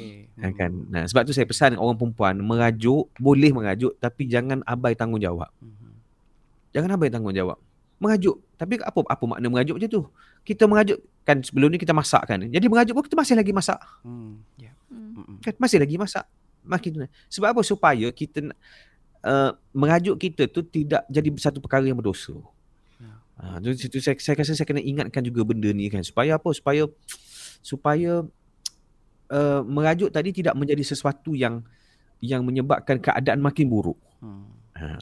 Hmm. 0.49 0.57
kan? 0.57 0.71
Nah 0.89 1.03
sebab 1.05 1.29
tu 1.29 1.33
saya 1.37 1.45
pesan 1.45 1.77
orang 1.77 1.93
perempuan 1.93 2.41
merajuk 2.41 3.13
boleh 3.21 3.53
merajuk 3.53 3.93
tapi 4.01 4.25
jangan 4.25 4.65
abai 4.65 4.97
tanggungjawab. 4.97 5.51
Hmm. 5.61 5.93
jangan 6.73 6.97
abai 6.97 7.13
tanggungjawab. 7.13 7.59
Merajuk. 8.01 8.41
Tapi 8.57 8.81
apa 8.81 8.99
apa 9.05 9.23
makna 9.29 9.47
merajuk 9.53 9.77
macam 9.77 9.89
tu? 9.89 10.03
Kita 10.41 10.65
merajuk 10.65 10.97
kan 11.21 11.37
sebelum 11.45 11.69
ni 11.69 11.77
kita 11.77 11.93
masak 11.93 12.25
kan? 12.25 12.41
Jadi 12.41 12.65
merajuk 12.65 12.97
pun 12.97 13.05
kita 13.05 13.17
masih 13.17 13.35
lagi 13.37 13.53
masak. 13.53 13.77
Hmm. 14.01 14.41
yeah. 14.57 14.73
hmm. 14.89 15.37
kan? 15.45 15.53
Masih 15.61 15.77
lagi 15.77 15.95
masak. 16.01 16.25
Makin 16.65 17.05
sebab 17.29 17.57
apa? 17.57 17.61
Supaya 17.61 18.09
kita 18.09 18.53
uh, 19.21 19.51
merajuk 19.73 20.17
kita 20.17 20.49
tu 20.49 20.65
tidak 20.65 21.05
jadi 21.09 21.29
satu 21.37 21.61
perkara 21.61 21.85
yang 21.85 21.97
berdosa. 21.97 22.33
Ha, 23.41 23.57
tu, 23.57 23.73
tu, 23.73 23.97
saya, 23.97 24.13
saya 24.21 24.37
rasa 24.37 24.53
saya 24.53 24.69
kena 24.69 24.85
ingatkan 24.85 25.25
juga 25.25 25.41
benda 25.41 25.73
ni 25.73 25.89
kan? 25.89 26.05
Supaya 26.05 26.37
apa? 26.37 26.53
Supaya 26.53 26.85
supaya 27.65 28.21
uh, 29.31 29.63
merajuk 29.63 30.11
tadi 30.11 30.35
tidak 30.35 30.53
menjadi 30.59 30.83
sesuatu 30.83 31.33
yang 31.33 31.63
yang 32.21 32.45
menyebabkan 32.45 33.01
keadaan 33.01 33.41
makin 33.41 33.65
buruk. 33.71 33.97
Hmm. 34.21 34.51
Ha. 34.77 34.99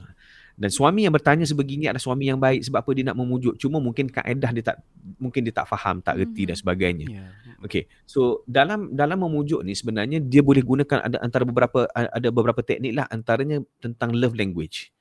Dan 0.60 0.68
suami 0.76 1.08
yang 1.08 1.16
bertanya 1.16 1.48
sebegini 1.48 1.88
adalah 1.88 2.04
suami 2.04 2.28
yang 2.28 2.36
baik 2.36 2.68
sebab 2.68 2.84
apa 2.84 2.92
dia 2.92 3.08
nak 3.08 3.16
memujuk. 3.16 3.56
Cuma 3.56 3.80
mungkin 3.80 4.12
kaedah 4.12 4.52
dia 4.52 4.64
tak 4.64 4.84
mungkin 5.16 5.48
dia 5.48 5.56
tak 5.56 5.72
faham, 5.72 6.04
tak 6.04 6.20
reti 6.20 6.44
hmm. 6.44 6.50
dan 6.52 6.58
sebagainya. 6.60 7.08
Yeah. 7.08 7.32
Okay. 7.64 7.88
So 8.04 8.44
dalam 8.44 8.92
dalam 8.92 9.24
memujuk 9.24 9.64
ni 9.64 9.72
sebenarnya 9.72 10.20
dia 10.20 10.44
boleh 10.44 10.60
gunakan 10.60 11.00
ada 11.00 11.18
antara 11.24 11.48
beberapa 11.48 11.88
ada 11.96 12.28
beberapa 12.28 12.60
teknik 12.60 12.92
lah 12.92 13.08
antaranya 13.08 13.64
tentang 13.80 14.12
love 14.12 14.36
language. 14.36 14.92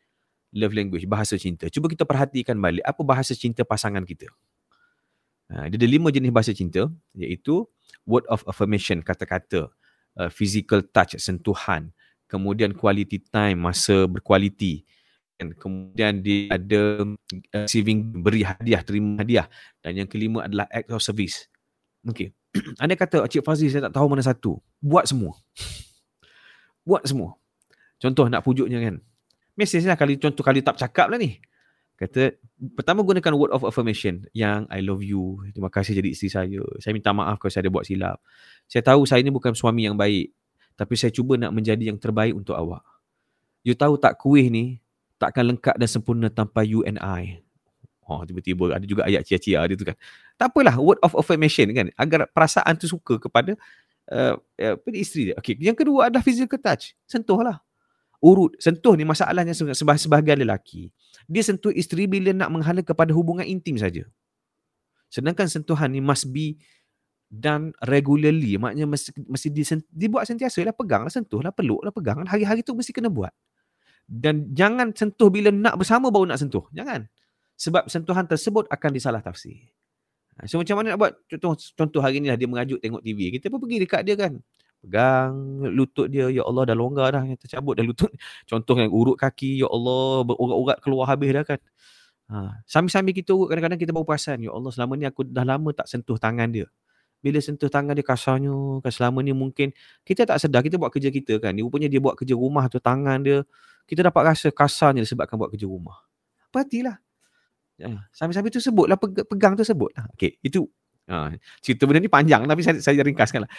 Love 0.54 0.78
language, 0.78 1.04
bahasa 1.10 1.34
cinta. 1.36 1.66
Cuba 1.68 1.90
kita 1.90 2.06
perhatikan 2.06 2.56
balik 2.56 2.86
apa 2.86 3.02
bahasa 3.02 3.34
cinta 3.34 3.66
pasangan 3.66 4.06
kita. 4.06 4.30
Ha, 5.48 5.72
dia 5.72 5.80
ada 5.80 5.88
lima 5.88 6.12
jenis 6.12 6.28
bahasa 6.28 6.52
cinta 6.52 6.92
iaitu 7.16 7.64
word 8.04 8.24
of 8.28 8.44
affirmation, 8.48 9.00
kata-kata, 9.00 9.68
uh, 10.16 10.30
physical 10.32 10.84
touch, 10.84 11.16
sentuhan, 11.20 11.92
kemudian 12.28 12.72
quality 12.76 13.20
time, 13.32 13.64
masa 13.64 14.08
berkualiti, 14.08 14.84
dan 15.36 15.52
kemudian 15.54 16.20
dia 16.20 16.52
ada 16.52 17.04
uh, 17.04 17.64
receiving, 17.64 18.20
beri 18.20 18.44
hadiah, 18.44 18.80
terima 18.84 19.20
hadiah, 19.20 19.46
dan 19.80 20.04
yang 20.04 20.08
kelima 20.08 20.44
adalah 20.44 20.68
act 20.72 20.88
of 20.92 21.04
service. 21.04 21.48
Okay. 22.04 22.32
Anda 22.82 22.96
kata, 22.96 23.28
Cik 23.28 23.44
Fazli, 23.44 23.68
saya 23.68 23.88
tak 23.88 24.00
tahu 24.00 24.08
mana 24.08 24.24
satu. 24.24 24.60
Buat 24.80 25.08
semua. 25.08 25.36
Buat 26.82 27.04
semua. 27.04 27.36
Contoh 28.00 28.26
nak 28.32 28.40
pujuknya 28.42 28.80
kan. 28.80 28.96
Mesejnya 29.58 29.98
kali 29.98 30.16
contoh 30.16 30.40
kali 30.46 30.62
tak 30.62 30.78
cakap 30.78 31.10
lah 31.10 31.18
ni. 31.18 31.36
Kata, 31.98 32.30
pertama 32.78 33.02
gunakan 33.02 33.34
word 33.34 33.50
of 33.50 33.66
affirmation 33.66 34.22
yang 34.30 34.70
I 34.70 34.78
love 34.86 35.02
you. 35.02 35.42
Terima 35.50 35.66
kasih 35.66 35.98
jadi 35.98 36.14
isteri 36.14 36.30
saya. 36.30 36.62
Saya 36.78 36.94
minta 36.94 37.10
maaf 37.10 37.42
kalau 37.42 37.50
saya 37.50 37.66
ada 37.66 37.74
buat 37.74 37.90
silap. 37.90 38.22
Saya 38.70 38.86
tahu 38.86 39.02
saya 39.02 39.18
ni 39.18 39.34
bukan 39.34 39.50
suami 39.50 39.90
yang 39.90 39.98
baik. 39.98 40.30
Tapi 40.78 40.94
saya 40.94 41.10
cuba 41.10 41.34
nak 41.34 41.50
menjadi 41.50 41.90
yang 41.90 41.98
terbaik 41.98 42.38
untuk 42.38 42.54
awak. 42.54 42.86
You 43.66 43.74
tahu 43.74 43.98
tak 43.98 44.14
kuih 44.22 44.46
ni 44.46 44.78
takkan 45.18 45.50
lengkap 45.50 45.74
dan 45.74 45.90
sempurna 45.90 46.30
tanpa 46.30 46.62
you 46.62 46.86
and 46.86 47.02
I. 47.02 47.42
Oh, 48.06 48.22
tiba-tiba 48.22 48.78
ada 48.78 48.86
juga 48.86 49.02
ayat 49.02 49.26
cia-cia 49.26 49.66
dia 49.66 49.74
tu 49.74 49.82
kan. 49.82 49.98
Tak 50.38 50.54
apalah, 50.54 50.78
word 50.78 51.02
of 51.02 51.18
affirmation 51.18 51.66
kan. 51.74 51.90
Agar 51.98 52.30
perasaan 52.30 52.78
tu 52.78 52.86
suka 52.86 53.18
kepada 53.18 53.58
uh, 54.14 54.38
uh, 54.38 54.94
isteri 54.94 55.34
dia. 55.34 55.36
Okay. 55.42 55.58
Yang 55.58 55.82
kedua 55.82 56.06
adalah 56.06 56.22
physical 56.22 56.62
touch. 56.62 56.94
Sentuhlah 57.10 57.58
urut 58.18 58.58
sentuh 58.58 58.98
ni 58.98 59.06
masalahnya 59.06 59.54
sebahagian 59.54 60.42
lelaki 60.42 60.90
dia 61.28 61.44
sentuh 61.44 61.70
isteri 61.70 62.08
bila 62.08 62.32
nak 62.32 62.48
menghala 62.48 62.80
kepada 62.80 63.12
hubungan 63.12 63.44
intim 63.44 63.76
saja. 63.76 64.08
Sedangkan 65.12 65.44
sentuhan 65.48 65.92
ni 65.92 66.00
must 66.00 66.32
be 66.32 66.56
done 67.28 67.76
regularly. 67.84 68.56
Maknanya 68.56 68.88
mesti 68.88 69.12
mesti 69.28 69.48
dibuat 69.92 70.24
sentiasa 70.24 70.64
lah 70.64 70.72
pegang 70.72 71.04
lah 71.04 71.12
sentuh 71.12 71.44
lah 71.44 71.52
peluk 71.52 71.84
lah 71.84 71.92
pegang 71.92 72.24
hari-hari 72.24 72.64
tu 72.64 72.72
mesti 72.72 72.96
kena 72.96 73.12
buat. 73.12 73.30
Dan 74.08 74.56
jangan 74.56 74.96
sentuh 74.96 75.28
bila 75.28 75.52
nak 75.52 75.76
bersama 75.76 76.08
baru 76.08 76.32
nak 76.32 76.40
sentuh. 76.40 76.64
Jangan. 76.72 77.04
Sebab 77.60 77.92
sentuhan 77.92 78.24
tersebut 78.24 78.64
akan 78.72 78.90
disalah 78.96 79.20
tafsir. 79.20 79.68
Ha, 80.40 80.48
so 80.48 80.56
macam 80.56 80.80
mana 80.80 80.96
nak 80.96 80.98
buat? 81.02 81.12
Contoh 81.28 81.60
contoh 81.76 82.00
hari 82.00 82.24
ni 82.24 82.32
lah 82.32 82.40
dia 82.40 82.48
mengajuk 82.48 82.80
tengok 82.80 83.04
TV 83.04 83.36
kita 83.36 83.52
pun 83.52 83.60
pergi 83.60 83.76
dekat 83.84 84.00
dia 84.06 84.16
kan 84.16 84.38
pegang 84.82 85.34
lutut 85.74 86.06
dia 86.06 86.30
ya 86.30 86.46
Allah 86.46 86.70
dah 86.70 86.76
longgar 86.78 87.10
dah 87.10 87.22
kita 87.26 87.58
cabut 87.58 87.74
dah 87.74 87.84
lutut 87.84 88.10
yang 88.78 88.92
urut 88.94 89.18
kaki 89.18 89.58
ya 89.62 89.66
Allah 89.66 90.22
berurat-urat 90.22 90.78
keluar 90.80 91.04
habis 91.10 91.30
dah 91.34 91.44
kan. 91.44 91.60
Ha 92.30 92.62
sambil-sambil 92.68 93.12
kita 93.16 93.34
urut 93.34 93.48
kadang-kadang 93.50 93.80
kita 93.80 93.90
baru 93.90 94.06
perasan 94.06 94.38
ya 94.44 94.54
Allah 94.54 94.70
selama 94.70 94.94
ni 94.94 95.04
aku 95.08 95.26
dah 95.26 95.44
lama 95.46 95.70
tak 95.74 95.86
sentuh 95.90 96.16
tangan 96.20 96.48
dia. 96.52 96.66
Bila 97.18 97.42
sentuh 97.42 97.66
tangan 97.66 97.98
dia 97.98 98.06
kasarnya 98.06 98.54
kan 98.84 98.92
selama 98.94 99.18
ni 99.26 99.34
mungkin 99.34 99.74
kita 100.06 100.22
tak 100.28 100.38
sedar 100.38 100.62
kita 100.62 100.78
buat 100.78 100.94
kerja 100.94 101.10
kita 101.10 101.42
kan. 101.42 101.56
Rupanya 101.58 101.90
dia 101.90 101.98
buat 101.98 102.14
kerja 102.14 102.38
rumah 102.38 102.70
tu 102.70 102.78
tangan 102.78 103.18
dia 103.26 103.42
kita 103.90 104.06
dapat 104.06 104.34
rasa 104.34 104.48
kasarnya 104.54 105.02
disebabkan 105.02 105.34
buat 105.40 105.50
kerja 105.50 105.66
rumah. 105.66 105.98
Perhatilah 106.54 106.96
ya, 107.80 108.06
sambil-sambil 108.14 108.50
tu 108.54 108.62
sebutlah 108.62 108.96
pegang 109.00 109.58
tu 109.58 109.66
sebutlah. 109.66 110.06
Okey 110.14 110.38
itu 110.44 110.68
Ha, 111.08 111.32
cerita 111.64 111.88
benda 111.88 112.04
ni 112.04 112.12
panjang 112.12 112.44
tapi 112.44 112.60
saya, 112.60 112.76
saya 112.84 113.00
ringkaskan 113.00 113.48
lah. 113.48 113.50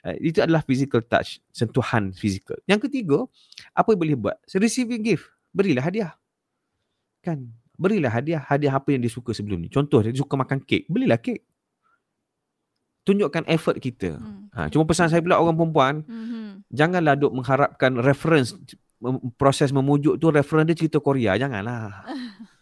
Uh, 0.00 0.16
itu 0.20 0.40
adalah 0.40 0.64
physical 0.64 1.04
touch, 1.04 1.44
sentuhan 1.52 2.12
physical. 2.16 2.56
Yang 2.64 2.88
ketiga, 2.88 3.28
apa 3.76 3.92
yang 3.92 4.00
boleh 4.00 4.16
buat? 4.16 4.36
Receiving 4.48 5.04
gift. 5.04 5.28
Berilah 5.52 5.84
hadiah. 5.84 6.12
Kan? 7.20 7.52
Berilah 7.76 8.08
hadiah. 8.08 8.40
Hadiah 8.40 8.72
apa 8.80 8.96
yang 8.96 9.04
dia 9.04 9.12
suka 9.12 9.36
sebelum 9.36 9.60
ni. 9.60 9.68
Contoh, 9.68 10.00
dia 10.00 10.16
suka 10.16 10.40
makan 10.40 10.64
kek. 10.64 10.88
Belilah 10.88 11.20
kek. 11.20 11.44
Tunjukkan 13.04 13.44
effort 13.48 13.76
kita. 13.76 14.16
Hmm. 14.16 14.48
Ha, 14.52 14.68
cuma 14.72 14.88
pesan 14.88 15.08
saya 15.08 15.24
pula 15.24 15.40
orang 15.40 15.56
perempuan, 15.56 15.94
hmm. 16.04 16.68
janganlah 16.68 17.16
duk 17.16 17.32
mengharapkan 17.32 17.96
reference 18.00 18.52
proses 19.40 19.72
memujuk 19.72 20.20
tu 20.20 20.28
reference 20.28 20.68
dia 20.68 20.76
cerita 20.76 21.00
Korea. 21.00 21.36
Janganlah. 21.36 22.04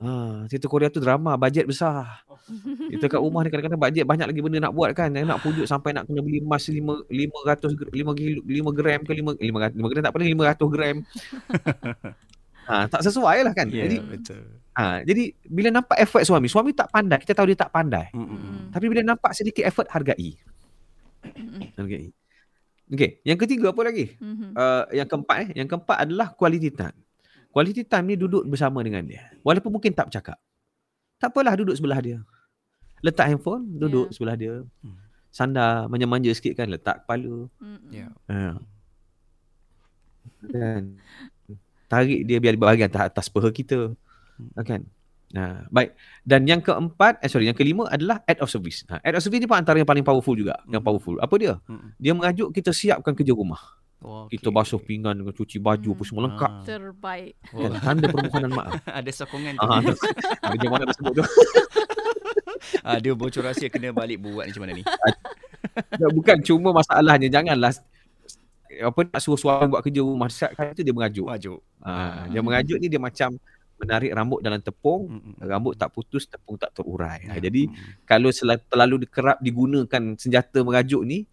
Ha, 0.00 0.48
cerita 0.48 0.64
Korea 0.64 0.88
tu 0.88 0.96
drama, 0.96 1.36
bajet 1.36 1.68
besar. 1.68 2.24
Kita 2.92 3.04
kat 3.04 3.20
rumah 3.20 3.44
ni 3.44 3.52
kadang-kadang 3.52 3.76
bajet 3.76 4.08
banyak 4.08 4.32
lagi 4.32 4.40
benda 4.40 4.58
nak 4.64 4.72
buat 4.72 4.96
kan. 4.96 5.12
Nak 5.12 5.44
pujuk 5.44 5.68
sampai 5.68 5.92
nak 5.92 6.08
kena 6.08 6.24
beli 6.24 6.40
emas 6.40 6.64
5 6.64 7.04
500 7.04 7.92
5 7.92 8.16
kilo 8.16 8.40
5 8.40 8.78
gram 8.80 9.00
ke 9.04 9.12
5 9.12 9.36
500 9.36 9.76
5 9.76 9.90
gram 9.92 10.02
tak 10.08 10.14
paling 10.16 10.28
500 10.32 10.72
gram. 10.72 10.96
ha, 12.72 12.88
tak 12.88 13.00
sesuai 13.04 13.36
lah 13.44 13.52
kan. 13.52 13.68
Yeah, 13.68 13.92
jadi 13.92 13.96
betul. 14.00 14.42
Ha, 14.72 15.04
jadi 15.04 15.36
bila 15.44 15.68
nampak 15.68 16.00
effort 16.00 16.24
suami, 16.24 16.48
suami 16.48 16.72
tak 16.72 16.88
pandai, 16.88 17.20
kita 17.20 17.36
tahu 17.36 17.52
dia 17.52 17.58
tak 17.60 17.68
pandai. 17.68 18.08
Mm-hmm. 18.16 18.72
Tapi 18.72 18.86
bila 18.88 19.02
nampak 19.04 19.36
sedikit 19.36 19.68
effort 19.68 19.84
hargai. 19.92 20.40
hargai. 21.76 22.08
Okay, 22.90 23.20
yang 23.28 23.36
ketiga 23.36 23.76
apa 23.76 23.82
lagi? 23.84 24.16
Mm-hmm. 24.16 24.50
Uh, 24.56 24.84
yang 24.96 25.08
keempat 25.12 25.36
eh, 25.44 25.48
yang 25.60 25.68
keempat 25.68 26.08
adalah 26.08 26.32
quality 26.32 26.72
time. 26.72 26.96
Quality 27.50 27.82
time 27.82 28.14
ni 28.14 28.14
duduk 28.14 28.46
bersama 28.46 28.78
dengan 28.86 29.02
dia. 29.02 29.26
Walaupun 29.42 29.74
mungkin 29.74 29.90
tak 29.90 30.10
bercakap. 30.10 30.38
Tak 31.18 31.34
apalah 31.34 31.58
duduk 31.58 31.74
sebelah 31.74 31.98
dia. 31.98 32.18
Letak 33.02 33.26
handphone, 33.26 33.66
duduk 33.80 34.08
yeah. 34.08 34.14
sebelah 34.14 34.36
dia. 34.38 34.54
Hmm. 34.84 34.96
Sandar, 35.30 35.90
manja-manja 35.90 36.30
sikit 36.34 36.58
kan, 36.58 36.70
letak 36.70 37.02
kepala. 37.04 37.50
Yeah. 37.90 38.10
Uh. 38.30 38.54
Dan 40.46 41.00
tarik 41.90 42.22
dia 42.24 42.38
biar 42.38 42.54
bahagian 42.54 42.90
atas, 42.92 43.26
peha 43.26 43.50
kita. 43.50 43.98
Hmm. 44.38 44.62
Kan? 44.62 44.86
Nah, 45.30 45.66
baik. 45.70 45.94
Dan 46.26 46.46
yang 46.46 46.62
keempat, 46.62 47.22
eh 47.22 47.30
sorry, 47.30 47.46
yang 47.46 47.58
kelima 47.58 47.86
adalah 47.90 48.22
act 48.26 48.42
of 48.42 48.50
service. 48.50 48.82
Ha, 48.90 48.98
act 49.02 49.14
of 49.18 49.22
service 49.22 49.42
ni 49.42 49.46
pun 49.46 49.58
antara 49.58 49.78
yang 49.78 49.86
paling 49.86 50.06
powerful 50.06 50.34
juga. 50.34 50.58
Hmm. 50.66 50.78
Yang 50.78 50.82
powerful. 50.86 51.16
Apa 51.18 51.34
dia? 51.38 51.54
Hmm. 51.66 51.94
Dia 51.98 52.12
mengajuk 52.14 52.54
kita 52.54 52.70
siapkan 52.70 53.14
kerja 53.14 53.34
rumah. 53.34 53.79
Oh, 54.00 54.24
okay. 54.24 54.40
Kita 54.40 54.48
basuh 54.48 54.80
pinggan 54.80 55.12
dengan 55.12 55.36
cuci 55.36 55.60
baju 55.60 55.92
hmm. 55.92 56.04
semua 56.08 56.22
lengkap. 56.24 56.50
Ah. 56.50 56.64
Terbaik. 56.64 57.34
Oh. 57.52 57.68
Kan, 57.68 58.00
tanda 58.00 58.06
permohonan 58.08 58.52
maaf. 58.56 58.72
ada 58.98 59.10
sokongan 59.12 59.60
tu. 59.60 59.68
Ah, 59.68 59.78
ada, 59.84 59.92
ada 60.56 60.66
mana 60.72 60.84
sebut 60.96 61.12
tu. 61.20 61.24
ada 62.96 63.10
bocor 63.12 63.42
rahsia 63.44 63.68
kena 63.68 63.92
balik 63.92 64.24
buat 64.24 64.48
ni 64.48 64.56
macam 64.56 64.62
mana 64.64 64.72
ni? 64.72 64.84
Bukan 66.16 66.36
cuma 66.40 66.72
masalahnya 66.72 67.28
janganlah 67.28 67.76
apa 68.80 69.00
nak 69.04 69.20
suruh 69.20 69.36
suami 69.36 69.68
buat 69.68 69.82
kerja 69.84 70.00
rumah 70.00 70.32
kan 70.32 70.72
itu 70.72 70.80
dia 70.80 70.94
mengajuk. 70.96 71.26
Mengajuk. 71.28 71.60
Ha, 71.84 71.92
dia 72.32 72.40
mengajuk 72.40 72.78
ni 72.80 72.86
dia 72.88 73.00
macam 73.02 73.36
menarik 73.80 74.12
rambut 74.12 74.40
dalam 74.44 74.60
tepung, 74.60 75.02
mm-hmm. 75.08 75.34
rambut 75.44 75.74
tak 75.76 75.92
putus, 75.92 76.28
tepung 76.28 76.56
tak 76.56 76.72
terurai. 76.76 77.24
Ha, 77.28 77.40
jadi 77.40 77.68
kalau 78.04 78.32
terlalu 78.68 79.04
kerap 79.08 79.40
digunakan 79.40 80.16
senjata 80.16 80.60
mengajuk 80.60 81.02
ni, 81.04 81.24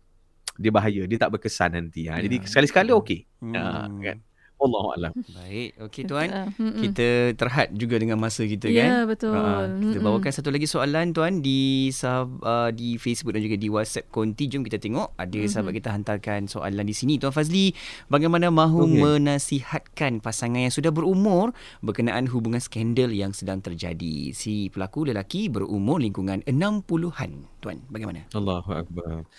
dia 0.58 0.72
bahaya 0.74 1.02
dia 1.06 1.18
tak 1.18 1.32
berkesan 1.38 1.78
nanti 1.78 2.10
ha. 2.10 2.20
jadi 2.20 2.42
ya. 2.42 2.48
sekali-sekali 2.50 2.92
okey 2.94 3.20
hmm. 3.46 3.54
ha, 3.54 3.88
kan 4.02 4.18
Allah 4.58 4.86
alam. 4.98 5.14
Baik, 5.14 5.70
okey 5.86 6.04
tuan. 6.10 6.30
kita 6.58 7.38
terhad 7.38 7.70
juga 7.78 8.02
dengan 8.02 8.18
masa 8.18 8.42
kita 8.42 8.66
ya, 8.66 8.74
kan. 8.74 8.90
Ya, 8.90 9.00
betul. 9.06 9.38
Ha, 9.38 9.70
kita 9.70 9.98
bawakan 10.02 10.32
satu 10.34 10.50
lagi 10.50 10.66
soalan 10.66 11.14
tuan 11.14 11.46
di 11.46 11.94
uh, 11.94 12.70
di 12.74 12.98
Facebook 12.98 13.38
dan 13.38 13.46
juga 13.46 13.58
di 13.58 13.70
WhatsApp 13.70 14.10
Konti. 14.10 14.50
Jom 14.50 14.66
kita 14.66 14.82
tengok 14.82 15.14
ada 15.14 15.30
mm-hmm. 15.30 15.52
sahabat 15.54 15.74
kita 15.78 15.90
hantarkan 15.94 16.50
soalan 16.50 16.86
di 16.90 16.96
sini. 16.98 17.22
Tuan 17.22 17.30
Fazli, 17.30 17.70
bagaimana 18.10 18.50
mahu 18.50 18.90
okay. 18.90 18.98
menasihatkan 18.98 20.26
pasangan 20.26 20.66
yang 20.66 20.74
sudah 20.74 20.90
berumur 20.90 21.54
berkenaan 21.86 22.26
hubungan 22.26 22.58
skandal 22.58 23.14
yang 23.14 23.38
sedang 23.38 23.62
terjadi? 23.62 24.34
Si 24.34 24.74
pelaku 24.74 25.14
lelaki 25.14 25.54
berumur 25.54 26.02
lingkungan 26.02 26.42
60-an. 26.50 27.62
Tuan, 27.62 27.78
bagaimana? 27.94 28.26
Allahu 28.34 28.74
akbar. 28.74 29.30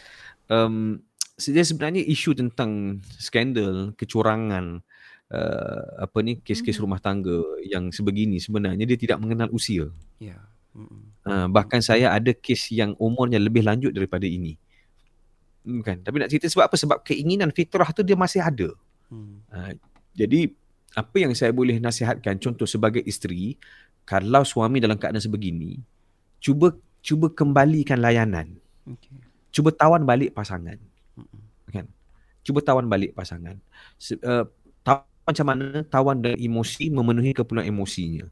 Um, 0.46 1.02
dia 1.38 1.62
sebenarnya 1.62 2.02
isu 2.02 2.34
tentang 2.34 2.98
skandal 3.14 3.94
kecurangan 3.94 4.82
uh, 5.30 5.82
apa 6.02 6.18
ni 6.26 6.42
kes-kes 6.42 6.74
mm-hmm. 6.74 6.82
rumah 6.82 6.98
tangga 6.98 7.38
yang 7.62 7.94
sebegini 7.94 8.42
sebenarnya 8.42 8.82
dia 8.82 8.98
tidak 8.98 9.22
mengenal 9.22 9.46
usia. 9.54 9.86
Ya. 10.18 10.34
Yeah. 10.34 10.42
Uh, 11.26 11.46
bahkan 11.50 11.78
saya 11.78 12.10
ada 12.10 12.34
kes 12.34 12.74
yang 12.74 12.98
umurnya 12.98 13.38
lebih 13.38 13.62
lanjut 13.62 13.94
daripada 13.94 14.26
ini. 14.26 14.58
Bukan. 15.62 16.02
Tapi 16.02 16.16
nak 16.18 16.30
cerita 16.30 16.50
sebab 16.50 16.66
apa? 16.66 16.76
Sebab 16.78 16.98
keinginan 17.06 17.54
fitrah 17.54 17.90
tu 17.94 18.02
dia 18.02 18.18
masih 18.18 18.42
ada. 18.42 18.74
Hmm. 19.06 19.38
Uh, 19.54 19.78
jadi 20.18 20.50
apa 20.98 21.16
yang 21.22 21.32
saya 21.38 21.54
boleh 21.54 21.78
nasihatkan 21.78 22.42
contoh 22.42 22.66
sebagai 22.66 23.04
isteri 23.06 23.54
kalau 24.02 24.42
suami 24.42 24.82
dalam 24.82 24.98
keadaan 24.98 25.22
sebegini 25.22 25.78
cuba 26.42 26.74
cuba 27.04 27.30
kembalikan 27.30 28.02
layanan. 28.02 28.58
Okay. 28.82 29.22
Cuba 29.54 29.70
tawan 29.70 30.02
balik 30.02 30.34
pasangan 30.34 30.74
kan 30.74 30.87
cuba 32.48 32.64
tawan 32.64 32.88
balik 32.88 33.12
pasangan. 33.12 33.60
Uh, 34.24 34.48
tawan 34.80 35.04
macam 35.28 35.46
mana 35.52 35.84
tawan 35.84 36.24
dengan 36.24 36.40
emosi 36.40 36.88
memenuhi 36.88 37.36
keperluan 37.36 37.68
emosinya. 37.68 38.24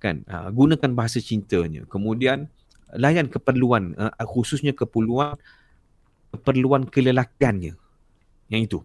Kan? 0.00 0.24
Uh, 0.24 0.48
gunakan 0.48 0.96
bahasa 0.96 1.20
cintanya. 1.20 1.84
Kemudian 1.84 2.48
layan 2.96 3.28
keperluan 3.28 3.92
uh, 4.00 4.10
khususnya 4.24 4.72
keperluan 4.72 5.36
keperluan 6.32 6.88
kelelakiannya 6.88 7.76
yang 8.48 8.62
itu. 8.64 8.80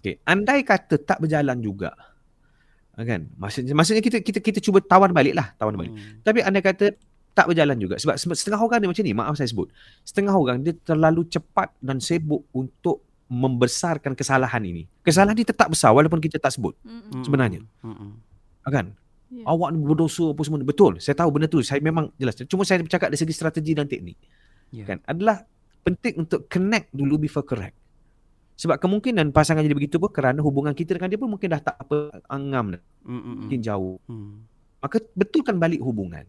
Okey 0.00 0.20
andai 0.24 0.62
kata 0.62 1.00
tak 1.00 1.18
berjalan 1.20 1.58
juga 1.60 1.92
kan? 2.94 3.26
Maksudnya 3.34 3.74
maksudnya 3.74 4.02
kita 4.04 4.22
kita 4.22 4.38
kita 4.38 4.58
cuba 4.62 4.78
tawan 4.78 5.10
baliklah 5.10 5.50
tawan 5.58 5.74
balik. 5.74 5.92
Hmm. 5.92 6.22
tapi 6.22 6.38
andai 6.46 6.62
kata 6.62 6.94
tak 7.34 7.50
berjalan 7.50 7.74
juga 7.82 7.98
sebab 7.98 8.14
setengah 8.14 8.62
orang 8.62 8.78
dia 8.78 8.88
macam 8.94 9.02
ni 9.02 9.14
maaf 9.16 9.34
saya 9.34 9.50
sebut. 9.50 9.66
Setengah 10.06 10.30
orang 10.30 10.62
dia 10.62 10.72
terlalu 10.86 11.26
cepat 11.26 11.74
dan 11.82 11.98
sibuk 11.98 12.46
untuk 12.54 13.02
membesarkan 13.28 14.12
kesalahan 14.12 14.60
ini. 14.64 14.84
Kesalahan 15.00 15.36
ini 15.36 15.46
tetap 15.48 15.72
besar 15.72 15.96
walaupun 15.96 16.20
kita 16.20 16.36
tak 16.36 16.52
sebut 16.54 16.76
Mm-mm. 16.84 17.24
sebenarnya. 17.24 17.64
Mm-mm. 17.80 18.20
Kan? 18.68 18.96
Yeah. 19.32 19.50
Awak 19.50 19.68
ni 19.74 19.78
berdosa 19.82 20.30
apa 20.30 20.40
semua. 20.44 20.60
Betul. 20.62 21.00
Saya 21.00 21.16
tahu 21.16 21.28
benda 21.34 21.48
tu. 21.48 21.58
Saya 21.64 21.80
memang 21.80 22.12
jelas. 22.20 22.36
Cuma 22.46 22.62
saya 22.62 22.84
bercakap 22.84 23.08
dari 23.10 23.20
segi 23.20 23.34
strategi 23.34 23.72
dan 23.72 23.88
teknik. 23.88 24.16
Yeah. 24.70 24.86
Kan? 24.86 25.00
Adalah 25.08 25.42
penting 25.84 26.24
untuk 26.24 26.46
connect 26.48 26.92
dulu 26.92 27.20
before 27.20 27.44
correct. 27.44 27.76
Sebab 28.54 28.78
kemungkinan 28.78 29.34
pasangan 29.34 29.66
jadi 29.66 29.74
begitu 29.74 29.98
pun 29.98 30.14
kerana 30.14 30.38
hubungan 30.38 30.70
kita 30.70 30.94
dengan 30.94 31.10
dia 31.10 31.18
pun 31.18 31.26
mungkin 31.26 31.50
dah 31.50 31.60
tak 31.64 31.76
apa 31.80 32.22
angam 32.30 32.78
dah. 32.78 32.82
Mm-mm. 33.02 33.48
Mungkin 33.48 33.60
jauh. 33.64 33.98
Mm. 34.06 34.46
Maka 34.78 34.96
betulkan 35.16 35.58
balik 35.58 35.82
hubungan. 35.82 36.28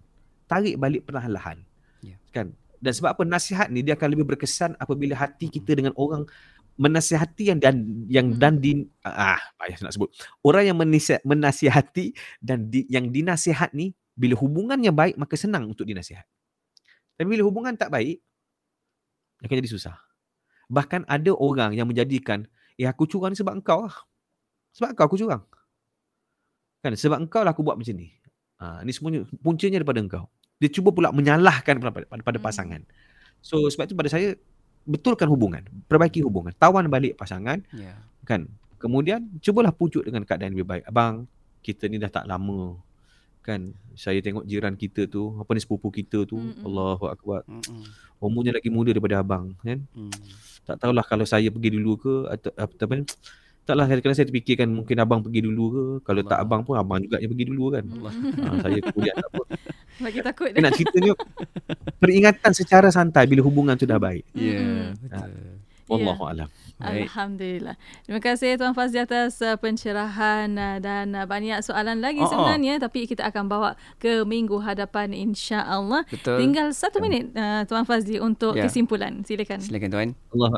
Tarik 0.50 0.80
balik 0.80 1.06
perlahan-lahan. 1.06 1.62
Yeah. 2.02 2.18
Kan? 2.34 2.58
Dan 2.82 2.92
sebab 2.92 3.18
apa 3.18 3.24
nasihat 3.26 3.70
ni 3.72 3.82
dia 3.82 3.98
akan 3.98 4.14
lebih 4.14 4.26
berkesan 4.36 4.78
apabila 4.78 5.18
hati 5.18 5.50
kita 5.50 5.74
dengan 5.74 5.94
orang 5.98 6.28
menasihati 6.76 7.56
yang 7.56 7.60
dan 7.60 7.76
yang 8.12 8.36
hmm. 8.36 8.40
dan 8.40 8.60
di 8.60 8.84
ah 9.08 9.40
payah 9.56 9.80
nak 9.80 9.96
sebut. 9.96 10.12
Orang 10.44 10.68
yang 10.68 10.78
menasihat, 10.78 11.24
menasihati 11.24 12.12
dan 12.44 12.68
di, 12.68 12.84
yang 12.92 13.10
dinasihat 13.10 13.72
ni 13.72 13.96
bila 14.16 14.36
hubungannya 14.40 14.92
baik 14.92 15.16
maka 15.16 15.40
senang 15.40 15.72
untuk 15.72 15.88
dinasihat. 15.88 16.24
Tapi 17.16 17.28
bila 17.28 17.48
hubungan 17.48 17.76
tak 17.80 17.92
baik 17.92 18.20
akan 19.44 19.56
jadi 19.56 19.72
susah. 19.72 19.96
Bahkan 20.68 21.08
ada 21.08 21.32
orang 21.32 21.76
yang 21.76 21.88
menjadikan 21.88 22.44
eh 22.76 22.88
aku 22.88 23.08
curang 23.08 23.32
ni 23.32 23.40
sebab 23.40 23.56
engkau 23.56 23.88
lah. 23.88 23.96
Sebab 24.76 24.92
engkau 24.96 25.06
aku 25.08 25.18
curang. 25.20 25.44
Kan 26.84 26.92
sebab 27.00 27.24
engkau 27.24 27.48
lah 27.48 27.56
aku 27.56 27.64
buat 27.64 27.80
macam 27.80 27.96
ni. 27.96 28.12
Ah 28.60 28.84
ni 28.84 28.92
semuanya 28.92 29.24
puncanya 29.40 29.80
daripada 29.80 30.04
engkau. 30.04 30.28
Dia 30.60 30.72
cuba 30.72 30.92
pula 30.92 31.12
menyalahkan 31.12 31.80
pada, 31.80 31.92
pada, 32.04 32.24
pada 32.24 32.40
hmm. 32.40 32.44
pasangan. 32.44 32.82
So 33.40 33.64
sebab 33.72 33.88
itu 33.88 33.96
pada 33.96 34.12
saya 34.12 34.36
betulkan 34.86 35.28
hubungan, 35.28 35.66
perbaiki 35.90 36.22
hubungan, 36.22 36.54
tawan 36.56 36.86
balik 36.88 37.18
pasangan. 37.18 37.60
Yeah. 37.74 37.98
Kan? 38.24 38.48
Kemudian 38.78 39.42
cubalah 39.42 39.74
pujuk 39.74 40.06
dengan 40.06 40.22
keadaan 40.22 40.54
lebih 40.54 40.70
baik. 40.70 40.84
Abang, 40.86 41.26
kita 41.66 41.90
ni 41.90 41.98
dah 41.98 42.14
tak 42.14 42.30
lama. 42.30 42.78
Kan? 43.42 43.74
Saya 43.98 44.22
tengok 44.22 44.46
jiran 44.46 44.78
kita 44.78 45.10
tu, 45.10 45.34
apa 45.42 45.50
ni 45.58 45.62
sepupu 45.62 45.90
kita 45.90 46.26
tu, 46.30 46.38
Mm-mm. 46.38 46.66
Allahu 46.66 47.06
akbar. 47.10 47.42
Mm-mm. 47.50 47.84
Umurnya 48.22 48.54
lagi 48.54 48.70
muda 48.70 48.94
daripada 48.94 49.22
abang, 49.22 49.58
kan? 49.66 49.82
Mm. 49.94 50.14
Tak 50.66 50.82
tahulah 50.82 51.06
kalau 51.06 51.26
saya 51.26 51.50
pergi 51.50 51.70
dulu 51.74 51.94
ke 51.98 52.14
atau 52.30 52.52
apa, 52.58 52.74
apa 52.74 52.96
Taklah 53.66 53.90
kadang 53.90 54.14
saya 54.14 54.30
terfikirkan 54.30 54.70
mungkin 54.70 54.94
abang 55.02 55.26
pergi 55.26 55.42
dulu 55.42 55.66
ke. 55.74 55.86
Kalau 56.06 56.22
Allah. 56.22 56.32
tak 56.38 56.40
abang 56.46 56.62
pun 56.62 56.78
abang 56.78 57.02
juga 57.02 57.18
yang 57.18 57.34
pergi 57.34 57.46
dulu 57.50 57.74
kan. 57.74 57.86
Ha, 57.90 58.62
saya 58.62 58.78
kemudian 58.78 59.16
tak 59.18 59.30
apa. 59.34 59.42
Bagi 60.00 60.20
takut. 60.20 60.52
Nak 60.52 60.72
ceritanya 60.76 61.14
peringatan 62.00 62.52
secara 62.52 62.88
santai 62.92 63.26
bila 63.30 63.42
hubungan 63.46 63.80
tu 63.80 63.88
dah 63.88 64.00
baik. 64.00 64.28
Ya, 64.36 64.60
yeah, 64.60 64.84
betul. 65.00 65.32
Ha. 65.32 65.64
Wallahualam. 65.86 66.50
Yeah. 66.50 66.65
Alhamdulillah. 66.76 67.80
Terima 68.04 68.20
kasih 68.20 68.60
Tuan 68.60 68.76
Fazli 68.76 69.00
atas 69.00 69.40
uh, 69.40 69.56
pencerahan 69.56 70.52
uh, 70.60 70.78
dan 70.84 71.16
uh, 71.16 71.24
banyak 71.24 71.64
soalan 71.64 72.04
lagi 72.04 72.20
oh, 72.20 72.28
sebenarnya 72.28 72.78
oh. 72.78 72.84
tapi 72.84 73.08
kita 73.08 73.24
akan 73.32 73.48
bawa 73.48 73.80
ke 73.96 74.28
minggu 74.28 74.60
hadapan 74.60 75.16
insya-Allah. 75.16 76.04
Tinggal 76.12 76.76
satu 76.76 77.00
minit 77.00 77.32
uh, 77.32 77.64
Tuan 77.64 77.88
Fazli 77.88 78.20
untuk 78.20 78.60
yeah. 78.60 78.68
kesimpulan. 78.68 79.24
Silakan. 79.24 79.64
Silakan 79.64 79.90
tuan. 79.92 80.10
Allah 80.36 80.50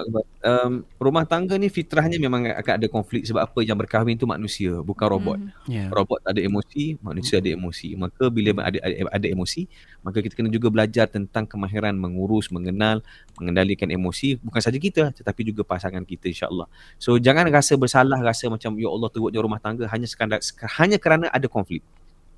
um, 0.41 0.81
rumah 0.97 1.23
tangga 1.29 1.53
ni 1.61 1.69
fitrahnya 1.69 2.17
memang 2.17 2.49
akan 2.49 2.73
ada 2.81 2.87
konflik 2.89 3.21
sebab 3.29 3.45
apa 3.45 3.59
yang 3.61 3.77
berkahwin 3.77 4.17
tu 4.17 4.25
manusia 4.25 4.81
bukan 4.81 5.07
robot. 5.13 5.37
Mm. 5.37 5.69
Yeah. 5.69 5.87
Robot 5.93 6.25
ada 6.25 6.41
emosi, 6.41 6.97
manusia 6.97 7.37
mm. 7.37 7.41
ada 7.45 7.49
emosi. 7.53 7.89
Maka 7.93 8.23
bila 8.33 8.57
ada, 8.65 8.77
ada 8.81 8.95
ada 9.13 9.27
emosi, 9.29 9.69
maka 10.07 10.23
kita 10.23 10.39
kena 10.39 10.47
juga 10.47 10.71
belajar 10.71 11.11
tentang 11.11 11.43
kemahiran 11.43 11.91
mengurus, 11.99 12.47
mengenal, 12.47 13.03
mengendalikan 13.35 13.91
emosi 13.91 14.39
bukan 14.39 14.63
saja 14.63 14.79
kita 14.79 15.11
tetapi 15.11 15.51
juga 15.51 15.67
pasangan 15.67 16.07
kita 16.07 16.31
insya-Allah. 16.31 16.71
So 16.95 17.19
jangan 17.19 17.51
rasa 17.51 17.75
bersalah 17.75 18.15
rasa 18.23 18.47
macam 18.47 18.79
ya 18.79 18.87
Allah 18.87 19.11
teruknya 19.11 19.43
rumah 19.43 19.59
tangga 19.59 19.83
hanya 19.91 20.07
sekadar 20.07 20.39
hanya 20.79 20.95
kerana 20.95 21.27
ada 21.27 21.51
konflik. 21.51 21.83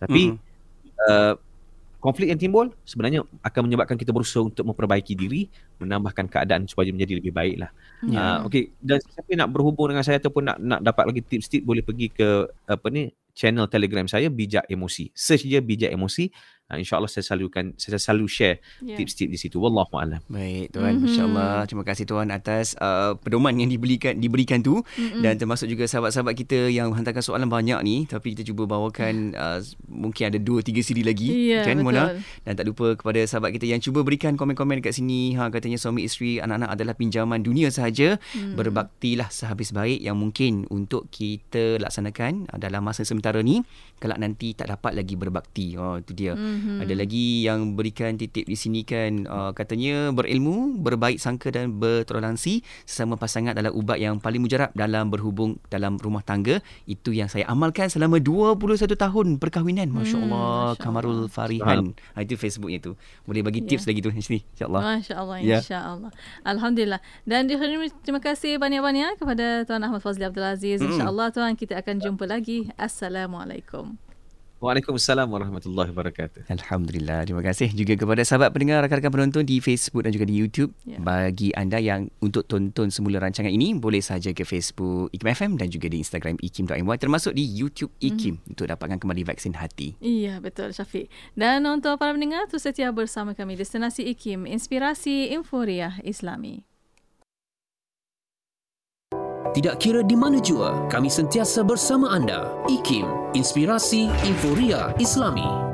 Tapi 0.01 0.34
mm-hmm. 0.34 1.05
uh, 1.05 1.34
konflik 2.01 2.34
yang 2.34 2.41
timbul 2.41 2.74
sebenarnya 2.89 3.22
akan 3.45 3.61
menyebabkan 3.70 4.01
kita 4.01 4.09
berusaha 4.09 4.41
untuk 4.41 4.65
memperbaiki 4.65 5.13
diri, 5.13 5.45
menambahkan 5.78 6.26
keadaan 6.26 6.65
supaya 6.65 6.89
menjadi 6.89 7.22
lebih 7.22 7.36
baiklah. 7.36 7.70
Yeah. 8.01 8.41
Uh, 8.41 8.49
okey 8.49 8.74
dan 8.82 8.97
siapa 9.03 9.30
nak 9.38 9.53
berhubung 9.53 9.93
dengan 9.93 10.01
saya 10.01 10.17
ataupun 10.17 10.49
nak 10.49 10.57
nak 10.57 10.82
dapat 10.82 11.05
lagi 11.13 11.22
tips-tips 11.22 11.67
boleh 11.67 11.86
pergi 11.86 12.09
ke 12.09 12.49
apa 12.65 12.88
ni 12.89 13.13
channel 13.38 13.67
Telegram 13.72 14.07
saya 14.07 14.28
bijak 14.28 14.65
emosi. 14.67 15.11
Search 15.15 15.45
je 15.45 15.59
bijak 15.59 15.91
emosi 15.91 16.32
Uh, 16.70 16.78
InsyaAllah 16.78 17.09
saya 17.09 17.26
selalu 17.26 17.49
kan 17.49 17.65
saya 17.82 17.97
selalu 17.97 18.30
share 18.30 18.61
yeah. 18.86 18.93
tips-tips 18.93 19.34
di 19.34 19.39
situ. 19.41 19.57
Wallahu 19.57 19.97
a'lam. 19.97 20.22
Baik 20.30 20.70
tuan, 20.70 20.93
mm-hmm. 20.93 21.07
insya-Allah. 21.09 21.65
Terima 21.65 21.84
kasih 21.84 22.05
tuan 22.05 22.30
atas 22.30 22.78
uh, 22.78 23.17
pedoman 23.17 23.57
yang 23.57 23.74
diberikan 23.74 24.13
diberikan 24.22 24.61
tu 24.61 24.86
mm-hmm. 24.86 25.26
dan 25.26 25.34
termasuk 25.41 25.65
juga 25.65 25.89
sahabat-sahabat 25.89 26.38
kita 26.38 26.70
yang 26.70 26.93
hantarkan 26.93 27.26
soalan 27.26 27.49
banyak 27.49 27.80
ni 27.82 27.95
tapi 28.05 28.38
kita 28.38 28.45
cuba 28.45 28.70
bawakan 28.70 29.34
uh, 29.34 29.59
mungkin 29.89 30.30
ada 30.30 30.38
2 30.38 30.61
3 30.61 30.86
siri 30.86 31.01
lagi 31.01 31.51
yeah, 31.51 31.65
kan 31.65 31.82
betul. 31.82 31.89
Mona 31.89 32.03
dan 32.45 32.53
tak 32.53 32.65
lupa 32.70 32.93
kepada 32.93 33.20
sahabat 33.26 33.49
kita 33.57 33.65
yang 33.65 33.82
cuba 33.82 34.05
berikan 34.05 34.38
komen-komen 34.38 34.80
dekat 34.80 34.93
sini 34.93 35.34
ha 35.36 35.49
katanya 35.49 35.82
suami 35.82 36.05
isteri 36.05 36.38
anak-anak 36.38 36.70
adalah 36.78 36.93
pinjaman 36.93 37.41
dunia 37.41 37.74
sahaja 37.74 38.22
mm. 38.38 38.53
berbaktilah 38.53 39.30
sehabis 39.34 39.74
baik 39.74 39.99
yang 39.99 40.15
mungkin 40.15 40.70
untuk 40.70 41.09
kita 41.09 41.82
laksanakan 41.82 42.45
dalam 42.61 42.86
masa 42.86 43.01
sementara 43.01 43.41
ni 43.41 43.65
kelak 43.99 44.20
nanti 44.20 44.55
tak 44.55 44.72
dapat 44.72 44.95
lagi 44.95 45.20
berbakti. 45.20 45.76
Oh 45.76 45.99
itu 45.99 46.15
dia. 46.15 46.34
Mm-hmm. 46.60 46.84
Ada 46.84 46.93
lagi 46.99 47.26
yang 47.47 47.60
berikan 47.80 48.20
titip 48.20 48.43
di 48.43 48.57
sini 48.60 48.84
kan 48.84 49.24
uh, 49.24 49.51
katanya 49.55 50.12
berilmu, 50.12 50.76
berbaik 50.84 51.16
sangka 51.16 51.55
dan 51.55 51.80
bertoleransi 51.80 52.60
sesama 52.84 53.16
pasangan 53.16 53.55
adalah 53.55 53.72
ubat 53.72 53.95
yang 53.95 54.20
paling 54.20 54.43
mujarab 54.43 54.76
dalam 54.76 55.07
berhubung 55.07 55.55
dalam 55.72 55.95
rumah 55.95 56.20
tangga. 56.20 56.60
Itu 56.84 57.16
yang 57.16 57.32
saya 57.32 57.47
amalkan 57.47 57.88
selama 57.88 58.20
21 58.20 58.60
tahun 58.99 59.28
perkahwinan. 59.39 59.88
Masya-Allah. 59.88 60.76
Mm, 60.76 60.80
Kamarul 60.84 61.22
Farihan. 61.32 61.95
Ha, 62.14 62.28
itu 62.28 62.36
Facebooknya 62.36 62.84
tu. 62.84 62.91
Boleh 63.24 63.39
bagi 63.39 63.64
tips 63.64 63.88
yeah. 63.88 63.89
lagi 63.95 63.99
tu 64.03 64.10
di 64.12 64.24
sini 64.24 64.39
insya-Allah. 64.43 64.82
Masya-Allah 64.99 65.38
yeah. 65.39 65.62
insya-Allah. 65.64 66.12
Alhamdulillah. 66.43 66.99
Dan 67.24 67.47
terima 67.47 68.20
kasih 68.20 68.60
banyak-banyak 68.60 69.16
kepada 69.16 69.64
Tuan 69.64 69.82
Ahmad 69.88 70.03
Fazli 70.03 70.28
Abdul 70.28 70.43
Aziz. 70.43 70.84
Mm. 70.84 70.91
Insya-Allah 70.91 71.28
tuan 71.32 71.53
kita 71.55 71.80
akan 71.80 71.95
jumpa 72.03 72.28
lagi. 72.28 72.68
Assalamualaikum. 72.76 74.09
Waalaikumsalam 74.60 75.32
warahmatullahi 75.32 75.88
wabarakatuh. 75.95 76.51
Alhamdulillah. 76.51 77.24
Terima 77.24 77.39
kasih 77.39 77.72
juga 77.72 77.95
kepada 77.95 78.28
sahabat 78.28 78.51
pendengar 78.51 78.84
rakan-rakan 78.84 79.12
penonton 79.16 79.43
di 79.47 79.64
Facebook 79.64 80.03
dan 80.03 80.12
juga 80.12 80.28
di 80.28 80.36
YouTube. 80.36 80.76
Ya. 80.84 80.99
Bagi 80.99 81.55
anda 81.55 81.80
yang 81.80 82.12
untuk 82.20 82.43
tonton 82.43 82.91
semula 82.91 83.24
rancangan 83.24 83.47
ini 83.47 83.72
boleh 83.80 84.03
saja 84.03 84.36
ke 84.36 84.43
Facebook 84.43 85.16
IKIM 85.16 85.32
FM 85.32 85.51
dan 85.55 85.72
juga 85.72 85.88
di 85.88 86.03
Instagram 86.03 86.36
ikim.my 86.43 86.97
termasuk 86.99 87.39
di 87.39 87.47
YouTube 87.47 87.95
IKIM 88.03 88.36
mm-hmm. 88.36 88.51
untuk 88.51 88.68
dapatkan 88.68 88.99
kembali 88.99 89.24
vaksin 89.24 89.55
hati. 89.55 89.95
Iya, 90.03 90.43
betul 90.43 90.76
Syafiq. 90.76 91.07
Dan 91.39 91.64
untuk 91.64 91.95
para 91.95 92.12
pendengar 92.12 92.51
tu 92.51 92.60
setia 92.60 92.91
bersama 92.91 93.32
kami 93.32 93.55
Destinasi 93.55 94.12
IKIM 94.12 94.43
Inspirasi 94.43 95.32
Inforia 95.32 96.03
Islami. 96.03 96.68
Tidak 99.50 99.82
kira 99.82 100.06
di 100.06 100.14
mana 100.14 100.38
jua, 100.38 100.86
kami 100.93 101.10
sentiasa 101.10 101.66
bersama 101.66 102.14
anda. 102.14 102.54
IKIM, 102.70 103.34
Inspirasi 103.34 104.06
Inforia 104.30 104.93
Islami. 105.02 105.70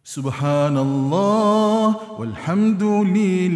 Subhanallah 0.00 1.92
walhamdulillah 2.16 3.50